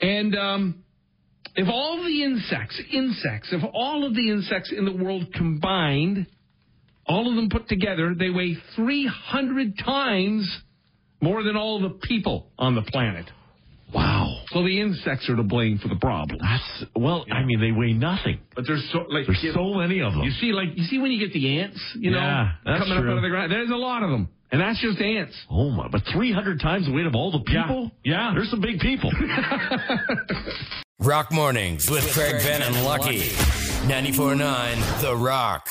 And 0.00 0.36
um, 0.36 0.84
if 1.54 1.68
all 1.68 2.02
the 2.02 2.24
insects, 2.24 2.80
insects, 2.92 3.48
if 3.52 3.62
all 3.72 4.06
of 4.06 4.14
the 4.14 4.30
insects 4.30 4.72
in 4.76 4.84
the 4.84 4.92
world 4.92 5.32
combined, 5.34 6.26
all 7.06 7.28
of 7.28 7.36
them 7.36 7.48
put 7.48 7.68
together, 7.68 8.14
they 8.18 8.30
weigh 8.30 8.56
300 8.76 9.78
times 9.78 10.60
more 11.20 11.42
than 11.42 11.56
all 11.56 11.80
the 11.80 11.90
people 11.90 12.50
on 12.58 12.74
the 12.74 12.82
planet. 12.82 13.26
Wow. 13.94 14.42
So 14.52 14.62
the 14.62 14.80
insects 14.80 15.28
are 15.28 15.36
to 15.36 15.42
blame 15.42 15.78
for 15.78 15.88
the 15.88 15.96
problem. 15.96 16.38
That's 16.40 16.84
well. 16.96 17.24
I 17.30 17.42
mean, 17.44 17.60
they 17.60 17.72
weigh 17.72 17.92
nothing. 17.92 18.40
But 18.54 18.64
there's 18.66 18.88
so 18.92 19.00
like 19.08 19.26
There's 19.26 19.54
so 19.54 19.74
many 19.74 20.00
of 20.00 20.12
them. 20.12 20.22
you 20.22 20.30
see 20.32 20.52
like 20.52 20.68
you 20.76 20.84
see 20.84 20.98
when 20.98 21.10
you 21.12 21.18
get 21.18 21.32
the 21.32 21.60
ants, 21.60 21.80
you 21.96 22.10
know, 22.10 22.18
Yeah, 22.18 22.52
that's 22.64 22.80
coming 22.84 22.98
up 22.98 23.04
out 23.04 23.16
of 23.16 23.22
the 23.22 23.28
ground. 23.28 23.50
There's 23.52 23.70
a 23.70 23.76
lot 23.76 24.02
of 24.02 24.10
them, 24.10 24.28
and 24.52 24.60
that's 24.60 24.80
just 24.80 25.00
ants. 25.00 25.34
Oh 25.50 25.70
my! 25.70 25.88
But 25.88 26.02
three 26.12 26.32
hundred 26.32 26.60
times 26.60 26.86
the 26.86 26.92
weight 26.92 27.06
of 27.06 27.14
all 27.14 27.30
the 27.32 27.40
people. 27.40 27.90
Yeah. 28.04 28.32
There's 28.34 28.50
some 28.50 28.60
big 28.60 28.78
people. 28.80 29.10
Rock 31.00 31.32
Mornings 31.32 31.90
with 31.90 32.04
Craig 32.12 32.34
Ben 32.44 32.60
and 32.62 32.84
Lucky. 32.84 33.20
94.9 33.88 35.00
The 35.00 35.16
Rock. 35.16 35.66